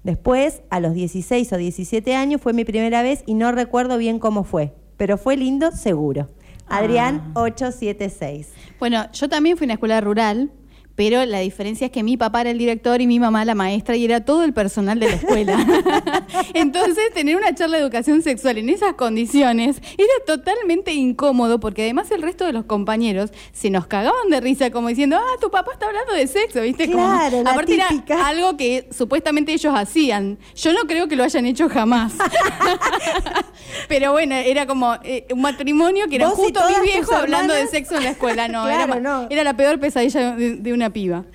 Después, 0.03 0.63
a 0.69 0.81
los 0.81 0.93
16 0.93 1.53
o 1.53 1.55
17 1.55 2.13
años, 2.13 2.41
fue 2.41 2.51
mi 2.51 2.65
primera 2.65 3.01
vez 3.01 3.23
y 3.25 3.33
no 3.33 3.53
recuerdo 3.53 3.97
bien 3.97 4.19
cómo 4.19 4.43
fue, 4.43 4.73
pero 4.97 5.17
fue 5.17 5.37
lindo 5.37 5.71
seguro. 5.71 6.27
Adrián 6.67 7.31
876. 7.35 8.49
Bueno, 8.81 9.09
yo 9.13 9.29
también 9.29 9.55
fui 9.55 9.63
a 9.63 9.67
una 9.67 9.73
escuela 9.75 10.01
rural, 10.01 10.51
pero 10.95 11.25
la 11.25 11.39
diferencia 11.39 11.85
es 11.85 11.91
que 11.91 12.03
mi 12.03 12.17
papá 12.17 12.41
era 12.41 12.51
el 12.51 12.57
director 12.57 13.01
y 13.01 13.07
mi 13.07 13.19
mamá 13.19 13.43
la 13.45 13.53
maestra 13.55 13.95
y 13.95 14.05
era 14.05 14.23
todo 14.23 14.43
el 14.43 14.53
personal 14.53 14.99
de 14.99 15.09
la 15.09 15.15
escuela. 15.15 15.57
Entonces, 16.53 17.13
tener 17.13 17.35
una 17.35 17.53
charla 17.53 17.77
de 17.77 17.83
educación 17.83 18.21
sexual 18.21 18.57
en 18.57 18.69
esas 18.69 18.93
condiciones 18.93 19.77
era 19.97 20.13
totalmente 20.25 20.93
incómodo 20.93 21.59
porque 21.59 21.83
además 21.83 22.09
el 22.11 22.21
resto 22.21 22.45
de 22.45 22.53
los 22.53 22.65
compañeros 22.65 23.31
se 23.51 23.69
nos 23.69 23.87
cagaban 23.87 24.29
de 24.29 24.39
risa 24.41 24.71
como 24.71 24.87
diciendo, 24.87 25.17
ah, 25.17 25.37
tu 25.41 25.51
papá 25.51 25.71
está 25.73 25.87
hablando 25.87 26.13
de 26.13 26.27
sexo, 26.27 26.61
¿viste? 26.61 26.89
Como- 26.89 27.05
Claro, 27.05 27.43
la 27.43 27.51
aparte 27.51 27.75
era 27.75 27.87
algo 28.27 28.55
que 28.57 28.87
supuestamente 28.91 29.51
ellos 29.53 29.73
hacían. 29.75 30.37
Yo 30.55 30.71
no 30.73 30.81
creo 30.87 31.07
que 31.07 31.15
lo 31.15 31.23
hayan 31.23 31.45
hecho 31.45 31.67
jamás. 31.69 32.13
Pero 33.87 34.11
bueno, 34.11 34.35
era 34.35 34.65
como 34.65 34.95
eh, 35.03 35.25
un 35.31 35.41
matrimonio 35.41 36.07
que 36.07 36.15
era 36.15 36.29
¿Vos 36.29 36.39
y 36.39 36.43
justo 36.43 36.61
mi 36.69 36.87
viejo 36.91 37.13
hablando 37.15 37.53
de 37.53 37.67
sexo 37.67 37.97
en 37.97 38.03
la 38.03 38.09
escuela. 38.11 38.47
No, 38.47 38.63
Claro, 38.65 38.93
era, 38.93 38.99
no. 39.01 39.27
era 39.29 39.43
la 39.43 39.55
peor 39.55 39.79
pesadilla 39.79 40.35
de, 40.35 40.55
de 40.55 40.73
una 40.73 40.84
piba. 40.91 41.25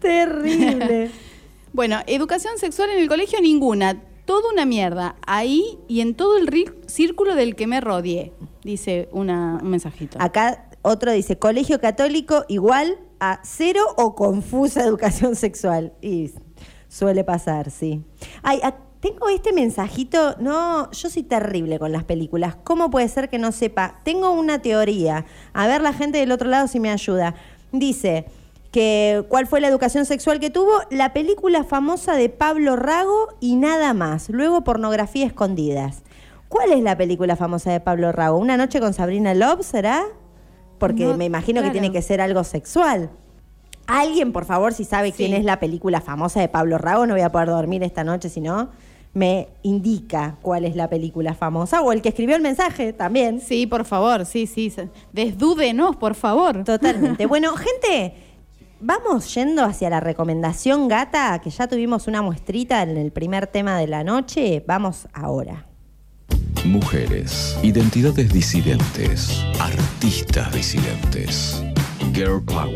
Terrible. 0.00 1.10
Bueno, 1.74 1.98
educación 2.06 2.56
sexual 2.56 2.90
en 2.90 3.00
el 3.00 3.08
colegio 3.08 3.40
ninguna. 3.40 4.00
Toda 4.26 4.52
una 4.52 4.64
mierda. 4.64 5.16
Ahí 5.26 5.76
y 5.88 6.02
en 6.02 6.14
todo 6.14 6.36
el 6.36 6.48
círculo 6.86 7.34
del 7.34 7.56
que 7.56 7.66
me 7.66 7.80
rodeé, 7.80 8.32
dice 8.62 9.08
una, 9.10 9.58
un 9.60 9.70
mensajito. 9.70 10.16
Acá 10.20 10.68
otro 10.82 11.10
dice, 11.10 11.36
colegio 11.36 11.80
católico 11.80 12.44
igual 12.46 12.98
a 13.18 13.40
cero 13.42 13.80
o 13.96 14.14
confusa 14.14 14.84
educación 14.84 15.34
sexual. 15.34 15.94
Y 16.00 16.30
suele 16.88 17.24
pasar, 17.24 17.72
sí. 17.72 18.04
Ay, 18.44 18.60
tengo 19.00 19.28
este 19.28 19.52
mensajito, 19.52 20.36
no, 20.38 20.90
yo 20.92 21.10
soy 21.10 21.24
terrible 21.24 21.78
con 21.78 21.90
las 21.90 22.04
películas. 22.04 22.56
¿Cómo 22.62 22.90
puede 22.90 23.08
ser 23.08 23.28
que 23.28 23.38
no 23.38 23.50
sepa? 23.50 24.00
Tengo 24.04 24.30
una 24.30 24.62
teoría. 24.62 25.26
A 25.54 25.66
ver 25.66 25.82
la 25.82 25.92
gente 25.92 26.18
del 26.18 26.32
otro 26.32 26.48
lado 26.48 26.68
si 26.68 26.78
me 26.80 26.90
ayuda. 26.90 27.34
Dice 27.72 28.26
que 28.74 29.24
cuál 29.28 29.46
fue 29.46 29.60
la 29.60 29.68
educación 29.68 30.04
sexual 30.04 30.40
que 30.40 30.50
tuvo, 30.50 30.72
la 30.90 31.12
película 31.12 31.62
famosa 31.62 32.16
de 32.16 32.28
Pablo 32.28 32.74
Rago 32.74 33.28
y 33.38 33.54
nada 33.54 33.94
más. 33.94 34.28
Luego 34.30 34.64
pornografía 34.64 35.24
escondidas. 35.26 36.02
¿Cuál 36.48 36.72
es 36.72 36.82
la 36.82 36.96
película 36.96 37.36
famosa 37.36 37.70
de 37.70 37.78
Pablo 37.78 38.10
Rago? 38.10 38.36
¿Una 38.36 38.56
noche 38.56 38.80
con 38.80 38.92
Sabrina 38.92 39.32
Love 39.32 39.62
será? 39.64 40.02
Porque 40.78 41.04
No, 41.04 41.16
me 41.16 41.24
imagino 41.24 41.60
claro. 41.60 41.72
que 41.72 41.78
tiene 41.78 41.92
que 41.92 42.02
ser 42.02 42.20
algo 42.20 42.42
sexual. 42.42 43.10
Alguien, 43.86 44.32
por 44.32 44.44
favor, 44.44 44.74
si 44.74 44.82
sabe 44.84 45.12
Sí. 45.12 45.18
quién 45.18 45.34
es 45.34 45.44
la 45.44 45.60
película 45.60 46.00
famosa 46.00 46.40
de 46.40 46.48
Pablo 46.48 46.76
Rago, 46.76 47.06
no 47.06 47.14
voy 47.14 47.22
a 47.22 47.30
poder 47.30 47.50
dormir 47.50 47.84
esta 47.84 48.02
noche, 48.02 48.28
si 48.28 48.40
no, 48.40 48.70
me 49.12 49.50
indica 49.62 50.38
cuál 50.42 50.64
es 50.64 50.74
la 50.74 50.88
película 50.90 51.34
famosa. 51.34 51.80
O 51.80 51.92
el 51.92 52.02
que 52.02 52.08
escribió 52.08 52.34
el 52.34 52.42
mensaje 52.42 52.92
también. 52.92 53.40
Sí, 53.40 53.68
por 53.68 53.84
favor, 53.84 54.26
sí, 54.26 54.48
sí. 54.48 54.72
Desdúdenos, 55.12 55.94
por 55.94 56.16
favor. 56.16 56.64
Totalmente. 56.64 57.24
Bueno, 57.34 57.52
gente, 57.54 58.14
vamos 58.80 59.34
yendo 59.34 59.64
hacia 59.64 59.90
la 59.90 60.00
recomendación 60.00 60.88
gata, 60.88 61.38
que 61.40 61.50
ya 61.50 61.66
tuvimos 61.68 62.06
una 62.06 62.22
muestrita 62.22 62.82
en 62.82 62.96
el 62.96 63.12
primer 63.12 63.46
tema 63.46 63.78
de 63.78 63.86
la 63.86 64.04
noche. 64.04 64.62
Vamos 64.66 65.08
ahora. 65.12 65.66
mujeres, 66.64 67.58
identidades 67.62 68.32
disidentes, 68.32 69.44
artistas 69.60 70.50
disidentes. 70.52 71.62
Girl 72.14 72.42
Power. 72.42 72.74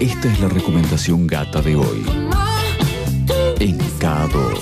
Esta 0.00 0.32
es 0.32 0.40
la 0.40 0.48
recomendación 0.48 1.26
gata 1.26 1.60
de 1.62 1.76
hoy 1.76 2.04
en 3.60 3.78
K2 3.98 4.58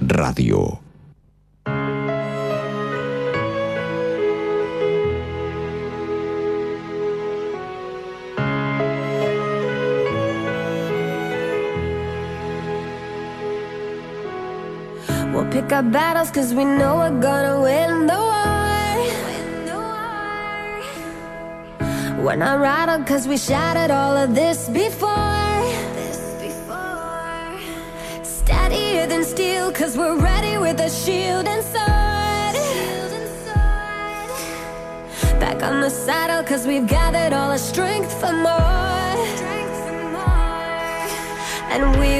Radio. 0.00 0.89
We'll 15.40 15.50
pick 15.50 15.72
our 15.72 15.82
battles 15.82 16.30
cause 16.30 16.52
we 16.52 16.66
know 16.66 16.96
we're 16.96 17.18
gonna 17.18 17.62
win 17.62 18.06
the 18.06 18.18
war. 18.28 18.58
We're 22.22 22.36
not 22.36 22.60
rattled 22.60 23.06
cause 23.06 23.26
we 23.26 23.38
shattered 23.38 23.90
all 23.90 24.18
of 24.18 24.34
this 24.34 24.68
before. 24.68 25.64
Steadier 28.22 29.06
than 29.06 29.24
steel 29.24 29.72
cause 29.72 29.96
we're 29.96 30.18
ready 30.20 30.58
with 30.58 30.78
a 30.78 30.90
shield 30.90 31.48
and 31.48 31.64
sword. 31.64 32.54
Back 35.40 35.62
on 35.62 35.80
the 35.80 35.88
saddle 35.88 36.44
cause 36.44 36.66
we've 36.66 36.86
gathered 36.86 37.32
all 37.32 37.50
our 37.50 37.56
strength 37.56 38.12
for 38.20 38.30
more. 38.30 39.16
And 41.72 41.98
we 41.98 42.19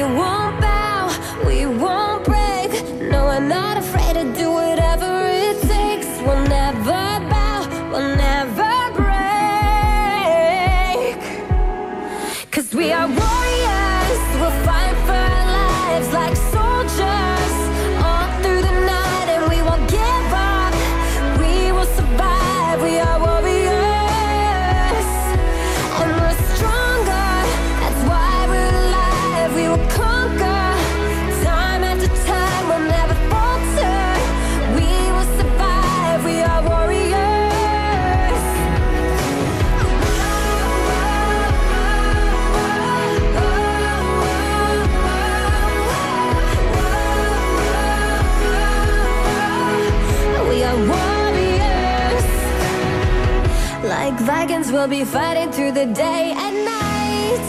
we'll 54.81 54.89
be 54.89 55.03
fighting 55.03 55.51
through 55.51 55.71
the 55.71 55.85
day 55.85 56.33
and 56.35 56.65
night. 56.65 57.47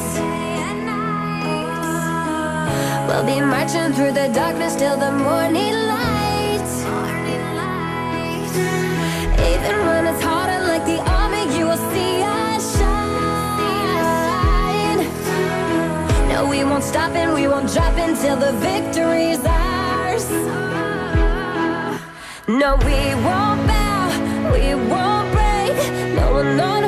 We'll 3.09 3.25
be 3.25 3.41
marching 3.41 3.95
through 3.95 4.13
the 4.13 4.29
darkness 4.35 4.77
till 4.77 4.99
the 4.99 5.11
morning 5.13 5.73
light. 5.73 6.73
Even 9.51 9.77
when 9.87 10.07
it's 10.09 10.23
harder, 10.23 10.61
like 10.67 10.85
the 10.85 11.01
army, 11.21 11.45
you 11.57 11.65
will 11.65 11.83
see 11.95 12.23
us 12.23 12.77
shine. 12.77 13.01
No, 16.29 16.45
we 16.51 16.65
won't 16.65 16.85
stop 16.85 17.13
and 17.13 17.33
we 17.33 17.49
won't 17.49 17.73
drop 17.73 17.97
until 17.97 18.37
the 18.37 18.53
victory's 18.69 19.43
ours. 19.47 20.29
No, 22.47 22.77
we 22.89 23.15
won't 23.25 23.67
bow, 23.71 24.51
we 24.53 24.75
won't 24.93 25.33
break. 25.33 25.77
No, 26.15 26.25
we're 26.35 26.57
not 26.57 26.83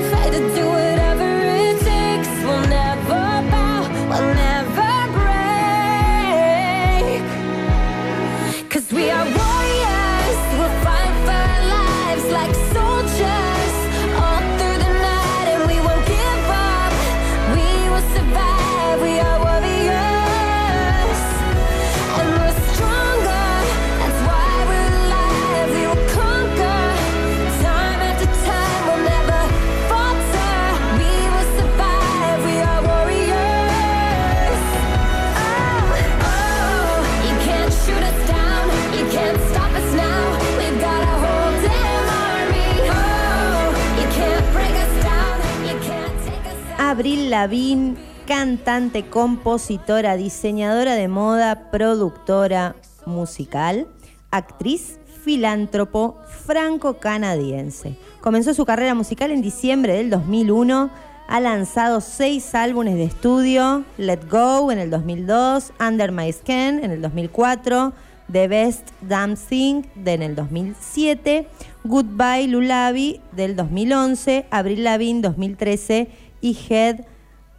Lavín, 47.45 47.99
cantante, 48.27 49.05
compositora, 49.05 50.17
diseñadora 50.17 50.95
de 50.95 51.09
moda, 51.09 51.71
productora 51.71 52.75
musical, 53.05 53.87
actriz, 54.31 54.99
filántropo, 55.23 56.17
franco-canadiense. 56.47 57.99
Comenzó 58.23 58.55
su 58.55 58.65
carrera 58.65 58.95
musical 58.95 59.31
en 59.31 59.43
diciembre 59.43 59.93
del 59.93 60.09
2001. 60.09 60.89
Ha 61.29 61.41
lanzado 61.41 62.01
seis 62.01 62.55
álbumes 62.55 62.95
de 62.95 63.05
estudio: 63.05 63.85
Let 63.99 64.21
Go 64.31 64.73
en 64.73 64.79
el 64.79 64.89
2002, 64.89 65.75
Under 65.87 66.13
My 66.13 66.33
Skin 66.33 66.83
en 66.83 66.93
el 66.93 67.03
2004, 67.03 67.93
The 68.33 68.49
Best 68.49 68.89
Damn 69.03 69.37
Thing 69.37 69.83
en 70.07 70.23
el 70.23 70.35
2007, 70.35 71.47
Goodbye 71.85 72.49
Lulabi 72.49 73.21
del 73.33 73.55
2011, 73.55 74.47
Abril 74.51 74.83
Lavigne 74.83 75.21
2013 75.21 76.09
y 76.41 76.57
Head 76.71 77.05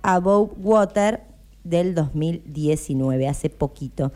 Above 0.07 0.51
Water 0.63 1.21
del 1.63 1.95
2019, 1.95 3.27
hace 3.27 3.49
poquito. 3.49 4.11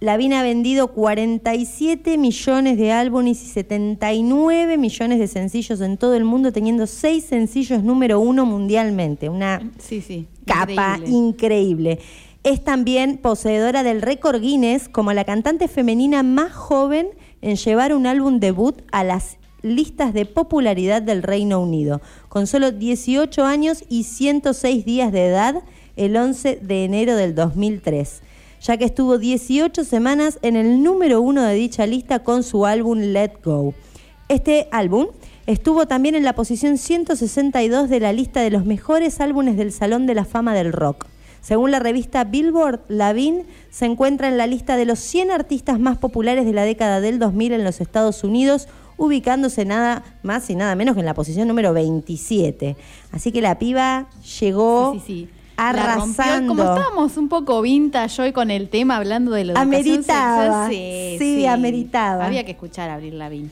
Lavigne 0.00 0.36
ha 0.36 0.42
vendido 0.42 0.88
47 0.88 2.16
millones 2.18 2.78
de 2.78 2.92
álbumes 2.92 3.42
y 3.42 3.46
79 3.46 4.78
millones 4.78 5.18
de 5.18 5.26
sencillos 5.26 5.80
en 5.80 5.96
todo 5.98 6.14
el 6.14 6.24
mundo, 6.24 6.52
teniendo 6.52 6.86
seis 6.86 7.24
sencillos 7.24 7.82
número 7.82 8.20
uno 8.20 8.46
mundialmente. 8.46 9.28
Una 9.28 9.60
Sí, 9.78 10.00
sí. 10.00 10.26
capa 10.46 10.96
increíble. 10.98 11.08
increíble. 11.18 11.98
Es 12.42 12.64
también 12.64 13.18
poseedora 13.18 13.82
del 13.82 14.00
récord 14.00 14.40
Guinness 14.40 14.88
como 14.88 15.12
la 15.12 15.24
cantante 15.24 15.68
femenina 15.68 16.22
más 16.22 16.52
joven 16.52 17.08
en 17.42 17.56
llevar 17.56 17.94
un 17.94 18.06
álbum 18.06 18.40
debut 18.40 18.80
a 18.92 19.04
las 19.04 19.36
listas 19.62 20.14
de 20.14 20.26
popularidad 20.26 21.02
del 21.02 21.22
Reino 21.22 21.60
Unido, 21.60 22.00
con 22.28 22.46
solo 22.46 22.72
18 22.72 23.44
años 23.44 23.84
y 23.88 24.04
106 24.04 24.84
días 24.84 25.12
de 25.12 25.26
edad 25.26 25.62
el 25.96 26.16
11 26.16 26.60
de 26.62 26.84
enero 26.84 27.16
del 27.16 27.34
2003, 27.34 28.22
ya 28.62 28.76
que 28.76 28.84
estuvo 28.84 29.18
18 29.18 29.84
semanas 29.84 30.38
en 30.42 30.56
el 30.56 30.82
número 30.82 31.20
uno 31.20 31.42
de 31.42 31.54
dicha 31.54 31.86
lista 31.86 32.20
con 32.20 32.42
su 32.42 32.66
álbum 32.66 32.98
Let 32.98 33.32
Go. 33.44 33.74
Este 34.28 34.68
álbum 34.70 35.08
estuvo 35.46 35.86
también 35.86 36.14
en 36.14 36.24
la 36.24 36.34
posición 36.34 36.78
162 36.78 37.88
de 37.88 38.00
la 38.00 38.12
lista 38.12 38.40
de 38.40 38.50
los 38.50 38.64
mejores 38.64 39.20
álbumes 39.20 39.56
del 39.56 39.72
Salón 39.72 40.06
de 40.06 40.14
la 40.14 40.24
Fama 40.24 40.54
del 40.54 40.72
Rock. 40.72 41.06
Según 41.40 41.70
la 41.70 41.78
revista 41.78 42.24
Billboard, 42.24 42.80
Lavigne 42.88 43.44
se 43.70 43.86
encuentra 43.86 44.28
en 44.28 44.36
la 44.36 44.46
lista 44.46 44.76
de 44.76 44.84
los 44.84 44.98
100 44.98 45.30
artistas 45.30 45.80
más 45.80 45.96
populares 45.96 46.44
de 46.44 46.52
la 46.52 46.64
década 46.64 47.00
del 47.00 47.18
2000 47.18 47.54
en 47.54 47.64
los 47.64 47.80
Estados 47.80 48.24
Unidos, 48.24 48.68
ubicándose 49.00 49.64
nada 49.64 50.02
más 50.22 50.48
y 50.50 50.54
nada 50.54 50.74
menos 50.76 50.94
que 50.94 51.00
en 51.00 51.06
la 51.06 51.14
posición 51.14 51.48
número 51.48 51.72
27. 51.72 52.76
Así 53.12 53.32
que 53.32 53.40
la 53.40 53.58
piba 53.58 54.06
llegó 54.40 54.92
Sí, 54.94 55.00
sí, 55.00 55.06
sí. 55.06 55.28
La 55.56 55.72
rompió. 55.72 55.82
arrasando. 56.24 56.48
Como 56.54 56.62
estábamos 56.74 57.16
un 57.16 57.28
poco 57.28 57.60
vintage 57.62 58.22
hoy 58.22 58.32
con 58.32 58.50
el 58.50 58.68
tema 58.68 58.96
hablando 58.96 59.32
de 59.32 59.44
la 59.44 59.52
educación 59.52 59.74
Ameritaba. 59.74 60.42
sexual, 60.68 60.70
sí, 60.70 61.16
Sí, 61.18 61.46
ameritaba. 61.46 62.26
Había 62.26 62.44
que 62.44 62.52
escuchar 62.52 62.88
a 62.90 62.94
Abril 62.94 63.18
Lavín. 63.18 63.50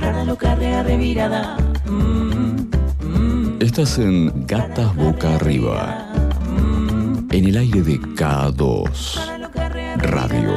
Rara 0.00 0.24
loca, 0.24 0.54
rea, 0.54 0.82
revirada. 0.82 1.56
Mm, 1.86 3.60
Estás 3.60 3.98
en 3.98 4.46
Gatas 4.46 4.94
Boca 4.96 5.34
Arriba. 5.34 6.06
mm. 6.48 7.28
En 7.32 7.44
el 7.46 7.56
aire 7.56 7.82
de 7.82 8.00
K2 8.00 9.33
Radio. 9.98 10.50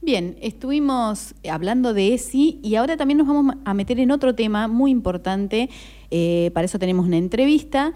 Bien, 0.00 0.36
estuvimos 0.40 1.34
hablando 1.50 1.92
de 1.92 2.14
ESI 2.14 2.60
y 2.62 2.76
ahora 2.76 2.96
también 2.96 3.18
nos 3.18 3.26
vamos 3.26 3.56
a 3.64 3.74
meter 3.74 4.00
en 4.00 4.10
otro 4.10 4.34
tema 4.34 4.68
muy 4.68 4.90
importante. 4.90 5.68
eh, 6.10 6.50
para 6.54 6.64
eso 6.64 6.78
tenemos 6.78 7.06
una 7.06 7.16
entrevista. 7.18 7.92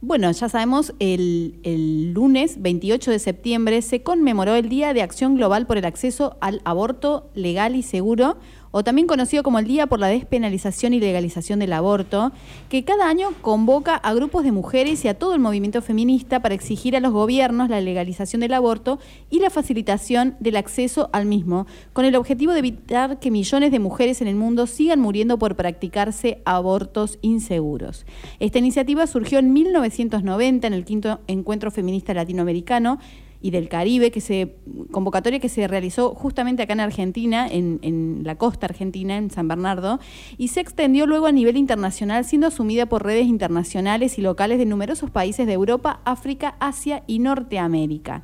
Bueno, 0.00 0.30
ya 0.30 0.48
sabemos, 0.48 0.92
el, 0.98 1.54
el 1.62 2.12
lunes 2.12 2.60
28 2.60 3.10
de 3.10 3.18
septiembre 3.18 3.80
se 3.80 4.02
conmemoró 4.02 4.54
el 4.54 4.68
Día 4.68 4.92
de 4.92 5.00
Acción 5.00 5.36
Global 5.36 5.66
por 5.66 5.78
el 5.78 5.86
Acceso 5.86 6.36
al 6.40 6.60
Aborto 6.64 7.30
Legal 7.34 7.74
y 7.74 7.82
Seguro, 7.82 8.36
o 8.76 8.82
también 8.82 9.06
conocido 9.06 9.44
como 9.44 9.60
el 9.60 9.68
Día 9.68 9.86
por 9.86 10.00
la 10.00 10.08
Despenalización 10.08 10.94
y 10.94 10.98
Legalización 10.98 11.60
del 11.60 11.72
Aborto, 11.72 12.32
que 12.68 12.82
cada 12.82 13.08
año 13.08 13.28
convoca 13.40 13.94
a 13.94 14.12
grupos 14.14 14.42
de 14.42 14.50
mujeres 14.50 15.04
y 15.04 15.08
a 15.08 15.16
todo 15.16 15.32
el 15.32 15.38
movimiento 15.38 15.80
feminista 15.80 16.40
para 16.40 16.56
exigir 16.56 16.96
a 16.96 17.00
los 17.00 17.12
gobiernos 17.12 17.70
la 17.70 17.80
legalización 17.80 18.40
del 18.40 18.52
aborto 18.52 18.98
y 19.30 19.38
la 19.38 19.50
facilitación 19.50 20.34
del 20.40 20.56
acceso 20.56 21.08
al 21.12 21.24
mismo, 21.24 21.68
con 21.92 22.04
el 22.04 22.16
objetivo 22.16 22.52
de 22.52 22.58
evitar 22.58 23.20
que 23.20 23.30
millones 23.30 23.70
de 23.70 23.78
mujeres 23.78 24.20
en 24.20 24.26
el 24.26 24.34
mundo 24.34 24.66
sigan 24.66 24.98
muriendo 24.98 25.38
por 25.38 25.54
practicarse 25.54 26.42
abortos 26.44 27.20
inseguros. 27.22 28.06
Esta 28.40 28.58
iniciativa 28.58 29.06
surgió 29.06 29.38
en 29.38 29.52
1990 29.52 30.66
en 30.66 30.72
el 30.72 30.84
quinto 30.84 31.20
encuentro 31.28 31.70
feminista 31.70 32.12
latinoamericano 32.12 32.98
y 33.44 33.50
del 33.50 33.68
Caribe, 33.68 34.10
que 34.10 34.22
se 34.22 34.56
convocatoria 34.90 35.38
que 35.38 35.50
se 35.50 35.68
realizó 35.68 36.14
justamente 36.14 36.62
acá 36.62 36.72
en 36.72 36.80
Argentina, 36.80 37.46
en, 37.46 37.78
en 37.82 38.22
la 38.24 38.36
costa 38.36 38.64
argentina, 38.64 39.18
en 39.18 39.30
San 39.30 39.48
Bernardo, 39.48 40.00
y 40.38 40.48
se 40.48 40.60
extendió 40.60 41.06
luego 41.06 41.26
a 41.26 41.32
nivel 41.32 41.58
internacional, 41.58 42.24
siendo 42.24 42.46
asumida 42.46 42.86
por 42.86 43.04
redes 43.04 43.26
internacionales 43.26 44.16
y 44.18 44.22
locales 44.22 44.56
de 44.56 44.64
numerosos 44.64 45.10
países 45.10 45.46
de 45.46 45.52
Europa, 45.52 46.00
África, 46.06 46.56
Asia 46.58 47.02
y 47.06 47.18
Norteamérica. 47.18 48.22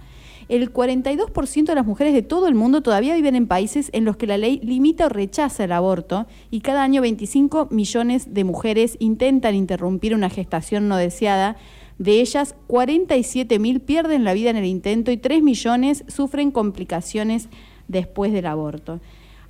El 0.48 0.72
42% 0.72 1.66
de 1.66 1.74
las 1.74 1.86
mujeres 1.86 2.14
de 2.14 2.22
todo 2.22 2.48
el 2.48 2.54
mundo 2.54 2.80
todavía 2.80 3.14
viven 3.14 3.36
en 3.36 3.46
países 3.46 3.90
en 3.92 4.06
los 4.06 4.16
que 4.16 4.26
la 4.26 4.38
ley 4.38 4.58
limita 4.64 5.04
o 5.04 5.08
rechaza 5.10 5.64
el 5.64 5.72
aborto 5.72 6.26
y 6.50 6.60
cada 6.60 6.82
año 6.82 7.02
25 7.02 7.68
millones 7.70 8.32
de 8.32 8.44
mujeres 8.44 8.96
intentan 9.00 9.54
interrumpir 9.54 10.14
una 10.14 10.30
gestación 10.30 10.88
no 10.88 10.96
deseada. 10.96 11.58
De 12.00 12.18
ellas, 12.22 12.54
47 12.66 13.58
mil 13.58 13.80
pierden 13.80 14.24
la 14.24 14.32
vida 14.32 14.48
en 14.48 14.56
el 14.56 14.64
intento 14.64 15.10
y 15.10 15.18
3 15.18 15.42
millones 15.42 16.02
sufren 16.08 16.50
complicaciones 16.50 17.50
después 17.88 18.32
del 18.32 18.46
aborto. 18.46 19.00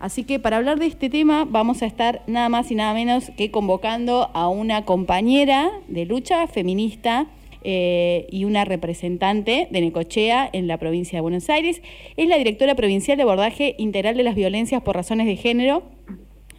Así 0.01 0.25
que 0.25 0.41
para 0.41 0.57
hablar 0.57 0.81
de 0.81 0.87
este 0.87 1.09
tema 1.09 1.47
vamos 1.49 1.81
a 1.83 1.87
estar 1.87 2.25
nada 2.27 2.49
más 2.49 2.69
y 2.73 2.75
nada 2.75 2.93
menos 2.93 3.31
que 3.37 3.53
convocando 3.53 4.33
a 4.35 4.49
una 4.49 4.85
compañera 4.85 5.71
de 5.87 6.07
lucha 6.07 6.49
feminista 6.49 7.29
eh, 7.63 8.27
y 8.33 8.47
una 8.47 8.65
representante 8.65 9.69
de 9.71 9.81
Necochea 9.81 10.51
en 10.53 10.67
la 10.67 10.77
provincia 10.77 11.19
de 11.19 11.21
Buenos 11.21 11.49
Aires. 11.51 11.83
Es 12.17 12.27
la 12.27 12.37
directora 12.37 12.75
provincial 12.75 13.17
de 13.17 13.23
abordaje 13.23 13.77
integral 13.79 14.17
de 14.17 14.25
las 14.25 14.35
violencias 14.35 14.83
por 14.83 14.97
razones 14.97 15.29
de 15.29 15.37
género 15.37 15.85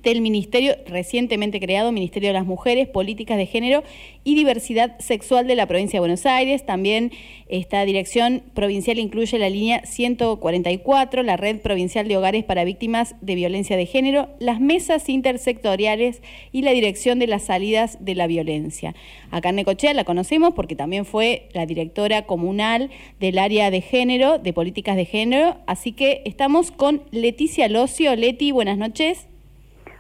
del 0.04 0.22
Ministerio 0.22 0.76
recientemente 0.88 1.60
creado, 1.60 1.92
Ministerio 1.92 2.30
de 2.30 2.34
las 2.34 2.46
Mujeres, 2.46 2.88
Políticas 2.88 3.38
de 3.38 3.46
Género 3.46 3.84
y 4.24 4.36
Diversidad 4.36 5.00
Sexual 5.00 5.48
de 5.48 5.56
la 5.56 5.68
Provincia 5.68 5.98
de 5.98 6.02
Buenos 6.02 6.26
Aires. 6.26 6.66
También 6.66 7.12
esta 7.48 7.84
dirección 7.86 8.44
provincial 8.54 9.00
incluye 9.00 9.38
la 9.40 9.50
línea 9.50 9.86
144, 9.86 11.24
la 11.24 11.38
Red 11.38 11.60
Provincial 11.62 12.08
de 12.08 12.18
Hogares 12.18 12.44
para 12.44 12.64
Víctimas 12.64 13.16
de 13.22 13.36
Violencia 13.36 13.78
de 13.78 13.86
Género, 13.86 14.30
las 14.40 14.60
mesas 14.60 15.10
intersectoriales 15.10 16.22
y 16.52 16.62
la 16.62 16.72
dirección 16.72 17.20
de 17.20 17.28
las 17.28 17.44
salidas 17.44 17.98
de 18.00 18.16
la 18.16 18.28
violencia. 18.28 18.96
Acá 19.32 19.50
en 19.50 19.56
Necochea 19.58 19.94
la 19.94 20.04
conocemos 20.04 20.54
porque 20.54 20.76
también 20.76 21.06
fue 21.06 21.50
la 21.54 21.66
directora 21.66 22.26
comunal 22.26 22.90
del 23.20 23.38
área 23.38 23.72
de 23.72 23.82
género, 23.82 24.40
de 24.40 24.54
políticas 24.54 24.96
de 24.96 25.06
género. 25.06 25.58
Así 25.68 25.92
que 25.92 26.22
estamos 26.26 26.72
con 26.72 27.04
Leticia 27.12 27.68
Locio. 27.70 28.16
Leti, 28.16 28.52
buenas 28.52 28.78
noches. 28.78 29.31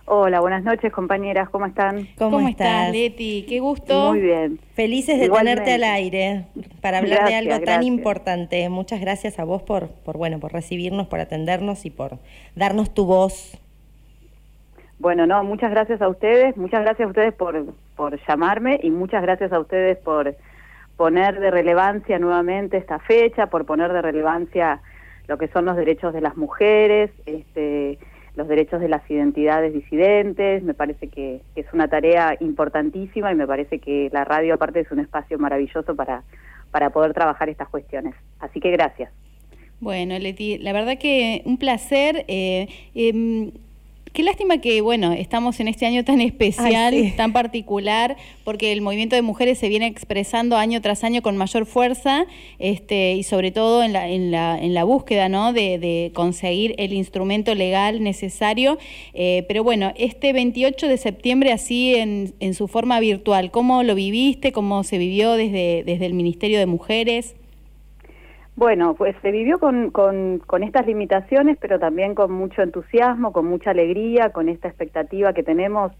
Hola, 0.05 0.39
buenas 0.39 0.63
noches 0.63 0.91
compañeras, 0.91 1.49
¿cómo 1.49 1.67
están? 1.67 2.07
¿Cómo, 2.17 2.39
estás, 2.39 2.51
estás? 2.51 2.91
Leti? 2.91 3.45
Qué 3.47 3.59
gusto. 3.59 4.09
Muy 4.09 4.21
bien. 4.21 4.59
Felices 4.73 5.19
de 5.19 5.25
Igualmente. 5.25 5.61
tenerte 5.61 5.85
al 5.85 5.95
aire 5.95 6.45
para 6.81 6.97
hablar 6.97 7.25
de 7.25 7.31
Gracias, 7.31 7.53
algo 7.53 7.65
tan 7.65 7.83
importante. 7.83 8.67
Muchas 8.69 8.99
gracias 8.99 9.37
a 9.39 9.43
vos 9.43 9.61
por, 9.61 9.89
por 9.89 10.17
bueno, 10.17 10.39
por 10.39 10.53
recibirnos, 10.53 11.07
por 11.07 11.19
atendernos 11.19 11.85
y 11.85 11.91
por 11.91 12.17
darnos 12.55 12.93
tu 12.93 13.05
voz. 13.05 13.57
Bueno, 14.97 15.27
no, 15.27 15.43
muchas 15.43 15.71
gracias 15.71 16.01
a 16.01 16.09
ustedes, 16.09 16.57
muchas 16.57 16.81
gracias 16.81 17.05
a 17.05 17.09
ustedes 17.09 17.33
por, 17.33 17.73
por 17.95 18.19
llamarme 18.27 18.79
y 18.81 18.89
muchas 18.89 19.21
gracias 19.21 19.53
a 19.53 19.59
ustedes 19.59 19.97
por 19.97 20.35
poner 20.97 21.39
de 21.39 21.51
relevancia 21.51 22.19
nuevamente 22.19 22.77
esta 22.77 22.99
fecha, 22.99 23.47
por 23.47 23.65
poner 23.65 23.93
de 23.93 24.01
relevancia 24.01 24.81
lo 25.27 25.37
que 25.37 25.47
son 25.47 25.65
los 25.65 25.75
derechos 25.75 26.13
de 26.13 26.21
las 26.21 26.37
mujeres, 26.37 27.11
este, 27.25 27.97
los 28.35 28.47
derechos 28.47 28.81
de 28.81 28.89
las 28.89 29.09
identidades 29.09 29.73
disidentes. 29.73 30.63
Me 30.63 30.73
parece 30.73 31.07
que, 31.07 31.41
es 31.55 31.65
una 31.73 31.87
tarea 31.87 32.37
importantísima 32.39 33.31
y 33.31 33.35
me 33.35 33.47
parece 33.47 33.79
que 33.79 34.09
la 34.11 34.23
radio 34.23 34.53
aparte 34.53 34.79
es 34.81 34.91
un 34.91 34.99
espacio 34.99 35.37
maravilloso 35.37 35.95
para, 35.95 36.23
para 36.71 36.89
poder 36.91 37.13
trabajar 37.13 37.49
estas 37.49 37.69
cuestiones. 37.69 38.15
Así 38.39 38.59
que 38.59 38.71
gracias. 38.71 39.11
Bueno, 39.79 40.17
Leti, 40.19 40.57
la 40.59 40.73
verdad 40.73 40.97
que 40.99 41.41
un 41.45 41.57
placer. 41.57 42.25
eh, 42.27 42.67
em, 42.93 43.51
Qué 44.13 44.23
lástima 44.23 44.57
que, 44.57 44.81
bueno, 44.81 45.13
estamos 45.13 45.61
en 45.61 45.69
este 45.69 45.85
año 45.85 46.03
tan 46.03 46.19
especial, 46.19 46.93
Ay, 46.93 47.11
sí. 47.11 47.15
tan 47.15 47.31
particular, 47.31 48.17
porque 48.43 48.73
el 48.73 48.81
movimiento 48.81 49.15
de 49.15 49.21
mujeres 49.21 49.57
se 49.57 49.69
viene 49.69 49.87
expresando 49.87 50.57
año 50.57 50.81
tras 50.81 51.05
año 51.05 51.21
con 51.21 51.37
mayor 51.37 51.65
fuerza, 51.65 52.25
este, 52.59 53.13
y 53.13 53.23
sobre 53.23 53.51
todo 53.51 53.83
en 53.83 53.93
la, 53.93 54.09
en 54.09 54.29
la, 54.29 54.59
en 54.61 54.73
la 54.73 54.83
búsqueda, 54.83 55.29
¿no? 55.29 55.53
De, 55.53 55.79
de 55.79 56.11
conseguir 56.13 56.75
el 56.77 56.91
instrumento 56.91 57.55
legal 57.55 58.03
necesario. 58.03 58.77
Eh, 59.13 59.45
pero 59.47 59.63
bueno, 59.63 59.93
este 59.95 60.33
28 60.33 60.89
de 60.89 60.97
septiembre, 60.97 61.53
así 61.53 61.95
en, 61.95 62.33
en 62.41 62.53
su 62.53 62.67
forma 62.67 62.99
virtual, 62.99 63.49
¿cómo 63.49 63.81
lo 63.83 63.95
viviste? 63.95 64.51
¿Cómo 64.51 64.83
se 64.83 64.97
vivió 64.97 65.33
desde, 65.35 65.83
desde 65.85 66.05
el 66.05 66.13
Ministerio 66.13 66.59
de 66.59 66.65
Mujeres? 66.65 67.35
Bueno, 68.61 68.93
pues 68.93 69.15
se 69.23 69.31
vivió 69.31 69.57
con, 69.57 69.89
con, 69.89 70.61
estas 70.61 70.85
limitaciones, 70.85 71.57
pero 71.59 71.79
también 71.79 72.13
con 72.13 72.31
mucho 72.31 72.61
entusiasmo, 72.61 73.33
con 73.33 73.47
mucha 73.47 73.71
alegría, 73.71 74.29
con 74.29 74.49
esta 74.49 74.67
expectativa 74.67 75.33
que 75.33 75.41
tenemos 75.41 75.91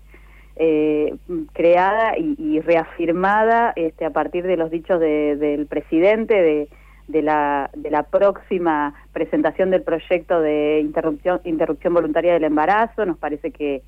eh, 0.57 1.15
creada 1.53 2.15
y, 2.19 2.59
reafirmada 2.59 3.73
este, 3.75 4.05
a 4.05 4.11
partir 4.11 4.45
de 4.45 4.57
los 4.57 4.69
dichos 4.69 4.99
de- 4.99 5.37
del 5.37 5.65
presidente 5.65 6.69
de, 7.07 7.21
la, 7.23 7.71
próxima 8.11 8.93
presentación 9.11 9.71
del 9.71 9.81
proyecto 9.81 10.39
de 10.39 10.81
interrupción, 10.83 11.93
voluntaria 11.95 12.33
del 12.33 12.43
embarazo. 12.43 13.07
Nos 13.07 13.17
parece 13.17 13.49
que, 13.49 13.81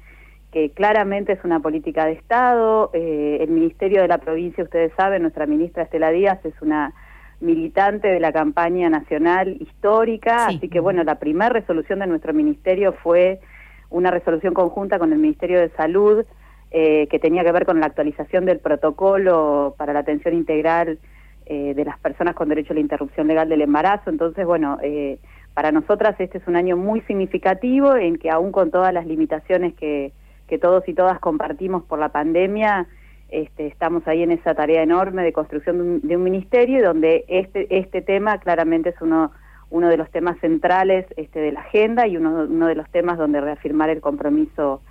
que 0.51 0.71
claramente 0.71 1.33
es 1.33 1.43
una 1.43 1.59
política 1.59 2.07
de 2.07 2.13
Estado. 2.13 2.89
Eh, 2.95 3.37
el 3.39 3.51
Ministerio 3.51 4.01
de 4.01 4.07
la 4.07 4.17
Provincia, 4.17 4.63
ustedes 4.63 4.91
saben, 4.97 5.21
nuestra 5.21 5.45
ministra 5.45 5.83
Estela 5.83 6.09
Díaz 6.09 6.43
es 6.43 6.59
una 6.59 6.91
militante 7.43 8.07
de 8.07 8.19
la 8.19 8.31
campaña 8.31 8.89
nacional 8.89 9.57
histórica, 9.59 10.49
Sí. 10.49 10.55
así 10.57 10.69
que 10.69 10.79
bueno, 10.79 11.03
la 11.03 11.19
primera 11.19 11.49
resolución 11.49 11.99
de 11.99 12.07
nuestro 12.07 12.33
ministerio 12.33 12.93
fue 12.93 13.39
una 13.89 14.09
resolución 14.09 14.53
conjunta 14.53 14.97
con 14.97 15.13
el 15.13 15.19
Ministerio 15.19 15.59
de 15.59 15.69
Salud 15.69 16.25
eh, 16.71 17.07
que 17.11 17.19
tenía 17.19 17.43
que 17.43 17.51
ver 17.51 17.65
con 17.65 17.79
la 17.79 17.85
actualización 17.85 18.45
del 18.45 18.59
protocolo 18.59 19.75
para 19.77 19.93
la 19.93 19.99
atención 19.99 20.33
integral 20.33 20.97
eh, 21.45 21.73
de 21.75 21.85
las 21.85 21.99
personas 21.99 22.33
con 22.33 22.49
derecho 22.49 22.73
a 22.73 22.75
la 22.75 22.79
interrupción 22.79 23.27
legal 23.27 23.47
del 23.49 23.61
embarazo. 23.61 24.09
Entonces, 24.09 24.43
bueno, 24.45 24.79
eh, 24.81 25.19
para 25.53 25.71
nosotras 25.71 26.15
este 26.17 26.39
es 26.39 26.47
un 26.47 26.55
año 26.55 26.75
muy 26.75 27.01
significativo 27.01 27.95
en 27.95 28.17
que 28.17 28.31
aún 28.31 28.51
con 28.51 28.71
todas 28.71 28.91
las 28.91 29.05
limitaciones 29.05 29.75
que, 29.75 30.13
que 30.47 30.57
todos 30.57 30.87
y 30.87 30.95
todas 30.95 31.19
compartimos 31.19 31.83
por 31.83 31.99
la 31.99 32.09
pandemia, 32.09 32.87
este, 33.33 33.67
estamos 33.67 34.07
ahí 34.07 34.21
en 34.21 34.31
esa 34.31 34.53
tarea 34.53 34.83
enorme 34.83 35.23
de 35.23 35.33
construcción 35.33 35.77
de 35.77 35.83
un, 35.83 36.01
de 36.01 36.17
un 36.17 36.23
ministerio 36.23 36.85
donde 36.85 37.25
este, 37.27 37.67
este 37.75 38.01
tema 38.01 38.37
claramente 38.37 38.89
es 38.89 39.01
uno, 39.01 39.31
uno 39.71 39.89
de 39.89 39.97
los 39.97 40.09
temas 40.11 40.37
centrales 40.39 41.05
este, 41.17 41.39
de 41.39 41.51
la 41.51 41.61
agenda 41.61 42.07
y 42.07 42.15
uno, 42.15 42.45
uno 42.49 42.67
de 42.67 42.75
los 42.75 42.89
temas 42.91 43.17
donde 43.17 43.41
reafirmar 43.41 43.89
el 43.89 44.01
compromiso 44.01 44.81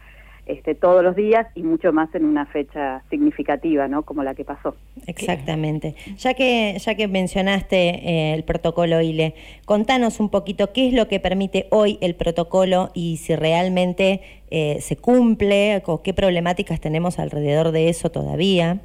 este, 0.47 0.75
todos 0.75 1.05
los 1.05 1.15
días 1.15 1.47
y 1.55 1.63
mucho 1.63 1.93
más 1.93 2.13
en 2.15 2.25
una 2.25 2.47
fecha 2.47 3.03
significativa, 3.11 3.87
¿no? 3.89 4.03
Como 4.03 4.25
la 4.25 4.35
que 4.35 4.45
pasó. 4.45 4.75
Exactamente. 5.07 5.95
Ya 6.19 6.35
que, 6.35 6.77
ya 6.79 6.95
que 6.95 7.07
mencionaste 7.09 7.77
eh, 7.77 8.35
el 8.35 8.43
protocolo 8.43 9.01
ILE, 9.01 9.35
contanos 9.65 10.19
un 10.21 10.31
poquito 10.31 10.73
qué 10.73 10.89
es 10.89 10.95
lo 10.95 11.07
que 11.09 11.21
permite 11.21 11.67
hoy 11.71 11.99
el 12.01 12.15
protocolo 12.15 12.91
y 12.95 13.19
si 13.19 13.37
realmente 13.37 14.21
eh, 14.51 14.81
se 14.81 14.97
cumple, 14.97 15.83
o 15.87 16.03
qué 16.03 16.13
problemáticas 16.13 16.81
tenemos 16.81 17.19
alrededor 17.19 17.71
de 17.71 17.89
eso 17.89 18.11
todavía. 18.11 18.81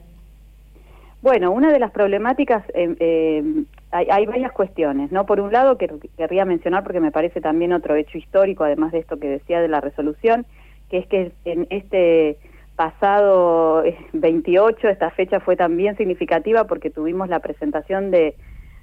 Bueno, 1.22 1.52
una 1.52 1.74
de 1.74 1.80
las 1.80 1.92
problemáticas, 1.92 2.64
eh, 2.74 2.96
eh, 3.00 3.44
hay, 3.92 4.08
hay 4.10 4.26
varias 4.28 4.52
cuestiones, 4.52 5.12
¿no? 5.12 5.26
Por 5.26 5.40
un 5.40 5.52
lado, 5.52 5.78
que 5.78 5.90
querría 6.16 6.46
mencionar, 6.46 6.84
porque 6.84 7.00
me 7.00 7.12
parece 7.12 7.42
también 7.42 7.74
otro 7.74 7.96
hecho 7.96 8.18
histórico, 8.18 8.64
además 8.64 8.92
de 8.92 9.00
esto 9.00 9.20
que 9.20 9.28
decía 9.28 9.60
de 9.60 9.68
la 9.68 9.82
resolución, 9.82 10.46
que 10.90 11.00
es 11.00 11.08
que 11.08 11.32
en 11.46 11.68
este 11.70 12.38
pasado 12.76 13.84
eh, 13.84 13.98
28, 14.14 14.88
esta 14.88 15.10
fecha 15.12 15.40
fue 15.40 15.56
también 15.56 15.98
significativa 15.98 16.66
porque 16.66 16.90
tuvimos 16.90 17.28
la 17.28 17.40
presentación 17.40 18.12
de, 18.12 18.36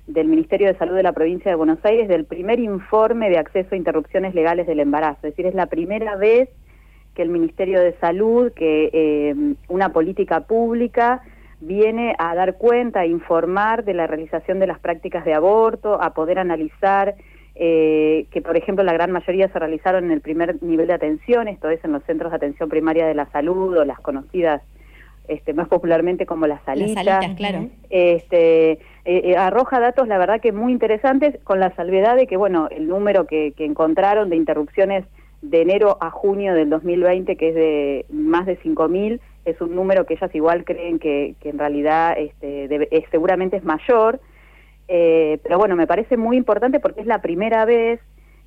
del 0.06 0.28
Ministerio 0.28 0.66
de 0.66 0.76
Salud 0.76 0.94
de 0.94 1.02
la 1.02 1.12
provincia 1.12 1.50
de 1.50 1.56
Buenos 1.56 1.82
Aires 1.84 2.08
del 2.08 2.24
primer 2.24 2.58
informe 2.58 3.30
de 3.30 3.38
acceso 3.38 3.68
a 3.72 3.78
interrupciones 3.78 4.34
legales 4.34 4.66
del 4.66 4.80
embarazo. 4.80 5.20
Es 5.22 5.32
decir, 5.32 5.46
es 5.46 5.54
la 5.54 5.66
primera 5.66 6.16
vez 6.16 6.50
que 7.14 7.22
el 7.22 7.30
Ministerio 7.30 7.80
de 7.80 7.94
Salud, 8.00 8.52
que 8.52 8.90
eh, 8.92 9.54
una 9.68 9.90
política 9.90 10.40
pública 10.40 11.22
viene 11.60 12.14
a 12.18 12.34
dar 12.34 12.56
cuenta, 12.56 13.00
a 13.00 13.06
informar 13.06 13.84
de 13.84 13.94
la 13.94 14.06
realización 14.06 14.58
de 14.58 14.66
las 14.66 14.80
prácticas 14.80 15.24
de 15.24 15.34
aborto, 15.34 16.02
a 16.02 16.12
poder 16.12 16.38
analizar 16.38 17.14
eh, 17.56 18.26
que, 18.30 18.42
por 18.42 18.56
ejemplo, 18.56 18.82
la 18.84 18.92
gran 18.92 19.10
mayoría 19.12 19.48
se 19.48 19.58
realizaron 19.58 20.04
en 20.04 20.10
el 20.10 20.20
primer 20.20 20.62
nivel 20.62 20.86
de 20.88 20.94
atención, 20.94 21.48
esto 21.48 21.68
es 21.70 21.84
en 21.84 21.92
los 21.92 22.02
centros 22.04 22.30
de 22.32 22.36
atención 22.36 22.68
primaria 22.68 23.06
de 23.06 23.14
la 23.14 23.26
salud 23.30 23.76
o 23.76 23.84
las 23.84 24.00
conocidas 24.00 24.62
este, 25.28 25.54
más 25.54 25.68
popularmente 25.68 26.26
como 26.26 26.46
las 26.46 26.62
salitas. 26.64 27.04
Las 27.04 27.04
salitas, 27.06 27.36
claro. 27.36 27.66
Este, 27.90 28.72
eh, 28.72 28.78
eh, 29.04 29.36
arroja 29.36 29.80
datos, 29.80 30.06
la 30.08 30.18
verdad 30.18 30.40
que 30.40 30.52
muy 30.52 30.72
interesantes, 30.72 31.38
con 31.44 31.60
la 31.60 31.74
salvedad 31.76 32.16
de 32.16 32.26
que, 32.26 32.36
bueno, 32.36 32.68
el 32.70 32.88
número 32.88 33.26
que, 33.26 33.52
que 33.56 33.64
encontraron 33.64 34.28
de 34.30 34.36
interrupciones 34.36 35.04
de 35.40 35.62
enero 35.62 35.96
a 36.00 36.10
junio 36.10 36.54
del 36.54 36.70
2020, 36.70 37.36
que 37.36 37.48
es 37.50 37.54
de 37.54 38.06
más 38.10 38.46
de 38.46 38.58
5.000, 38.60 39.20
es 39.44 39.60
un 39.60 39.74
número 39.74 40.06
que 40.06 40.14
ellas 40.14 40.34
igual 40.34 40.64
creen 40.64 40.98
que, 40.98 41.34
que 41.40 41.50
en 41.50 41.58
realidad 41.58 42.14
este, 42.18 42.68
debe- 42.68 42.88
es- 42.90 43.04
seguramente 43.10 43.56
es 43.58 43.64
mayor. 43.64 44.20
Eh, 44.88 45.38
pero 45.42 45.58
bueno, 45.58 45.76
me 45.76 45.86
parece 45.86 46.16
muy 46.16 46.36
importante 46.36 46.80
porque 46.80 47.00
es 47.00 47.06
la 47.06 47.22
primera 47.22 47.64
vez 47.64 48.00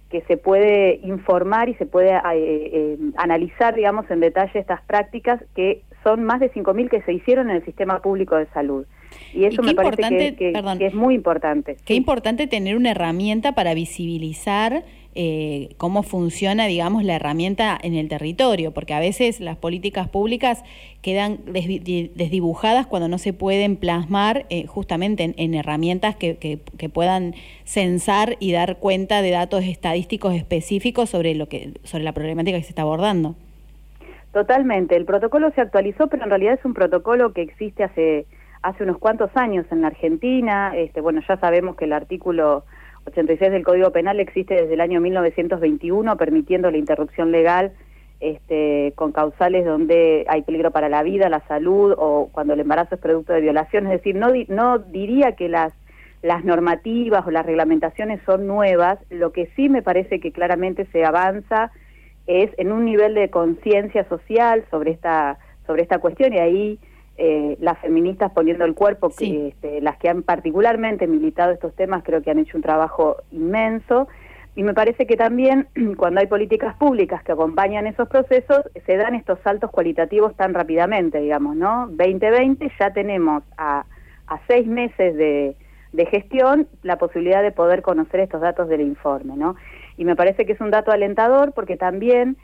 que 0.09 0.21
se 0.21 0.37
puede 0.37 0.99
informar 1.03 1.69
y 1.69 1.73
se 1.75 1.85
puede 1.85 2.11
eh, 2.11 2.21
eh, 2.33 2.97
analizar, 3.17 3.75
digamos, 3.75 4.09
en 4.09 4.21
detalle 4.21 4.59
estas 4.59 4.81
prácticas 4.83 5.43
que 5.55 5.83
son 6.03 6.23
más 6.23 6.39
de 6.39 6.51
5.000 6.51 6.89
que 6.89 7.01
se 7.01 7.13
hicieron 7.13 7.49
en 7.49 7.57
el 7.57 7.65
sistema 7.65 8.01
público 8.01 8.37
de 8.37 8.45
salud. 8.47 8.85
Y 9.33 9.45
eso 9.45 9.63
me 9.63 9.73
parece 9.73 10.35
que 10.35 10.53
es 10.79 10.93
muy 10.93 11.15
importante. 11.15 11.77
Qué 11.85 11.95
importante 11.95 12.47
tener 12.47 12.75
una 12.77 12.91
herramienta 12.91 13.53
para 13.53 13.73
visibilizar 13.73 14.83
eh, 15.19 15.69
cómo 15.77 16.03
funciona, 16.03 16.67
digamos, 16.67 17.03
la 17.03 17.15
herramienta 17.15 17.75
en 17.81 17.95
el 17.95 18.07
territorio, 18.07 18.71
porque 18.71 18.93
a 18.93 18.99
veces 18.99 19.39
las 19.39 19.57
políticas 19.57 20.07
públicas 20.07 20.63
quedan 21.01 21.39
desdibujadas 21.45 22.85
cuando 22.85 23.07
no 23.07 23.17
se 23.17 23.33
pueden 23.33 23.77
plasmar 23.77 24.45
eh, 24.49 24.67
justamente 24.67 25.23
en, 25.23 25.33
en 25.37 25.55
herramientas 25.55 26.15
que, 26.15 26.37
que- 26.37 26.59
que 26.77 26.89
puedan 26.89 27.33
censar 27.65 28.37
y 28.39 28.51
dar 28.51 28.77
cuenta 28.77 29.21
de 29.23 29.31
datos 29.31 29.63
estadísticos 29.63 30.35
específicos 30.35 31.09
sobre 31.09 31.33
lo 31.33 31.47
que 31.49 31.71
sobre 31.83 32.03
la 32.03 32.13
problemática 32.13 32.57
que 32.57 32.63
se 32.63 32.69
está 32.69 32.83
abordando. 32.83 33.35
Totalmente. 34.33 34.95
El 34.95 35.05
protocolo 35.05 35.49
se 35.55 35.61
actualizó, 35.61 36.07
pero 36.07 36.23
en 36.23 36.29
realidad 36.29 36.53
es 36.53 36.63
un 36.65 36.73
protocolo 36.75 37.33
que 37.33 37.41
existe 37.41 37.83
hace 37.83 38.27
hace 38.61 38.83
unos 38.83 38.97
cuantos 38.97 39.29
años 39.35 39.65
en 39.71 39.81
la 39.81 39.87
Argentina. 39.87 40.73
Este, 40.75 41.01
bueno, 41.01 41.21
ya 41.27 41.37
sabemos 41.37 41.75
que 41.75 41.85
el 41.85 41.93
artículo 41.93 42.65
86 43.07 43.51
del 43.51 43.63
Código 43.63 43.91
Penal 43.91 44.19
existe 44.19 44.55
desde 44.55 44.73
el 44.73 44.81
año 44.81 44.99
1921, 45.01 46.17
permitiendo 46.17 46.69
la 46.69 46.77
interrupción 46.77 47.31
legal 47.31 47.71
este, 48.19 48.93
con 48.95 49.11
causales 49.11 49.65
donde 49.65 50.25
hay 50.27 50.41
peligro 50.41 50.71
para 50.71 50.89
la 50.89 51.03
vida, 51.03 51.29
la 51.29 51.45
salud 51.47 51.93
o 51.97 52.29
cuando 52.31 52.53
el 52.53 52.59
embarazo 52.59 52.95
es 52.95 53.01
producto 53.01 53.33
de 53.33 53.41
violación. 53.41 53.85
Es 53.85 53.93
decir, 53.93 54.15
no, 54.15 54.27
no 54.49 54.79
diría 54.79 55.33
que 55.33 55.49
las 55.49 55.73
las 56.23 56.43
normativas 56.43 57.25
o 57.27 57.31
las 57.31 57.45
reglamentaciones 57.45 58.19
son 58.25 58.47
nuevas, 58.47 58.97
lo 59.11 59.31
que 59.31 59.51
sí 59.55 59.69
me 59.69 59.83
parece 59.83 60.19
que 60.19 60.31
claramente 60.31 60.87
se 60.91 61.05
avanza 61.05 61.71
es 62.25 62.49
en 62.57 62.71
un 62.71 62.85
nivel 62.85 63.13
de 63.13 63.29
conciencia 63.29 64.03
social 64.09 64.65
sobre 64.71 64.91
esta 64.91 65.37
sobre 65.67 65.83
esta 65.83 65.99
cuestión 65.99 66.33
y 66.33 66.39
ahí 66.39 66.79
eh, 67.17 67.57
las 67.59 67.79
feministas 67.79 68.31
poniendo 68.31 68.65
el 68.65 68.75
cuerpo, 68.75 69.09
que, 69.09 69.49
este, 69.49 69.81
las 69.81 69.97
que 69.97 70.09
han 70.09 70.23
particularmente 70.23 71.07
militado 71.07 71.51
estos 71.51 71.75
temas, 71.75 72.03
creo 72.03 72.21
que 72.21 72.31
han 72.31 72.39
hecho 72.39 72.57
un 72.57 72.63
trabajo 72.63 73.17
inmenso. 73.31 74.07
Y 74.55 74.63
me 74.63 74.73
parece 74.73 75.05
que 75.05 75.17
también 75.17 75.67
cuando 75.97 76.19
hay 76.19 76.27
políticas 76.27 76.75
públicas 76.75 77.23
que 77.23 77.31
acompañan 77.31 77.87
esos 77.87 78.07
procesos, 78.07 78.61
se 78.85 78.97
dan 78.97 79.15
estos 79.15 79.39
saltos 79.41 79.71
cualitativos 79.71 80.35
tan 80.35 80.53
rápidamente, 80.53 81.19
digamos, 81.19 81.55
¿no? 81.55 81.87
2020 81.87 82.71
ya 82.79 82.91
tenemos 82.91 83.43
a, 83.57 83.85
a 84.27 84.39
seis 84.47 84.67
meses 84.67 85.15
de, 85.15 85.55
de 85.93 86.05
gestión 86.05 86.67
la 86.83 86.97
posibilidad 86.97 87.41
de 87.41 87.51
poder 87.51 87.81
conocer 87.81 88.19
estos 88.19 88.41
datos 88.41 88.69
del 88.69 88.81
informe, 88.81 89.35
¿no? 89.35 89.55
Y 89.97 90.05
me 90.05 90.15
parece 90.15 90.45
que 90.45 90.53
es 90.53 90.61
un 90.61 90.71
dato 90.71 90.91
alentador 90.91 91.53
porque 91.53 91.77
también, 91.77 92.37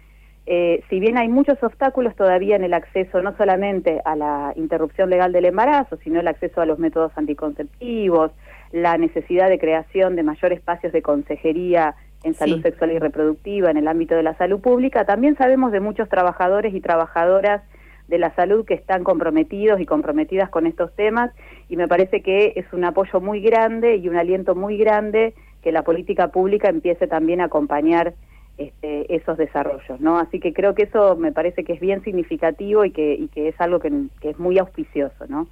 eh, 0.45 0.83
si 0.89 0.99
bien 0.99 1.17
hay 1.17 1.29
muchos 1.29 1.61
obstáculos 1.63 2.15
todavía 2.15 2.55
en 2.57 2.63
el 2.63 2.73
acceso 2.73 3.21
no 3.21 3.35
solamente 3.37 4.01
a 4.03 4.15
la 4.15 4.53
interrupción 4.55 5.09
legal 5.09 5.31
del 5.31 5.45
embarazo, 5.45 5.97
sino 6.03 6.19
el 6.19 6.27
acceso 6.27 6.59
a 6.61 6.65
los 6.65 6.79
métodos 6.79 7.11
anticonceptivos, 7.15 8.31
la 8.71 8.97
necesidad 8.97 9.49
de 9.49 9.59
creación 9.59 10.15
de 10.15 10.23
mayor 10.23 10.51
espacios 10.51 10.91
de 10.91 11.01
consejería 11.01 11.95
en 12.23 12.33
salud 12.33 12.57
Sí. 12.57 12.61
sexual 12.63 12.91
y 12.91 12.99
reproductiva 12.99 13.69
en 13.71 13.77
el 13.77 13.87
ámbito 13.87 14.15
de 14.15 14.23
la 14.23 14.35
salud 14.35 14.59
pública, 14.61 15.05
también 15.05 15.37
sabemos 15.37 15.71
de 15.71 15.79
muchos 15.79 16.09
trabajadores 16.09 16.73
y 16.73 16.81
trabajadoras 16.81 17.61
de 18.07 18.17
la 18.17 18.33
salud 18.35 18.65
que 18.65 18.73
están 18.73 19.03
comprometidos 19.03 19.79
y 19.79 19.85
comprometidas 19.85 20.49
con 20.49 20.67
estos 20.67 20.93
temas 20.95 21.31
y 21.69 21.77
me 21.77 21.87
parece 21.87 22.21
que 22.21 22.53
es 22.57 22.65
un 22.73 22.83
apoyo 22.83 23.21
muy 23.21 23.39
grande 23.41 23.95
y 23.95 24.09
un 24.09 24.17
aliento 24.17 24.55
muy 24.55 24.77
grande 24.77 25.33
que 25.61 25.71
la 25.71 25.83
política 25.83 26.27
pública 26.27 26.67
empiece 26.69 27.07
también 27.07 27.39
a 27.39 27.45
acompañar 27.45 28.13
este, 28.58 29.16
esos 29.16 29.38
desarrollos, 29.38 29.99
¿no? 29.99 30.20
Así 30.20 30.39
que 30.39 30.54
creo 30.54 30.76
que 30.76 30.84
eso 30.84 31.16
me 31.16 31.32
parece 31.32 31.64
que 31.64 31.74
es 31.74 31.80
bien 31.80 32.04
significativo 32.04 32.86
y 32.86 32.91
que, 32.91 33.28
es 33.36 33.60
algo 33.60 33.80
que, 33.80 33.91
es 34.22 34.39
muy 34.39 34.60
auspicioso, 34.60 35.26
¿no? 35.28 35.47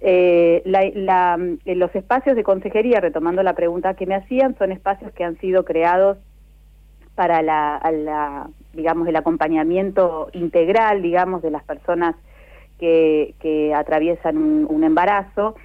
Eh, 0.00 0.62
eh, 0.64 1.74
los 1.74 1.94
espacios 1.96 2.36
de 2.36 2.44
consejería, 2.44 3.00
retomando 3.00 3.42
la 3.42 3.54
pregunta 3.54 3.94
que 3.94 4.06
me 4.06 4.14
hacían, 4.14 4.56
son 4.56 4.70
espacios 4.70 5.12
que 5.12 5.24
han 5.24 5.36
sido 5.38 5.64
creados 5.64 6.18
para 7.16 7.42
la, 7.42 8.48
digamos, 8.72 9.08
el 9.08 9.16
acompañamiento 9.16 10.28
integral, 10.32 11.02
digamos, 11.02 11.42
de 11.42 11.50
las 11.50 11.64
personas 11.64 12.14
que, 12.78 13.34
atraviesan 13.74 14.36
un 14.36 14.84
embarazo 14.84 15.56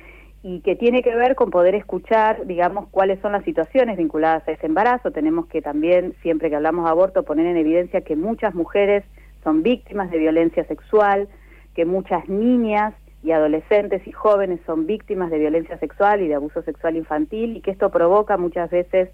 y 0.43 0.59
que 0.59 0.75
tiene 0.75 1.01
que 1.01 1.15
ver 1.15 1.35
con 1.35 1.49
poder 1.49 1.73
escuchar, 1.73 2.45
digamos, 2.45 2.89
cuáles 2.89 3.19
son 3.21 3.31
las 3.31 3.45
situaciones 3.45 3.97
vinculadas 3.97 4.45
a 4.45 4.51
ese 4.51 4.65
embarazo. 4.65 5.11
Tenemos 5.11 5.47
que 5.47 5.61
también, 5.61 6.13
siempre 6.21 6.49
que 6.49 6.57
hablamos 6.57 6.83
de 6.83 6.91
aborto, 6.91 7.23
poner 7.23 7.45
en 7.45 7.55
evidencia 7.55 8.01
que 8.01 8.17
muchas 8.17 8.53
mujeres 8.53 9.05
son 9.41 9.63
víctimas 9.63 10.11
de 10.11 10.17
violencia 10.17 10.65
sexual, 10.65 11.29
que 11.73 11.85
muchas 11.85 12.27
niñas 12.27 12.93
y 13.23 13.31
adolescentes 13.31 14.05
y 14.05 14.11
jóvenes 14.11 14.59
son 14.65 14.85
víctimas 14.85 15.31
de 15.31 15.39
violencia 15.39 15.77
sexual 15.77 16.21
y 16.21 16.27
de 16.27 16.35
abuso 16.35 16.61
sexual 16.63 16.97
infantil 16.97 17.55
y 17.55 17.61
que 17.61 17.71
esto 17.71 17.89
provoca 17.89 18.35
muchas 18.35 18.69
veces 18.69 19.09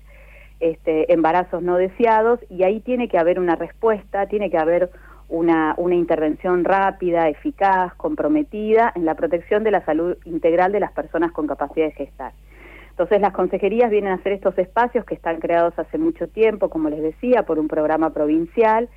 este, 0.59 1.13
embarazos 1.13 1.61
no 1.61 1.77
deseados 1.77 2.39
y 2.49 2.63
ahí 2.63 2.79
tiene 2.79 3.07
que 3.07 3.19
haber 3.19 3.39
una 3.39 3.55
respuesta, 3.55 4.25
tiene 4.25 4.49
que 4.49 4.57
haber 4.57 4.89
una, 5.29 5.75
una 5.77 5.95
intervención 5.95 6.65
rápida, 6.65 7.29
eficaz, 7.29 7.93
comprometida 7.95 8.91
en 8.95 9.05
la 9.05 9.15
protección 9.15 9.63
de 9.63 9.71
la 9.71 9.85
salud 9.85 10.17
integral 10.25 10.71
de 10.71 10.79
las 10.79 10.91
personas 10.91 11.31
con 11.31 11.47
capacidad 11.47 11.85
de 11.85 11.93
gestar. 11.93 12.33
Entonces 12.89 13.21
las 13.21 13.31
consejerías 13.31 13.89
vienen 13.89 14.11
a 14.11 14.15
hacer 14.15 14.33
estos 14.33 14.57
espacios 14.57 15.05
que 15.05 15.15
están 15.15 15.39
creados 15.39 15.77
hace 15.77 15.97
mucho 15.97 16.27
tiempo, 16.27 16.69
como 16.69 16.89
les 16.89 17.01
decía, 17.01 17.43
por 17.43 17.57
un 17.57 17.69
programa 17.69 18.09
provincial, 18.09 18.89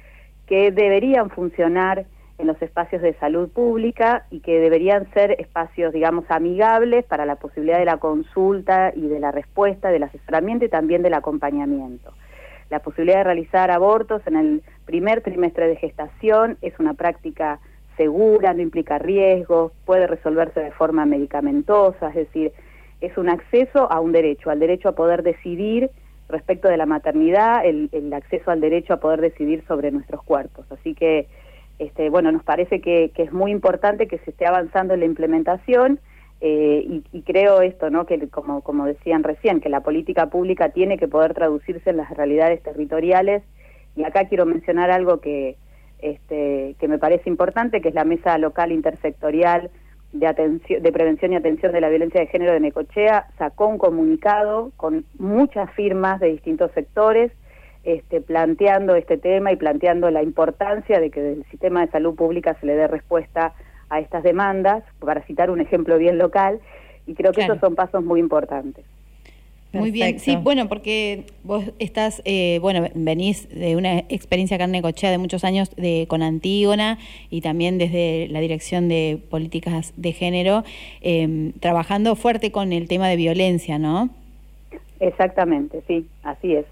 que 0.47 0.73
deberían 0.73 1.31
funcionar 1.31 2.07
en 2.39 2.49
los 2.49 2.61
espacios 2.61 3.01
de 3.03 3.15
salud 3.15 3.49
pública 3.49 4.27
y 4.31 4.41
que 4.41 4.59
deberían 4.59 5.09
ser 5.13 5.41
espacios, 5.41 5.93
digamos, 5.93 6.25
amigables 6.31 7.05
para 7.05 7.27
la 7.27 7.37
posibilidad 7.37 7.79
de 7.79 7.85
la 7.85 7.99
consulta 7.99 8.93
y 8.95 9.07
de 9.07 9.21
la 9.21 9.31
respuesta, 9.31 9.91
del 9.91 10.03
asesoramiento 10.03 10.65
y 10.65 10.69
también 10.69 11.03
del 11.03 11.15
acompañamiento. 11.15 12.13
La 12.73 12.79
posibilidad 12.79 13.19
de 13.19 13.25
realizar 13.25 13.71
abortos 13.71 14.23
en 14.27 14.35
el 14.35 14.63
primer 14.87 15.21
trimestre 15.21 15.69
de 15.69 15.77
gestación 15.77 16.57
es 16.63 16.73
una 16.79 16.95
práctica 16.95 17.61
segura, 17.99 18.55
no 18.55 18.63
implica 18.63 18.99
riesgos, 18.99 19.73
puede 19.85 20.07
resolverse 20.07 20.59
de 20.59 20.71
forma 20.71 21.05
medicamentosa, 21.05 22.09
es 22.09 22.15
decir, 22.15 22.51
es 23.03 23.15
un 23.19 23.29
acceso 23.29 23.93
a 23.93 24.01
un 24.01 24.13
derecho, 24.13 24.49
al 24.49 24.59
derecho 24.59 24.89
a 24.89 24.93
poder 24.93 25.23
decidir 25.23 25.91
respecto 26.31 26.67
de 26.67 26.79
la 26.79 26.87
maternidad, 26.87 27.63
el, 27.67 27.91
acceso 28.15 28.51
al 28.51 28.63
derecho 28.63 28.95
a 28.95 29.01
poder 29.01 29.21
decidir 29.21 29.63
sobre 29.69 29.91
nuestros 29.91 30.23
cuerpos. 30.23 30.65
Así 30.73 30.95
que, 30.95 31.27
este, 31.79 32.09
bueno, 32.09 32.33
nos 32.33 32.43
parece 32.43 32.81
que 32.81 33.13
es 33.15 33.33
muy 33.35 33.51
importante 33.51 34.09
que 34.09 34.17
se 34.17 34.31
esté 34.31 34.47
avanzando 34.47 34.95
en 34.95 35.01
la 35.01 35.07
implementación 35.07 36.01
eh, 36.45 37.03
y, 37.13 37.23
creo 37.23 37.63
esto, 37.63 37.89
¿no? 37.89 38.05
Que 38.05 38.29
como, 38.29 38.63
como 38.63 38.85
decían 38.85 39.23
recién, 39.23 39.61
que 39.61 39.69
la 39.69 39.85
política 39.85 40.27
pública 40.27 40.71
tiene 40.71 40.99
que 40.99 41.07
poder 41.07 41.35
traducirse 41.35 41.91
en 41.91 41.99
las 41.99 42.11
realidades 42.11 42.61
territoriales. 42.65 43.45
Y 43.95 44.03
acá 44.03 44.25
quiero 44.25 44.45
mencionar 44.45 44.91
algo 44.91 45.21
que, 45.21 45.57
este, 46.01 46.75
que 46.81 46.89
me 46.89 46.99
parece 46.99 47.31
importante, 47.31 47.81
que 47.81 47.91
es 47.91 47.95
la 47.95 48.05
mesa 48.05 48.37
local 48.39 48.73
intersectorial 48.73 49.71
de, 50.13 50.27
atención, 50.27 50.83
de 50.83 50.91
prevención 50.91 51.33
y 51.33 51.37
atención 51.37 51.71
de 51.71 51.81
la 51.81 51.89
violencia 51.89 52.21
de 52.21 52.27
género 52.27 52.53
de 52.55 52.59
Necochea, 52.59 53.29
sacó 53.39 53.69
un 53.69 53.79
comunicado 53.79 54.73
con 54.77 55.05
muchas 55.21 55.71
firmas 55.75 56.19
de 56.19 56.33
distintos 56.33 56.73
sectores 56.73 57.31
este, 57.85 58.21
planteando 58.21 58.97
este 58.97 59.17
tema 59.17 59.53
y 59.53 59.57
planteando 59.57 60.11
la 60.11 60.25
importancia 60.25 60.99
de 60.99 61.11
que 61.11 61.21
del 61.21 61.45
sistema 61.51 61.87
de 61.87 61.93
salud 61.93 62.17
pública 62.17 62.57
se 62.59 62.67
le 62.67 62.75
dé 62.75 62.89
respuesta 62.89 63.47
a 63.47 63.53
estas 64.01 64.23
demandas, 64.23 64.85
para 64.99 65.23
citar 65.23 65.51
un 65.51 65.61
ejemplo 65.61 65.99
bien 65.99 66.19
local, 66.19 66.61
y 67.07 67.15
creo 67.15 67.33
que 67.33 67.37
Claro. 67.37 67.55
esos 67.55 67.61
son 67.61 67.75
pasos 67.75 68.05
muy 68.05 68.21
importantes. 68.21 68.85
Muy 69.73 69.91
bien, 69.91 70.19
sí, 70.19 70.37
bueno, 70.37 70.69
porque 70.69 71.25
vos 71.45 71.65
estás, 71.79 72.21
eh, 72.27 72.59
bueno, 72.61 72.87
venís 72.95 73.49
de 73.49 73.75
una 73.75 74.01
experiencia 74.11 74.57
acá 74.57 74.65
en 74.65 74.73
Necochea 74.73 75.11
de 75.11 75.17
muchos 75.17 75.45
años 75.45 75.75
de, 75.77 76.05
con 76.09 76.23
Antígona 76.23 76.99
y 77.31 77.41
también 77.41 77.79
desde 77.79 78.29
la 78.29 78.41
Dirección 78.41 78.89
de 78.89 79.19
Políticas 79.31 79.95
de 79.97 80.13
Género, 80.13 80.65
eh, 81.01 81.53
trabajando 81.61 82.17
fuerte 82.17 82.53
con 82.53 82.75
el 82.75 82.87
tema 82.87 83.09
de 83.09 83.17
violencia, 83.17 83.79
¿no? 83.79 84.11
Exactamente, 85.01 85.83
sí, 85.89 86.07
así 86.23 86.55
es. 86.55 86.67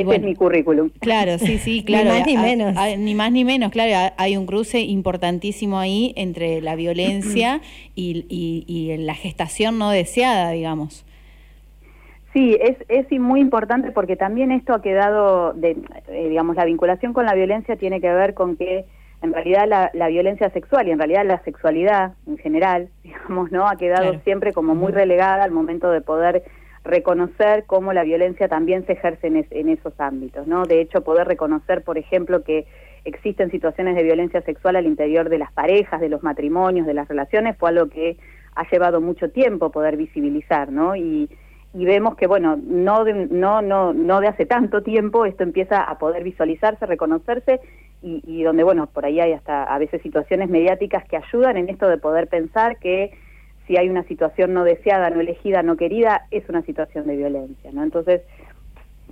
Ese 0.00 0.06
bueno, 0.06 0.24
es 0.24 0.30
mi 0.30 0.34
currículum. 0.34 0.90
Claro, 1.00 1.38
sí, 1.38 1.58
sí, 1.58 1.76
Ni 1.80 1.84
claro. 1.84 2.10
más 2.10 2.26
ni 2.26 2.36
menos. 2.36 2.74
ni 2.98 3.14
más 3.14 3.32
ni 3.32 3.44
menos, 3.44 3.70
claro. 3.70 4.14
Hay 4.16 4.36
un 4.36 4.46
cruce 4.46 4.80
importantísimo 4.80 5.78
ahí 5.78 6.12
entre 6.16 6.60
la 6.60 6.74
violencia 6.76 7.60
y, 7.94 8.24
y- 8.28 8.64
y 8.66 8.96
la 8.98 9.14
gestación 9.14 9.78
no 9.78 9.90
deseada, 9.90 10.50
digamos. 10.50 11.04
Sí, 12.32 12.56
es, 12.60 12.76
es 12.88 13.10
muy 13.20 13.40
importante 13.40 13.90
porque 13.90 14.14
también 14.16 14.52
esto 14.52 14.74
ha 14.74 14.82
quedado, 14.82 15.54
de, 15.54 15.76
eh, 16.08 16.28
digamos, 16.28 16.56
la 16.56 16.66
vinculación 16.66 17.12
con 17.12 17.24
la 17.24 17.34
violencia 17.34 17.76
tiene 17.76 18.00
que 18.00 18.12
ver 18.12 18.34
con 18.34 18.56
que 18.56 18.84
en 19.22 19.32
realidad 19.32 19.66
la, 19.66 19.90
la 19.94 20.08
violencia 20.08 20.50
sexual 20.50 20.86
y 20.86 20.90
en 20.92 20.98
realidad 20.98 21.24
la 21.26 21.42
sexualidad 21.42 22.12
en 22.26 22.36
general, 22.38 22.88
digamos, 23.02 23.50
¿no? 23.50 23.66
Ha 23.66 23.76
quedado 23.76 24.10
Claro. 24.10 24.20
siempre 24.24 24.52
como 24.52 24.74
muy 24.74 24.92
relegada 24.92 25.42
al 25.42 25.50
momento 25.52 25.90
de 25.90 26.02
poder 26.02 26.44
reconocer 26.88 27.64
cómo 27.66 27.92
la 27.92 28.02
violencia 28.02 28.48
también 28.48 28.84
se 28.86 28.92
ejerce 28.94 29.28
en, 29.28 29.36
es- 29.36 29.52
en 29.52 29.68
esos 29.68 29.92
ámbitos, 30.00 30.46
¿no? 30.46 30.64
De 30.64 30.80
hecho, 30.80 31.02
poder 31.02 31.28
reconocer, 31.28 31.82
por 31.84 31.98
ejemplo, 31.98 32.42
que 32.42 32.66
existen 33.04 33.50
situaciones 33.50 33.94
de 33.94 34.02
violencia 34.02 34.40
sexual 34.42 34.76
al 34.76 34.86
interior 34.86 35.28
de 35.28 35.38
las 35.38 35.52
parejas, 35.52 36.00
de 36.00 36.08
los 36.08 36.22
matrimonios, 36.22 36.86
de 36.86 36.94
las 36.94 37.06
relaciones, 37.08 37.56
fue 37.56 37.68
algo 37.70 37.88
que 37.88 38.16
ha 38.54 38.68
llevado 38.70 39.00
mucho 39.00 39.30
tiempo 39.30 39.70
poder 39.70 39.96
visibilizar, 39.96 40.72
¿no? 40.72 40.96
Y, 40.96 41.28
vemos 41.74 42.16
que, 42.16 42.26
bueno, 42.26 42.58
no 42.60 43.04
de, 43.04 43.12
no, 43.30 43.62
no, 43.62 43.92
no 43.92 44.20
de 44.20 44.26
hace 44.28 44.46
tanto 44.46 44.82
tiempo 44.82 45.24
esto 45.26 45.44
empieza 45.44 45.82
a 45.82 45.96
poder 45.98 46.24
visualizarse, 46.24 46.86
reconocerse 46.86 47.60
y 48.02 48.42
donde, 48.42 48.62
bueno, 48.64 48.86
por 48.86 49.04
ahí 49.04 49.20
hay 49.20 49.32
hasta 49.32 49.64
a 49.64 49.78
veces 49.78 50.00
situaciones 50.02 50.48
mediáticas 50.48 51.04
que 51.08 51.16
ayudan 51.16 51.56
en 51.56 51.68
esto 51.68 51.88
de 51.88 51.98
poder 51.98 52.26
pensar 52.28 52.78
que 52.78 53.12
si 53.68 53.76
hay 53.76 53.88
una 53.88 54.02
situación 54.04 54.54
no 54.54 54.64
deseada, 54.64 55.10
no 55.10 55.20
elegida, 55.20 55.62
no 55.62 55.76
querida, 55.76 56.26
es 56.32 56.48
una 56.48 56.62
situación 56.62 57.06
de 57.06 57.16
violencia, 57.16 57.70
¿no? 57.72 57.84
Entonces, 57.84 58.22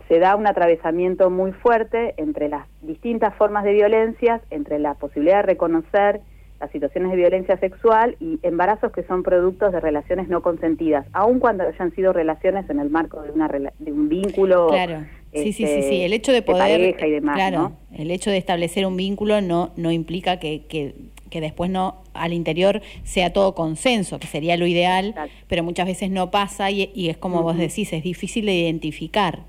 se 0.08 0.18
da 0.18 0.34
un 0.34 0.46
atravesamiento 0.46 1.30
muy 1.30 1.52
fuerte 1.52 2.14
entre 2.16 2.48
las 2.48 2.66
distintas 2.80 3.34
formas 3.36 3.64
de 3.64 3.74
violencias, 3.74 4.40
entre 4.50 4.78
la 4.78 4.94
posibilidad 4.94 5.36
de 5.36 5.42
reconocer 5.42 6.20
las 6.58 6.70
situaciones 6.70 7.10
de 7.10 7.18
violencia 7.18 7.58
sexual 7.58 8.16
y 8.18 8.38
embarazos 8.42 8.90
que 8.92 9.02
son 9.02 9.22
productos 9.22 9.72
de 9.72 9.80
relaciones 9.80 10.28
no 10.28 10.40
consentidas, 10.40 11.06
aun 11.12 11.38
cuando 11.38 11.64
hayan 11.64 11.94
sido 11.94 12.14
relaciones 12.14 12.68
en 12.70 12.80
el 12.80 12.88
marco 12.88 13.20
de 13.22 13.30
una 13.30 13.46
de 13.48 13.92
un 13.92 14.08
vínculo 14.08 14.68
Claro. 14.68 15.04
Sí, 15.32 15.52
sí, 15.52 15.52
sí, 15.52 15.64
este, 15.64 15.82
sí. 15.90 16.02
El 16.02 16.14
hecho 16.14 16.32
de 16.32 16.40
poder. 16.40 16.80
pareja 16.80 17.06
y 17.06 17.10
demás, 17.10 17.34
claro, 17.34 17.58
¿no? 17.58 17.76
el 17.94 18.10
hecho 18.10 18.30
de 18.30 18.38
establecer 18.38 18.86
un 18.86 18.96
vínculo 18.96 19.42
no, 19.42 19.72
no 19.76 19.92
implica 19.92 20.38
que, 20.38 20.64
que, 20.66 20.94
que 21.36 21.40
después 21.42 21.70
no 21.70 21.96
al 22.14 22.32
interior 22.32 22.80
sea 23.04 23.30
todo 23.34 23.54
consenso, 23.54 24.18
que 24.18 24.26
sería 24.26 24.56
lo 24.56 24.66
ideal, 24.66 25.08
Exacto. 25.08 25.32
pero 25.48 25.62
muchas 25.62 25.86
veces 25.86 26.10
no 26.10 26.30
pasa 26.30 26.70
y, 26.70 26.90
y 26.94 27.10
es 27.10 27.18
como 27.18 27.42
vos 27.42 27.58
decís, 27.58 27.92
es 27.92 28.02
difícil 28.02 28.46
de 28.46 28.54
identificar. 28.54 29.42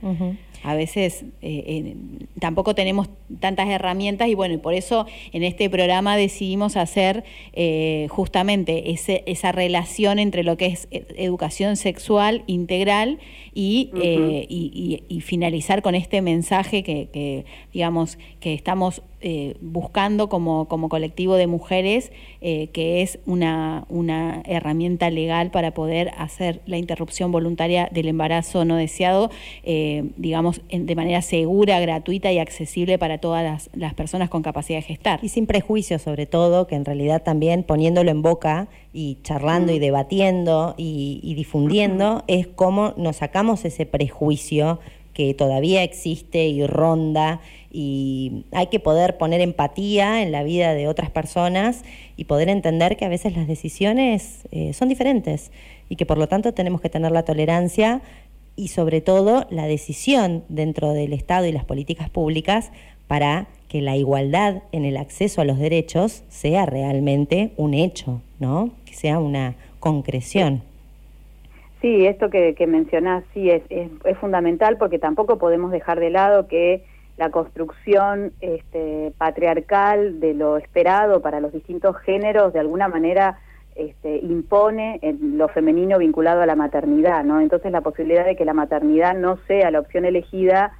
A 0.63 0.73
veces 0.75 1.23
eh, 1.41 1.63
eh, 1.67 1.95
tampoco 2.39 2.73
tenemos 2.75 3.07
tantas 3.39 3.69
herramientas 3.69 4.27
y 4.27 4.33
bueno, 4.33 4.55
y 4.55 4.57
por 4.57 4.73
eso 4.73 5.05
en 5.31 5.43
este 5.43 5.69
programa 5.69 6.17
decidimos 6.17 6.75
hacer 6.75 7.23
eh, 7.53 8.07
justamente 8.09 8.89
ese, 8.91 9.23
esa 9.27 9.51
relación 9.53 10.17
entre 10.19 10.43
lo 10.43 10.57
que 10.57 10.65
es 10.65 10.87
eh, 10.91 11.05
educación 11.15 11.77
sexual 11.77 12.43
integral 12.47 13.19
y, 13.53 13.91
y, 13.95 14.47
y- 14.49 15.03
y 15.15 15.21
finalizar 15.21 15.81
con 15.81 15.95
este 15.95 16.21
mensaje 16.21 16.83
que, 16.83 17.07
que, 17.13 17.45
digamos, 17.71 18.17
que 18.39 18.53
estamos 18.53 19.03
eh, 19.21 19.55
buscando 19.61 20.29
como, 20.29 20.67
como 20.67 20.89
colectivo 20.89 21.35
de 21.35 21.47
mujeres, 21.47 22.11
eh, 22.41 22.67
que 22.73 23.01
es 23.01 23.19
una, 23.25 23.85
una 23.89 24.43
herramienta 24.45 25.09
legal 25.09 25.49
para 25.51 25.73
poder 25.73 26.11
hacer 26.17 26.61
la 26.65 26.77
interrupción 26.77 27.31
voluntaria 27.31 27.89
del 27.91 28.07
embarazo 28.07 28.63
no 28.65 28.75
deseado, 28.75 29.31
eh, 29.63 30.03
digamos, 30.17 30.61
en- 30.69 30.85
de 30.85 30.95
manera 30.95 31.21
segura, 31.21 31.79
gratuita 31.79 32.31
y 32.31 32.39
accesible 32.39 32.97
para 32.99 33.17
todas 33.17 33.43
las, 33.43 33.69
las 33.73 33.93
personas 33.93 34.29
con 34.29 34.43
capacidad 34.43 34.77
de 34.79 34.83
gestar. 34.83 35.19
Y 35.23 35.29
sin 35.29 35.47
prejuicios, 35.47 36.01
sobre 36.01 36.25
todo, 36.25 36.67
que 36.67 36.75
en 36.75 36.85
realidad 36.85 37.23
también 37.23 37.63
poniéndolo 37.63 38.11
en 38.11 38.21
boca 38.21 38.67
y 38.93 39.17
charlando 39.23 39.73
y 39.73 39.79
debatiendo 39.79 40.75
y, 40.77 41.19
y 41.23 41.33
difundiendo 41.35 42.23
es 42.27 42.47
como 42.47 42.93
nos 42.97 43.17
sacamos 43.17 43.65
ese 43.65 43.85
prejuicio 43.85 44.79
que 45.13 45.33
todavía 45.33 45.81
existe 45.83 46.47
y 46.47 46.65
ronda 46.67 47.41
y 47.79 48.43
hay 48.53 48.67
que 48.67 48.79
poder 48.79 49.19
poner 49.19 49.39
empatía 49.39 50.23
en 50.23 50.31
la 50.31 50.41
vida 50.41 50.73
de 50.73 50.87
otras 50.87 51.11
personas 51.11 51.85
y 52.15 52.25
poder 52.25 52.49
entender 52.49 52.97
que 52.97 53.05
a 53.05 53.07
veces 53.07 53.37
las 53.37 53.47
decisiones 53.47 54.47
eh, 54.51 54.73
son 54.73 54.89
diferentes 54.89 55.51
y 55.87 55.95
que 55.95 56.07
por 56.07 56.17
lo 56.17 56.27
tanto 56.27 56.55
tenemos 56.55 56.81
que 56.81 56.89
tener 56.89 57.11
la 57.11 57.21
tolerancia 57.21 58.01
y 58.55 58.69
sobre 58.69 58.99
todo 59.01 59.45
la 59.51 59.67
decisión 59.67 60.43
dentro 60.49 60.93
del 60.93 61.13
Estado 61.13 61.45
y 61.45 61.51
las 61.51 61.65
políticas 61.65 62.09
públicas 62.09 62.71
para 63.07 63.45
que 63.69 63.83
la 63.83 63.95
igualdad 63.95 64.63
en 64.71 64.83
el 64.83 64.97
acceso 64.97 65.41
a 65.41 65.45
los 65.45 65.59
derechos 65.59 66.23
sea 66.29 66.65
realmente 66.65 67.51
un 67.57 67.75
hecho, 67.75 68.23
¿no? 68.39 68.71
Que 68.85 68.95
sea 68.95 69.19
una 69.19 69.53
concreción. 69.79 70.63
Sí, 71.79 72.07
esto 72.07 72.31
que, 72.31 72.55
que 72.55 72.65
mencionás 72.65 73.23
sí 73.35 73.51
es, 73.51 73.61
es, 73.69 73.91
es 74.03 74.17
fundamental 74.17 74.79
porque 74.79 74.97
tampoco 74.97 75.37
podemos 75.37 75.71
dejar 75.71 75.99
de 75.99 76.09
lado 76.09 76.47
que 76.47 76.83
la 77.17 77.31
construcción 77.31 78.31
este, 78.41 79.11
patriarcal 79.17 80.19
de 80.19 80.33
lo 80.33 80.57
esperado 80.57 81.21
para 81.21 81.39
los 81.39 81.51
distintos 81.51 81.97
géneros 81.97 82.53
de 82.53 82.59
alguna 82.59 82.87
manera 82.87 83.39
este, 83.75 84.17
impone 84.17 84.99
en 85.01 85.37
lo 85.37 85.47
femenino 85.49 85.97
vinculado 85.97 86.41
a 86.41 86.45
la 86.45 86.55
maternidad, 86.55 87.23
¿no? 87.23 87.41
Entonces 87.41 87.71
la 87.71 87.81
posibilidad 87.81 88.25
de 88.25 88.35
que 88.35 88.45
la 88.45 88.53
maternidad 88.53 89.15
no 89.15 89.37
sea 89.47 89.71
la 89.71 89.79
opción 89.79 90.05
elegida 90.05 90.73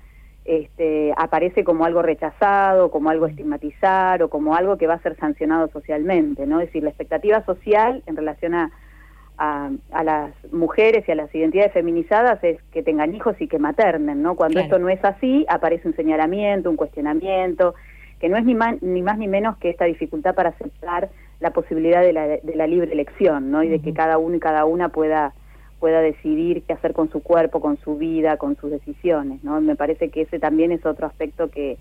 este, 0.46 1.14
aparece 1.18 1.64
como 1.64 1.86
algo 1.86 2.02
rechazado, 2.02 2.90
como 2.90 3.10
algo 3.10 3.28
estigmatizar 3.28 4.24
o 4.24 4.30
como 4.30 4.56
algo 4.56 4.78
que 4.78 4.88
va 4.88 4.94
a 4.94 5.02
ser 5.02 5.18
sancionado 5.18 5.68
socialmente, 5.68 6.48
¿no? 6.48 6.62
Es 6.62 6.68
decir, 6.68 6.84
la 6.84 6.90
expectativa 6.90 7.44
social 7.46 8.02
en 8.06 8.16
relación 8.16 8.56
a, 8.56 8.72
a, 9.38 9.70
a 9.92 10.04
las 10.04 10.32
mujeres 10.52 11.08
y 11.08 11.12
a 11.12 11.16
las 11.16 11.34
identidades 11.34 11.74
feminizadas 11.74 12.44
es 12.44 12.62
que 12.72 12.84
tengan 12.84 13.14
hijos 13.14 13.36
y 13.40 13.48
que 13.48 13.60
maternen, 13.60 14.22
¿no? 14.22 14.36
Cuando 14.36 14.54
Claro. 14.56 14.66
esto 14.66 14.80
no 14.80 14.90
es 14.90 15.04
así, 15.06 15.46
aparece 15.50 15.88
un 15.88 15.96
señalamiento, 15.96 16.70
un 16.70 16.76
cuestionamiento, 16.76 17.76
que 18.20 18.30
no 18.30 18.38
es 18.38 18.46
ni 18.46 18.56
más 18.56 18.82
ni, 18.82 19.02
más, 19.02 19.18
ni 19.18 19.28
menos 19.28 19.58
que 19.58 19.70
esta 19.70 19.86
dificultad 19.86 20.34
para 20.34 20.50
aceptar 20.50 21.10
la 21.40 21.52
posibilidad 21.52 22.02
de 22.02 22.14
la, 22.14 22.28
de 22.28 22.56
la 22.56 22.66
libre 22.66 22.92
elección, 22.92 23.52
¿no? 23.52 23.62
Y 23.62 23.70
de 23.70 23.80
que 23.80 23.94
cada 23.94 24.18
uno 24.18 24.36
y 24.36 24.40
cada 24.40 24.66
una 24.66 24.90
pueda 24.90 25.34
pueda 25.80 26.02
decidir 26.02 26.64
qué 26.64 26.74
hacer 26.74 26.94
con 26.94 27.12
su 27.12 27.22
cuerpo, 27.22 27.62
con 27.62 27.78
su 27.78 27.98
vida, 27.98 28.38
con 28.38 28.56
sus 28.56 28.72
decisiones, 28.72 29.44
¿no? 29.44 29.62
Me 29.62 29.76
parece 29.76 30.10
que 30.10 30.22
ese 30.22 30.40
también 30.40 30.72
es 30.72 30.84
otro 30.88 31.06
aspecto 31.06 31.52
que, 31.52 31.78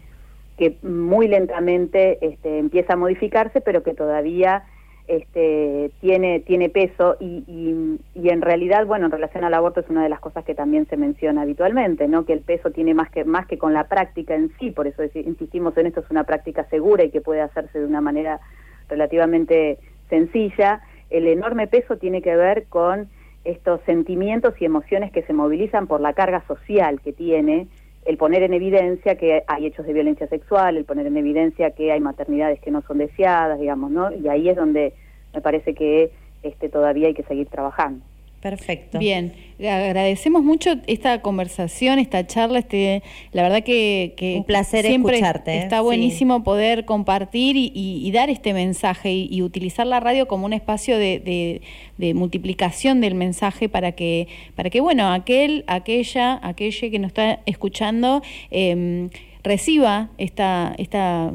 que 0.59 0.76
muy 0.82 1.28
lentamente 1.28 2.18
este, 2.20 2.59
empieza 2.59 2.92
a 2.92 2.96
modificarse, 2.96 3.62
pero 3.62 3.82
que 3.82 3.94
todavía 3.94 4.64
este, 5.09 5.90
tiene, 6.00 6.40
tiene 6.40 6.68
peso 6.68 7.16
y, 7.20 7.98
y, 8.14 8.28
en 8.28 8.42
realidad, 8.42 8.86
bueno, 8.86 9.07
en 9.07 9.12
relación 9.12 9.44
al 9.44 9.54
aborto 9.54 9.80
es 9.80 9.88
una 9.88 10.02
de 10.02 10.09
las 10.09 10.20
cosas 10.20 10.44
que 10.44 10.54
también 10.54 10.86
se 10.88 10.96
menciona 10.96 11.42
habitualmente, 11.42 12.09
¿no? 12.09 12.24
Que 12.24 12.32
el 12.32 12.40
peso 12.40 12.70
tiene 12.70 12.92
más 12.92 13.11
que, 13.11 13.24
más 13.24 13.46
que 13.46 13.59
con 13.59 13.72
la 13.72 13.84
práctica 13.84 14.34
en 14.34 14.52
sí, 14.59 14.70
por 14.70 14.86
eso 14.86 15.02
insistimos 15.14 15.76
en 15.76 15.86
esto, 15.86 16.00
es 16.00 16.11
una 16.11 16.24
práctica 16.24 16.64
segura 16.70 17.04
y 17.04 17.11
que 17.11 17.20
puede 17.20 17.40
hacerse 17.40 17.78
de 17.78 17.86
una 17.86 18.00
manera 18.00 18.40
relativamente 18.88 19.78
sencilla. 20.09 20.80
El 21.11 21.28
enorme 21.28 21.68
peso 21.68 21.96
tiene 21.98 22.20
que 22.20 22.34
ver 22.34 22.64
con 22.68 23.09
estos 23.44 23.80
sentimientos 23.86 24.54
y 24.61 24.64
emociones 24.64 25.12
que 25.12 25.22
se 25.22 25.32
movilizan 25.32 25.86
por 25.86 26.00
la 26.00 26.14
carga 26.14 26.44
social 26.48 27.00
que 27.00 27.12
tiene 27.12 27.68
el 28.07 28.16
poner 28.16 28.42
en 28.42 28.54
evidencia 28.54 29.16
que 29.16 29.42
hay 29.46 29.66
hechos 29.66 29.84
de 29.84 29.92
violencia 29.92 30.28
sexual, 30.28 30.76
el 30.76 30.84
poner 30.84 31.07
en 31.07 31.16
evidencia 31.16 31.72
que 31.72 31.90
hay 31.90 32.00
maternidades 32.00 32.61
que 32.61 32.70
no 32.70 32.82
son 32.82 32.98
deseadas, 32.98 33.59
digamos, 33.59 33.90
¿no? 33.90 34.12
Y 34.12 34.28
ahí 34.28 34.48
es 34.48 34.57
donde 34.57 34.94
me 35.34 35.40
parece 35.40 35.74
que 35.74 36.12
este, 36.42 36.68
todavía 36.68 37.09
hay 37.09 37.14
que 37.14 37.24
seguir 37.24 37.48
trabajando. 37.48 38.04
Perfecto. 38.41 38.99
Bien, 38.99 39.32
agradecemos 39.59 40.45
mucho 40.45 40.74
esta 40.87 41.20
conversación, 41.20 41.99
esta 41.99 42.26
charla, 42.26 42.61
este, 42.61 43.03
la 43.32 43.43
verdad 43.43 43.64
que, 43.64 44.14
que 44.16 44.37
Un 44.37 44.45
placer 44.45 44.84
siempre 44.87 45.14
escucharte, 45.16 45.53
¿eh? 45.55 45.59
Está 45.62 45.78
Sí. 45.78 45.82
buenísimo 45.82 46.45
poder 46.45 46.84
compartir 46.84 47.57
y, 47.57 47.72
y- 47.74 48.07
y 48.07 48.11
dar 48.12 48.30
este 48.30 48.53
mensaje 48.53 49.11
y, 49.12 49.28
y 49.30 49.43
utilizar 49.43 49.87
la 49.87 49.99
radio 49.99 50.28
como 50.28 50.47
un 50.47 50.53
espacio 50.53 50.97
de, 50.97 51.18
de- 51.18 51.62
de 51.99 52.14
multiplicación 52.14 53.01
del 53.01 53.14
mensaje 53.16 53.68
para 53.68 53.93
que, 53.93 54.28
para 54.55 54.70
que 54.70 54.80
bueno, 54.80 55.11
aquel, 55.12 55.64
aquella, 55.66 56.39
aquella 56.43 56.91
que 56.91 56.99
nos 57.01 57.09
está 57.09 57.41
escuchando 57.47 58.22
eh, 58.53 59.09
reciba 59.43 60.11
esta, 60.18 60.74
esta 60.78 61.32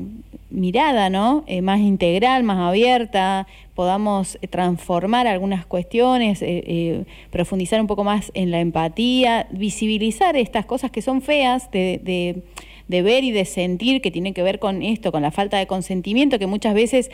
mirada, 0.50 1.10
¿no? 1.10 1.44
Eh, 1.48 1.62
más 1.62 1.80
integral, 1.80 2.44
más 2.44 2.60
abierta, 2.60 3.48
podamos 3.82 4.38
eh, 4.44 4.48
transformar 4.48 5.26
algunas 5.26 5.66
cuestiones, 5.66 6.44
eh, 6.44 6.64
eh, 6.68 7.04
profundizar 7.32 7.82
un 7.82 7.88
poco 7.88 8.04
más 8.04 8.32
en 8.36 8.52
la 8.52 8.60
empatía, 8.60 9.48
visibilizar 9.50 10.36
estas 10.36 10.68
cosas 10.68 10.92
que 10.92 11.02
son 11.02 11.24
feas 11.24 11.72
de, 11.72 12.00
de- 12.04 12.44
ver 13.02 13.24
y 13.24 13.32
de 13.32 13.46
sentir 13.46 14.02
que 14.02 14.12
tienen 14.12 14.36
que 14.36 14.44
ver 14.44 14.60
con 14.60 14.84
esto, 14.84 15.12
con 15.12 15.24
la 15.24 15.32
falta 15.32 15.58
de 15.58 15.66
consentimiento 15.66 16.38
que 16.38 16.46
muchas 16.46 16.76
veces 16.76 17.10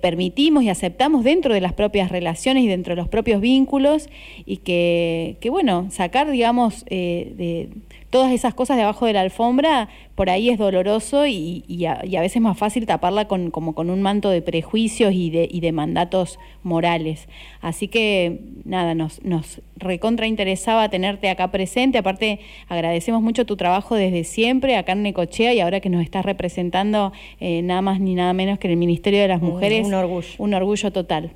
permitimos 0.00 0.62
y 0.62 0.70
aceptamos 0.70 1.24
dentro 1.24 1.52
de 1.52 1.60
las 1.60 1.72
propias 1.74 2.10
relaciones 2.10 2.62
y 2.62 2.68
dentro 2.68 2.92
de 2.92 3.02
los 3.02 3.08
propios 3.08 3.42
vínculos 3.42 4.08
y 4.46 4.58
que, 4.58 5.36
que 5.40 5.50
bueno, 5.50 5.88
sacar, 5.90 6.30
digamos, 6.30 6.84
de 6.86 7.68
todas 8.10 8.32
esas 8.32 8.54
cosas 8.54 8.76
de 8.76 8.84
abajo 8.84 9.04
de 9.06 9.12
la 9.12 9.20
alfombra, 9.20 9.88
por 10.14 10.30
ahí 10.30 10.48
es 10.48 10.58
doloroso 10.58 11.26
y, 11.26 11.62
y 11.68 11.84
a, 11.84 12.00
y 12.04 12.16
a 12.16 12.20
veces 12.22 12.40
más 12.40 12.56
fácil 12.56 12.86
taparla 12.86 13.26
con, 13.28 13.50
como 13.50 13.74
con 13.74 13.90
un 13.90 14.00
manto 14.02 14.30
de 14.30 14.40
prejuicios 14.42 15.12
y 15.12 15.30
de, 15.30 15.46
y 15.50 15.60
de 15.60 15.72
mandatos 15.72 16.38
morales. 16.62 17.28
Así 17.60 17.88
que 17.88 18.40
nada, 18.64 18.94
nos, 18.94 19.22
nos 19.24 19.60
recontra 19.76 20.26
interesaba 20.26 20.88
tenerte 20.88 21.28
acá 21.28 21.50
presente. 21.50 21.98
Aparte, 21.98 22.40
agradecemos 22.68 23.20
mucho 23.22 23.44
tu 23.44 23.56
trabajo 23.56 23.94
desde 23.94 24.24
siempre 24.24 24.76
acá 24.76 24.92
en 24.92 25.02
Necochea 25.02 25.52
y 25.52 25.60
ahora 25.60 25.80
que 25.80 25.90
nos 25.90 26.02
estás 26.02 26.24
representando 26.24 27.12
eh, 27.40 27.60
nada 27.62 27.82
más 27.82 28.00
ni 28.00 28.14
nada 28.14 28.32
menos 28.32 28.58
que 28.58 28.68
en 28.68 28.72
el 28.72 28.78
Ministerio 28.78 29.20
de 29.20 29.28
las 29.28 29.42
Un- 29.42 29.48
Mujeres. 29.50 29.86
un 29.86 29.94
orgullo. 29.94 30.28
Un 30.38 30.54
orgullo 30.54 30.90
total. 30.92 31.30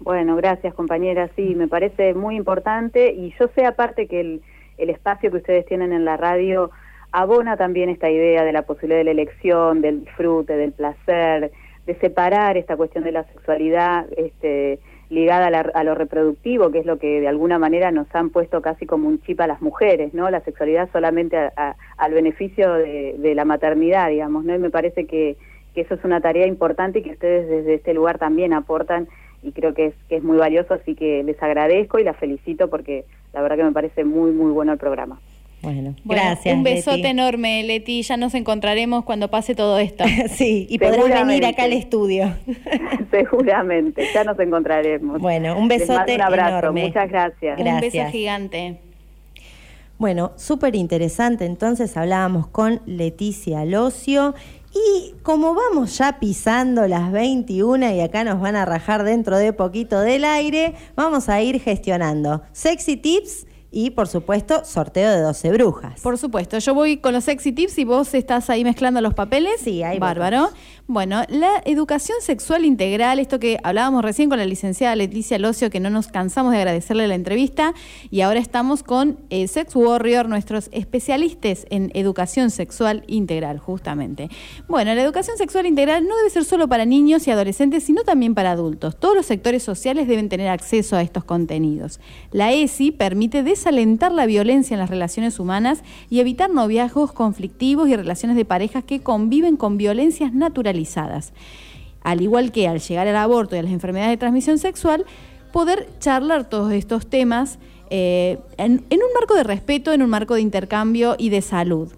Bueno, 0.00 0.36
gracias 0.36 0.74
compañera, 0.74 1.28
sí, 1.36 1.42
me 1.56 1.68
parece 1.68 2.14
muy 2.14 2.36
importante 2.36 3.12
y 3.12 3.32
yo 3.38 3.46
sé 3.54 3.64
aparte 3.64 4.06
que 4.06 4.20
el, 4.20 4.40
el 4.78 4.90
espacio 4.90 5.30
que 5.30 5.38
ustedes 5.38 5.66
tienen 5.66 5.92
en 5.92 6.04
la 6.04 6.16
radio 6.16 6.70
abona 7.12 7.56
también 7.56 7.88
esta 7.88 8.10
idea 8.10 8.44
de 8.44 8.52
la 8.52 8.62
posibilidad 8.62 8.98
de 8.98 9.04
la 9.04 9.10
elección, 9.12 9.80
del 9.80 10.00
disfrute, 10.04 10.56
del 10.56 10.72
placer, 10.72 11.50
de 11.86 11.94
separar 11.96 12.56
esta 12.56 12.76
cuestión 12.76 13.04
de 13.04 13.12
la 13.12 13.24
sexualidad 13.24 14.06
este, 14.16 14.78
ligada 15.08 15.46
a, 15.46 15.50
la- 15.50 15.70
a 15.72 15.84
lo 15.84 15.94
reproductivo, 15.94 16.70
que 16.70 16.80
es 16.80 16.86
lo 16.86 16.98
que 16.98 17.20
de 17.20 17.28
alguna 17.28 17.58
manera 17.58 17.90
nos 17.90 18.06
han 18.14 18.28
puesto 18.28 18.60
casi 18.60 18.84
como 18.84 19.08
un 19.08 19.22
chip 19.22 19.40
a 19.40 19.46
las 19.46 19.62
mujeres, 19.62 20.12
¿no? 20.12 20.28
La 20.30 20.40
sexualidad 20.42 20.90
solamente 20.92 21.36
al 21.96 22.12
beneficio 22.12 22.74
de, 22.74 23.32
la 23.34 23.46
maternidad, 23.46 24.10
digamos, 24.10 24.44
¿no? 24.44 24.54
Y 24.54 24.58
me 24.58 24.68
parece 24.70 25.06
que, 25.06 25.36
que 25.74 25.80
eso 25.80 25.94
es 25.94 26.04
una 26.04 26.20
tarea 26.20 26.46
importante 26.46 26.98
y 26.98 27.02
que 27.02 27.12
ustedes 27.12 27.48
desde 27.48 27.74
este 27.74 27.94
lugar 27.94 28.18
también 28.18 28.52
aportan 28.52 29.08
y 29.42 29.52
creo 29.52 29.72
que 29.72 29.86
es, 29.86 29.94
que 30.10 30.16
es 30.16 30.22
muy 30.22 30.36
valioso, 30.36 30.74
así 30.74 30.94
que 30.94 31.22
les 31.22 31.42
agradezco 31.42 31.98
y 31.98 32.04
las 32.04 32.16
felicito 32.18 32.68
porque 32.68 33.04
la 33.32 33.42
verdad 33.42 33.56
que 33.56 33.64
me 33.64 33.72
parece 33.72 34.04
muy, 34.04 34.32
muy 34.32 34.50
bueno 34.52 34.72
el 34.72 34.78
programa. 34.78 35.20
Bueno, 35.60 35.94
Bueno, 36.04 36.22
gracias. 36.22 36.54
Un 36.54 36.62
besote 36.62 36.98
Leti. 36.98 37.08
enorme, 37.08 37.64
Leti. 37.64 38.02
Ya 38.02 38.16
nos 38.16 38.32
encontraremos 38.34 39.04
cuando 39.04 39.28
pase 39.28 39.54
todo 39.56 39.78
esto. 39.80 40.04
Sí, 40.28 40.66
y 40.70 40.78
podrás 40.78 41.26
venir 41.26 41.44
acá 41.46 41.64
al 41.64 41.72
estudio. 41.72 42.32
Seguramente, 43.10 44.06
ya 44.14 44.22
nos 44.24 44.38
encontraremos. 44.38 45.20
Bueno, 45.20 45.58
un 45.58 45.66
besote 45.68 46.14
un 46.14 46.20
abrazo, 46.22 46.58
enorme. 46.58 46.86
muchas 46.86 47.08
gracias. 47.10 47.58
Un 47.58 47.64
beso 47.64 47.78
Gracias. 47.80 48.12
gigante. 48.12 48.78
Bueno, 49.98 50.30
súper 50.36 50.76
interesante. 50.76 51.44
Entonces 51.44 51.96
hablábamos 51.96 52.46
con 52.46 52.80
Leticia 52.86 53.64
Locio. 53.64 54.34
Y 54.74 55.14
como 55.22 55.54
vamos 55.54 55.96
ya 55.98 56.18
pisando 56.20 56.86
las 56.86 57.10
21 57.10 57.90
y 57.94 58.00
acá 58.00 58.24
nos 58.24 58.40
van 58.40 58.56
a 58.56 58.64
rajar 58.64 59.04
dentro 59.04 59.38
de 59.38 59.52
poquito 59.52 60.00
del 60.00 60.24
aire, 60.24 60.74
vamos 60.94 61.28
a 61.28 61.40
ir 61.40 61.60
gestionando 61.60 62.42
sexy 62.52 62.96
tips 62.96 63.46
y, 63.70 63.90
por 63.90 64.08
supuesto, 64.08 64.64
sorteo 64.64 65.10
de 65.10 65.20
12 65.20 65.52
brujas. 65.52 66.00
Por 66.00 66.16
supuesto, 66.16 66.58
yo 66.58 66.74
voy 66.74 66.98
con 66.98 67.12
los 67.12 67.24
sexy 67.24 67.52
tips 67.52 67.78
y 67.78 67.84
vos 67.84 68.14
estás 68.14 68.48
ahí 68.48 68.64
mezclando 68.64 69.00
los 69.00 69.14
papeles. 69.14 69.60
Sí, 69.62 69.82
ahí. 69.82 69.98
Bárbaro. 69.98 70.48
Bueno, 70.90 71.22
la 71.28 71.60
educación 71.66 72.16
sexual 72.22 72.64
integral, 72.64 73.18
esto 73.18 73.38
que 73.38 73.58
hablábamos 73.62 74.02
recién 74.02 74.30
con 74.30 74.38
la 74.38 74.46
licenciada 74.46 74.96
Leticia 74.96 75.38
Locio, 75.38 75.68
que 75.68 75.80
no 75.80 75.90
nos 75.90 76.08
cansamos 76.08 76.52
de 76.52 76.60
agradecerle 76.60 77.06
la 77.06 77.14
entrevista, 77.14 77.74
y 78.10 78.22
ahora 78.22 78.40
estamos 78.40 78.82
con 78.82 79.18
eh, 79.28 79.46
Sex 79.48 79.76
Warrior, 79.76 80.30
nuestros 80.30 80.70
especialistas 80.72 81.66
en 81.68 81.90
educación 81.92 82.50
sexual 82.50 83.04
integral, 83.06 83.58
justamente. 83.58 84.30
Bueno, 84.66 84.94
la 84.94 85.02
educación 85.02 85.36
sexual 85.36 85.66
integral 85.66 86.08
no 86.08 86.16
debe 86.16 86.30
ser 86.30 86.46
solo 86.46 86.68
para 86.68 86.86
niños 86.86 87.26
y 87.26 87.32
adolescentes, 87.32 87.84
sino 87.84 88.02
también 88.02 88.34
para 88.34 88.52
adultos. 88.52 88.98
Todos 88.98 89.14
los 89.14 89.26
sectores 89.26 89.62
sociales 89.62 90.08
deben 90.08 90.30
tener 90.30 90.48
acceso 90.48 90.96
a 90.96 91.02
estos 91.02 91.22
contenidos. 91.22 92.00
La 92.32 92.52
ESI 92.52 92.92
permite 92.92 93.42
desalentar 93.42 94.10
la 94.10 94.24
violencia 94.24 94.74
en 94.74 94.80
las 94.80 94.88
relaciones 94.88 95.38
humanas 95.38 95.82
y 96.08 96.20
evitar 96.20 96.48
noviazgos 96.48 97.12
conflictivos 97.12 97.90
y 97.90 97.96
relaciones 97.96 98.38
de 98.38 98.46
parejas 98.46 98.84
que 98.84 99.00
conviven 99.00 99.58
con 99.58 99.76
violencias 99.76 100.32
Al 102.02 102.22
igual 102.22 102.52
que 102.52 102.68
al 102.68 102.80
llegar 102.80 103.08
al 103.08 103.16
aborto 103.16 103.56
y 103.56 103.58
a 103.58 103.62
las 103.62 103.72
enfermedades 103.72 104.12
de 104.12 104.16
transmisión 104.18 104.58
sexual, 104.58 105.04
poder 105.52 105.88
charlar 105.98 106.48
todos 106.48 106.72
estos 106.72 107.06
temas 107.06 107.58
eh, 107.90 108.38
en, 108.56 108.84
en 108.90 109.00
un 109.02 109.12
marco 109.14 109.34
de 109.34 109.42
respeto, 109.42 109.92
en 109.92 110.02
un 110.02 110.10
marco 110.10 110.34
de 110.34 110.42
intercambio 110.42 111.16
y 111.18 111.30
de 111.30 111.42
salud. 111.42 111.92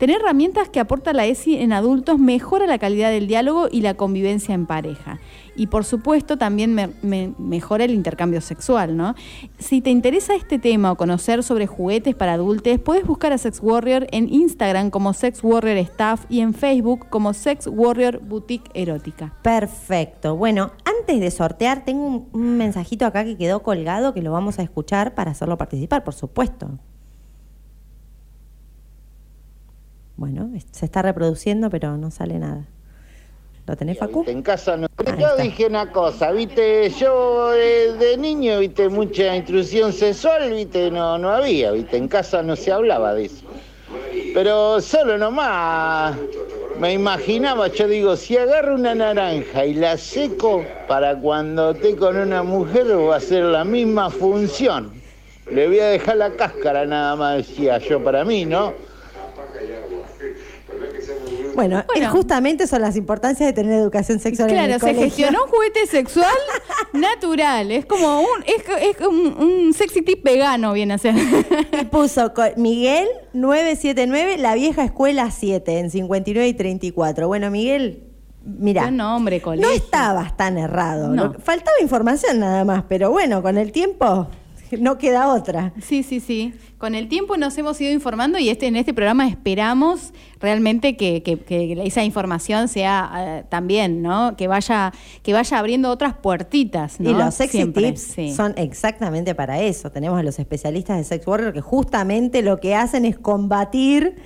Tener 0.00 0.20
herramientas 0.20 0.70
que 0.70 0.80
aporta 0.80 1.12
la 1.12 1.26
ESI 1.26 1.56
en 1.56 1.74
adultos 1.74 2.18
mejora 2.18 2.66
la 2.66 2.78
calidad 2.78 3.10
del 3.10 3.26
diálogo 3.26 3.68
y 3.70 3.82
la 3.82 3.94
convivencia 3.94 4.54
en 4.54 4.64
pareja. 4.64 5.20
Y 5.56 5.66
por 5.68 5.84
supuesto 5.84 6.36
también 6.36 6.74
me- 6.74 6.90
me- 7.02 7.32
mejora 7.38 7.84
el 7.84 7.90
intercambio 7.92 8.40
sexual, 8.40 8.96
¿no? 8.96 9.14
Si 9.58 9.80
te 9.80 9.90
interesa 9.90 10.34
este 10.34 10.58
tema 10.58 10.92
o 10.92 10.96
conocer 10.96 11.42
sobre 11.42 11.66
juguetes 11.66 12.14
para 12.14 12.34
adultos, 12.34 12.78
puedes 12.78 13.06
buscar 13.06 13.32
a 13.32 13.38
Sex 13.38 13.60
Warrior 13.62 14.06
en 14.10 14.32
Instagram 14.32 14.90
como 14.90 15.12
Sex 15.12 15.42
Warrior 15.42 15.76
Staff 15.78 16.24
y 16.28 16.40
en 16.40 16.54
Facebook 16.54 17.06
como 17.10 17.32
Sex 17.34 17.66
Warrior 17.66 18.20
Boutique 18.20 18.70
Erótica. 18.74 19.34
Perfecto. 19.42 20.36
Bueno, 20.36 20.72
antes 20.84 21.20
de 21.20 21.30
sortear, 21.30 21.84
tengo 21.84 22.26
un, 22.32 22.56
mensajito 22.56 23.06
acá 23.06 23.24
que 23.24 23.36
quedó 23.36 23.62
colgado 23.62 24.12
que 24.14 24.22
lo 24.22 24.32
vamos 24.32 24.58
a 24.58 24.62
escuchar 24.62 25.14
para 25.14 25.30
hacerlo 25.30 25.56
participar, 25.58 26.04
por 26.04 26.14
supuesto. 26.14 26.78
Bueno, 30.16 30.50
se 30.70 30.84
está 30.84 31.02
reproduciendo, 31.02 31.70
pero 31.70 31.96
no 31.96 32.10
sale 32.10 32.38
nada. 32.38 32.66
¿Lo 33.70 33.76
tenés, 33.76 33.98
Facu? 33.98 34.24
En 34.26 34.42
casa 34.42 34.76
no. 34.76 34.88
Yo 35.16 35.36
dije 35.36 35.66
una 35.66 35.92
cosa, 35.92 36.32
viste, 36.32 36.90
yo 36.90 37.54
eh, 37.54 37.92
de 38.00 38.16
niño, 38.16 38.58
viste, 38.58 38.88
mucha 38.88 39.36
intrusión 39.36 39.92
sexual, 39.92 40.50
viste, 40.50 40.90
no, 40.90 41.16
no 41.18 41.30
había, 41.30 41.70
viste, 41.70 41.96
en 41.96 42.08
casa 42.08 42.42
no 42.42 42.56
se 42.56 42.72
hablaba 42.72 43.14
de 43.14 43.26
eso. 43.26 43.44
Pero 44.34 44.80
solo 44.80 45.16
nomás 45.16 46.16
me 46.80 46.94
imaginaba, 46.94 47.68
yo 47.68 47.86
digo, 47.86 48.16
si 48.16 48.36
agarro 48.36 48.74
una 48.74 48.92
naranja 48.92 49.64
y 49.64 49.74
la 49.74 49.96
seco, 49.96 50.64
para 50.88 51.16
cuando 51.20 51.70
esté 51.70 51.94
con 51.94 52.16
una 52.16 52.42
mujer 52.42 52.88
va 52.88 53.16
a 53.16 53.20
ser 53.20 53.44
la 53.44 53.62
misma 53.62 54.10
función. 54.10 54.90
Le 55.48 55.68
voy 55.68 55.78
a 55.78 55.90
dejar 55.90 56.16
la 56.16 56.32
cáscara 56.32 56.86
nada 56.86 57.14
más, 57.14 57.36
decía 57.36 57.78
yo 57.78 58.02
para 58.02 58.24
mí, 58.24 58.44
¿no? 58.44 58.74
Bueno, 61.54 61.84
Bueno. 61.86 62.10
justamente 62.10 62.66
son 62.66 62.82
las 62.82 62.96
importancias 62.96 63.48
de 63.48 63.52
tener 63.52 63.72
educación 63.74 64.18
sexual 64.20 64.50
en 64.50 64.54
Claro, 64.56 64.74
el 64.74 64.80
se 64.80 64.86
colegio. 64.86 65.04
gestionó 65.04 65.44
un 65.44 65.50
juguete 65.50 65.86
sexual 65.86 66.26
natural. 66.92 67.70
Es 67.70 67.86
como 67.86 68.20
un, 68.20 68.26
es, 68.46 68.62
es 68.98 69.06
un, 69.06 69.36
un 69.38 69.74
sexy 69.74 70.02
tip 70.02 70.24
vegano, 70.24 70.72
viene 70.72 70.94
a 70.94 70.98
ser. 70.98 71.14
Y 71.80 71.84
puso 71.86 72.32
Miguel 72.56 73.06
979, 73.32 74.38
la 74.38 74.54
vieja 74.54 74.84
escuela 74.84 75.30
7, 75.30 75.78
en 75.78 75.90
59 75.90 76.48
y 76.48 76.54
34. 76.54 77.26
Bueno, 77.28 77.50
Miguel, 77.50 78.04
mira. 78.44 78.90
Nombre. 78.90 79.42
No 79.58 79.70
estabas 79.70 80.36
tan 80.36 80.58
errado. 80.58 81.08
No. 81.08 81.34
Faltaba 81.34 81.76
información 81.80 82.40
nada 82.40 82.64
más, 82.64 82.84
pero 82.88 83.10
bueno, 83.10 83.42
con 83.42 83.58
el 83.58 83.72
tiempo 83.72 84.28
no 84.80 84.98
queda 84.98 85.32
otra. 85.32 85.72
Sí, 85.82 86.02
sí, 86.02 86.20
sí. 86.20 86.52
Con 86.78 86.94
el 86.94 87.08
tiempo 87.08 87.36
nos 87.36 87.56
hemos 87.58 87.80
ido 87.80 87.92
informando 87.92 88.38
y 88.38 88.48
este 88.48 88.66
en 88.66 88.76
este 88.76 88.94
programa 88.94 89.28
esperamos 89.28 90.12
realmente 90.40 90.96
que, 90.96 91.22
que- 91.22 91.38
que 91.38 91.80
esa 91.84 92.02
información 92.04 92.68
sea 92.68 93.10
eh, 93.16 93.44
también, 93.48 94.02
¿no? 94.02 94.36
Que 94.36 94.48
vaya, 94.48 94.92
que 95.22 95.32
vaya 95.32 95.58
abriendo 95.58 95.90
otras 95.90 96.14
puertitas, 96.14 96.98
¿no? 97.00 97.10
Y 97.10 97.12
los 97.14 97.34
sexy 97.34 97.58
Siempre, 97.58 97.82
tips 97.88 98.00
sí. 98.00 98.34
son 98.34 98.54
exactamente 98.56 99.34
para 99.34 99.60
eso. 99.60 99.90
Tenemos 99.90 100.18
a 100.18 100.22
los 100.22 100.38
especialistas 100.38 100.96
de 100.96 101.04
Sex 101.04 101.26
Warrior 101.26 101.52
que 101.52 101.60
justamente 101.60 102.42
lo 102.42 102.60
que 102.60 102.74
hacen 102.74 103.04
es 103.04 103.18
combatir 103.18 104.16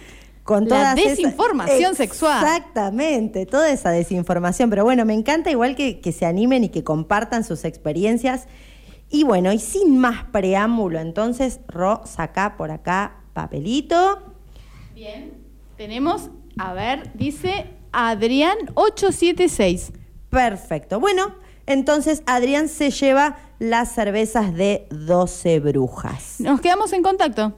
con 0.44 0.64
La 0.64 0.68
todas 0.68 0.98
esas- 0.98 1.16
desinformación 1.16 1.94
sexual. 1.94 2.44
Exactamente, 2.44 3.46
toda 3.46 3.70
esa 3.72 3.90
desinformación. 3.90 4.68
Pero 4.70 4.84
bueno, 4.84 5.04
me 5.04 5.14
encanta 5.14 5.50
igual 5.50 5.74
que, 5.74 6.00
que 6.00 6.12
se 6.12 6.26
animen 6.26 6.64
y 6.64 6.68
que 6.68 6.84
compartan 6.84 7.44
sus 7.44 7.64
experiencias. 7.64 8.46
Y 9.14 9.22
bueno, 9.22 9.52
y 9.52 9.60
sin 9.60 9.96
más 9.96 10.24
preámbulo, 10.24 10.98
entonces, 10.98 11.60
Ro, 11.68 12.00
saca 12.04 12.56
por 12.56 12.72
acá 12.72 13.22
papelito. 13.32 14.34
Bien. 14.92 15.34
Tenemos, 15.76 16.30
a 16.58 16.72
ver, 16.72 17.12
dice 17.14 17.76
Adrián 17.92 18.56
876. 18.74 19.92
Perfecto. 20.30 20.98
Bueno, 20.98 21.32
entonces 21.66 22.24
Adrián 22.26 22.68
se 22.68 22.90
lleva 22.90 23.36
las 23.60 23.92
cervezas 23.92 24.52
de 24.52 24.88
12 24.90 25.60
brujas. 25.60 26.40
Nos 26.40 26.60
quedamos 26.60 26.92
en 26.92 27.04
contacto. 27.04 27.56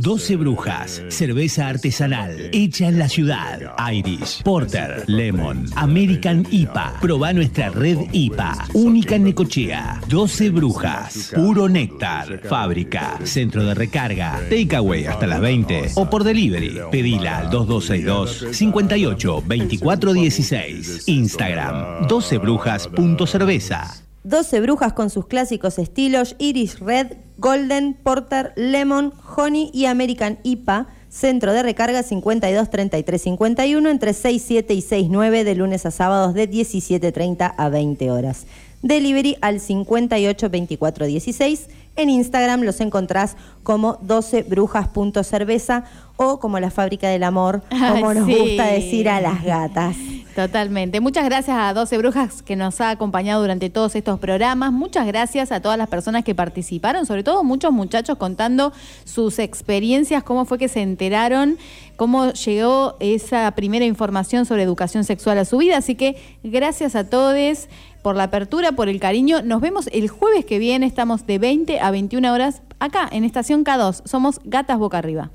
12 0.00 0.36
Brujas, 0.36 1.02
cerveza 1.08 1.68
artesanal, 1.68 2.48
hecha 2.52 2.88
en 2.88 2.98
la 2.98 3.06
ciudad. 3.06 3.60
Irish, 3.92 4.42
Porter, 4.42 5.04
Lemon, 5.06 5.66
American 5.76 6.46
IPA. 6.50 7.00
Proba 7.02 7.34
nuestra 7.34 7.68
red 7.68 7.98
IPA, 8.10 8.68
única 8.72 9.16
en 9.16 9.24
Necochea. 9.24 10.00
12 10.08 10.50
Brujas, 10.52 11.32
puro 11.34 11.68
néctar. 11.68 12.40
Fábrica, 12.48 13.18
centro 13.24 13.62
de 13.62 13.74
recarga, 13.74 14.40
takeaway 14.48 15.04
hasta 15.04 15.26
las 15.26 15.42
20 15.42 15.90
o 15.96 16.08
por 16.08 16.24
delivery. 16.24 16.78
Pedila 16.90 17.40
al 17.40 17.50
2262 17.50 18.56
58 18.56 19.42
24 19.46 20.12
16. 20.14 21.08
Instagram, 21.08 22.08
12brujas.cerveza. 22.08 24.00
12 24.22 24.60
brujas 24.60 24.92
con 24.92 25.08
sus 25.08 25.26
clásicos 25.26 25.78
estilos 25.78 26.36
Irish 26.38 26.78
Red, 26.78 27.12
Golden, 27.40 27.94
Porter, 27.94 28.52
Lemon, 28.54 29.14
Honey 29.36 29.70
y 29.72 29.86
American 29.86 30.38
IPA. 30.42 30.88
Centro 31.08 31.54
de 31.54 31.62
recarga 31.62 32.02
52 32.02 32.68
33 32.68 33.22
51 33.22 33.88
entre 33.88 34.12
6, 34.12 34.44
7 34.46 34.74
y 34.74 34.80
6, 34.82 35.08
9 35.10 35.44
de 35.44 35.54
lunes 35.54 35.86
a 35.86 35.90
sábados 35.90 36.34
de 36.34 36.48
17.30 36.48 37.54
a 37.56 37.68
20 37.70 38.10
horas. 38.10 38.46
Delivery 38.82 39.36
al 39.40 39.58
58 39.58 40.50
24 40.50 41.06
16. 41.06 41.68
En 41.96 42.10
Instagram 42.10 42.60
los 42.62 42.80
encontrás 42.80 43.36
como 43.62 43.98
12brujas.cerveza 44.00 45.84
o 46.22 46.38
como 46.38 46.60
la 46.60 46.70
fábrica 46.70 47.08
del 47.08 47.22
amor, 47.22 47.62
como 47.70 48.10
Ay, 48.10 48.18
nos 48.18 48.26
sí. 48.26 48.36
gusta 48.36 48.66
decir 48.66 49.08
a 49.08 49.20
las 49.22 49.42
gatas. 49.42 49.96
Totalmente. 50.36 51.00
Muchas 51.00 51.24
gracias 51.24 51.56
a 51.58 51.72
12 51.74 51.98
Brujas 51.98 52.42
que 52.42 52.56
nos 52.56 52.80
ha 52.80 52.90
acompañado 52.90 53.40
durante 53.40 53.68
todos 53.68 53.96
estos 53.96 54.20
programas. 54.20 54.70
Muchas 54.70 55.06
gracias 55.06 55.50
a 55.50 55.60
todas 55.60 55.76
las 55.76 55.88
personas 55.88 56.22
que 56.22 56.34
participaron, 56.34 57.04
sobre 57.04 57.24
todo 57.24 57.42
muchos 57.42 57.72
muchachos 57.72 58.16
contando 58.16 58.72
sus 59.04 59.38
experiencias, 59.38 60.22
cómo 60.22 60.44
fue 60.44 60.58
que 60.58 60.68
se 60.68 60.82
enteraron, 60.82 61.58
cómo 61.96 62.32
llegó 62.32 62.96
esa 63.00 63.50
primera 63.52 63.84
información 63.86 64.46
sobre 64.46 64.62
educación 64.62 65.04
sexual 65.04 65.38
a 65.38 65.44
su 65.44 65.58
vida. 65.58 65.78
Así 65.78 65.94
que 65.94 66.16
gracias 66.44 66.94
a 66.94 67.08
todos 67.08 67.68
por 68.02 68.14
la 68.14 68.24
apertura, 68.24 68.72
por 68.72 68.88
el 68.88 69.00
cariño. 69.00 69.42
Nos 69.42 69.60
vemos 69.60 69.88
el 69.92 70.08
jueves 70.08 70.44
que 70.44 70.58
viene. 70.58 70.86
Estamos 70.86 71.26
de 71.26 71.38
20 71.38 71.80
a 71.80 71.90
21 71.90 72.32
horas 72.32 72.62
acá 72.78 73.08
en 73.10 73.24
Estación 73.24 73.64
K2. 73.64 74.02
Somos 74.04 74.40
Gatas 74.44 74.78
Boca 74.78 74.98
Arriba. 74.98 75.30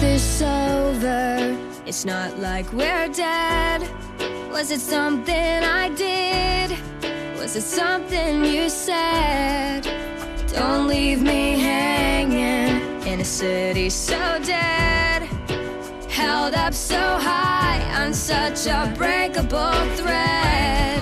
This 0.00 0.42
over. 0.42 1.56
It's 1.86 2.04
not 2.04 2.38
like 2.38 2.72
we're 2.72 3.08
dead. 3.08 3.82
Was 4.50 4.70
it 4.70 4.80
something 4.80 5.34
I 5.34 5.88
did? 5.90 6.70
Was 7.38 7.56
it 7.56 7.62
something 7.62 8.44
you 8.44 8.68
said? 8.68 9.82
Don't 10.48 10.86
leave 10.86 11.22
me 11.22 11.58
hanging 11.58 13.02
in 13.06 13.20
a 13.20 13.24
city 13.24 13.90
so 13.90 14.38
dead. 14.44 15.22
Held 16.08 16.54
up 16.54 16.74
so 16.74 16.96
high 16.96 17.82
on 18.02 18.14
such 18.14 18.66
a 18.66 18.92
breakable 18.96 19.80
thread. 19.96 20.93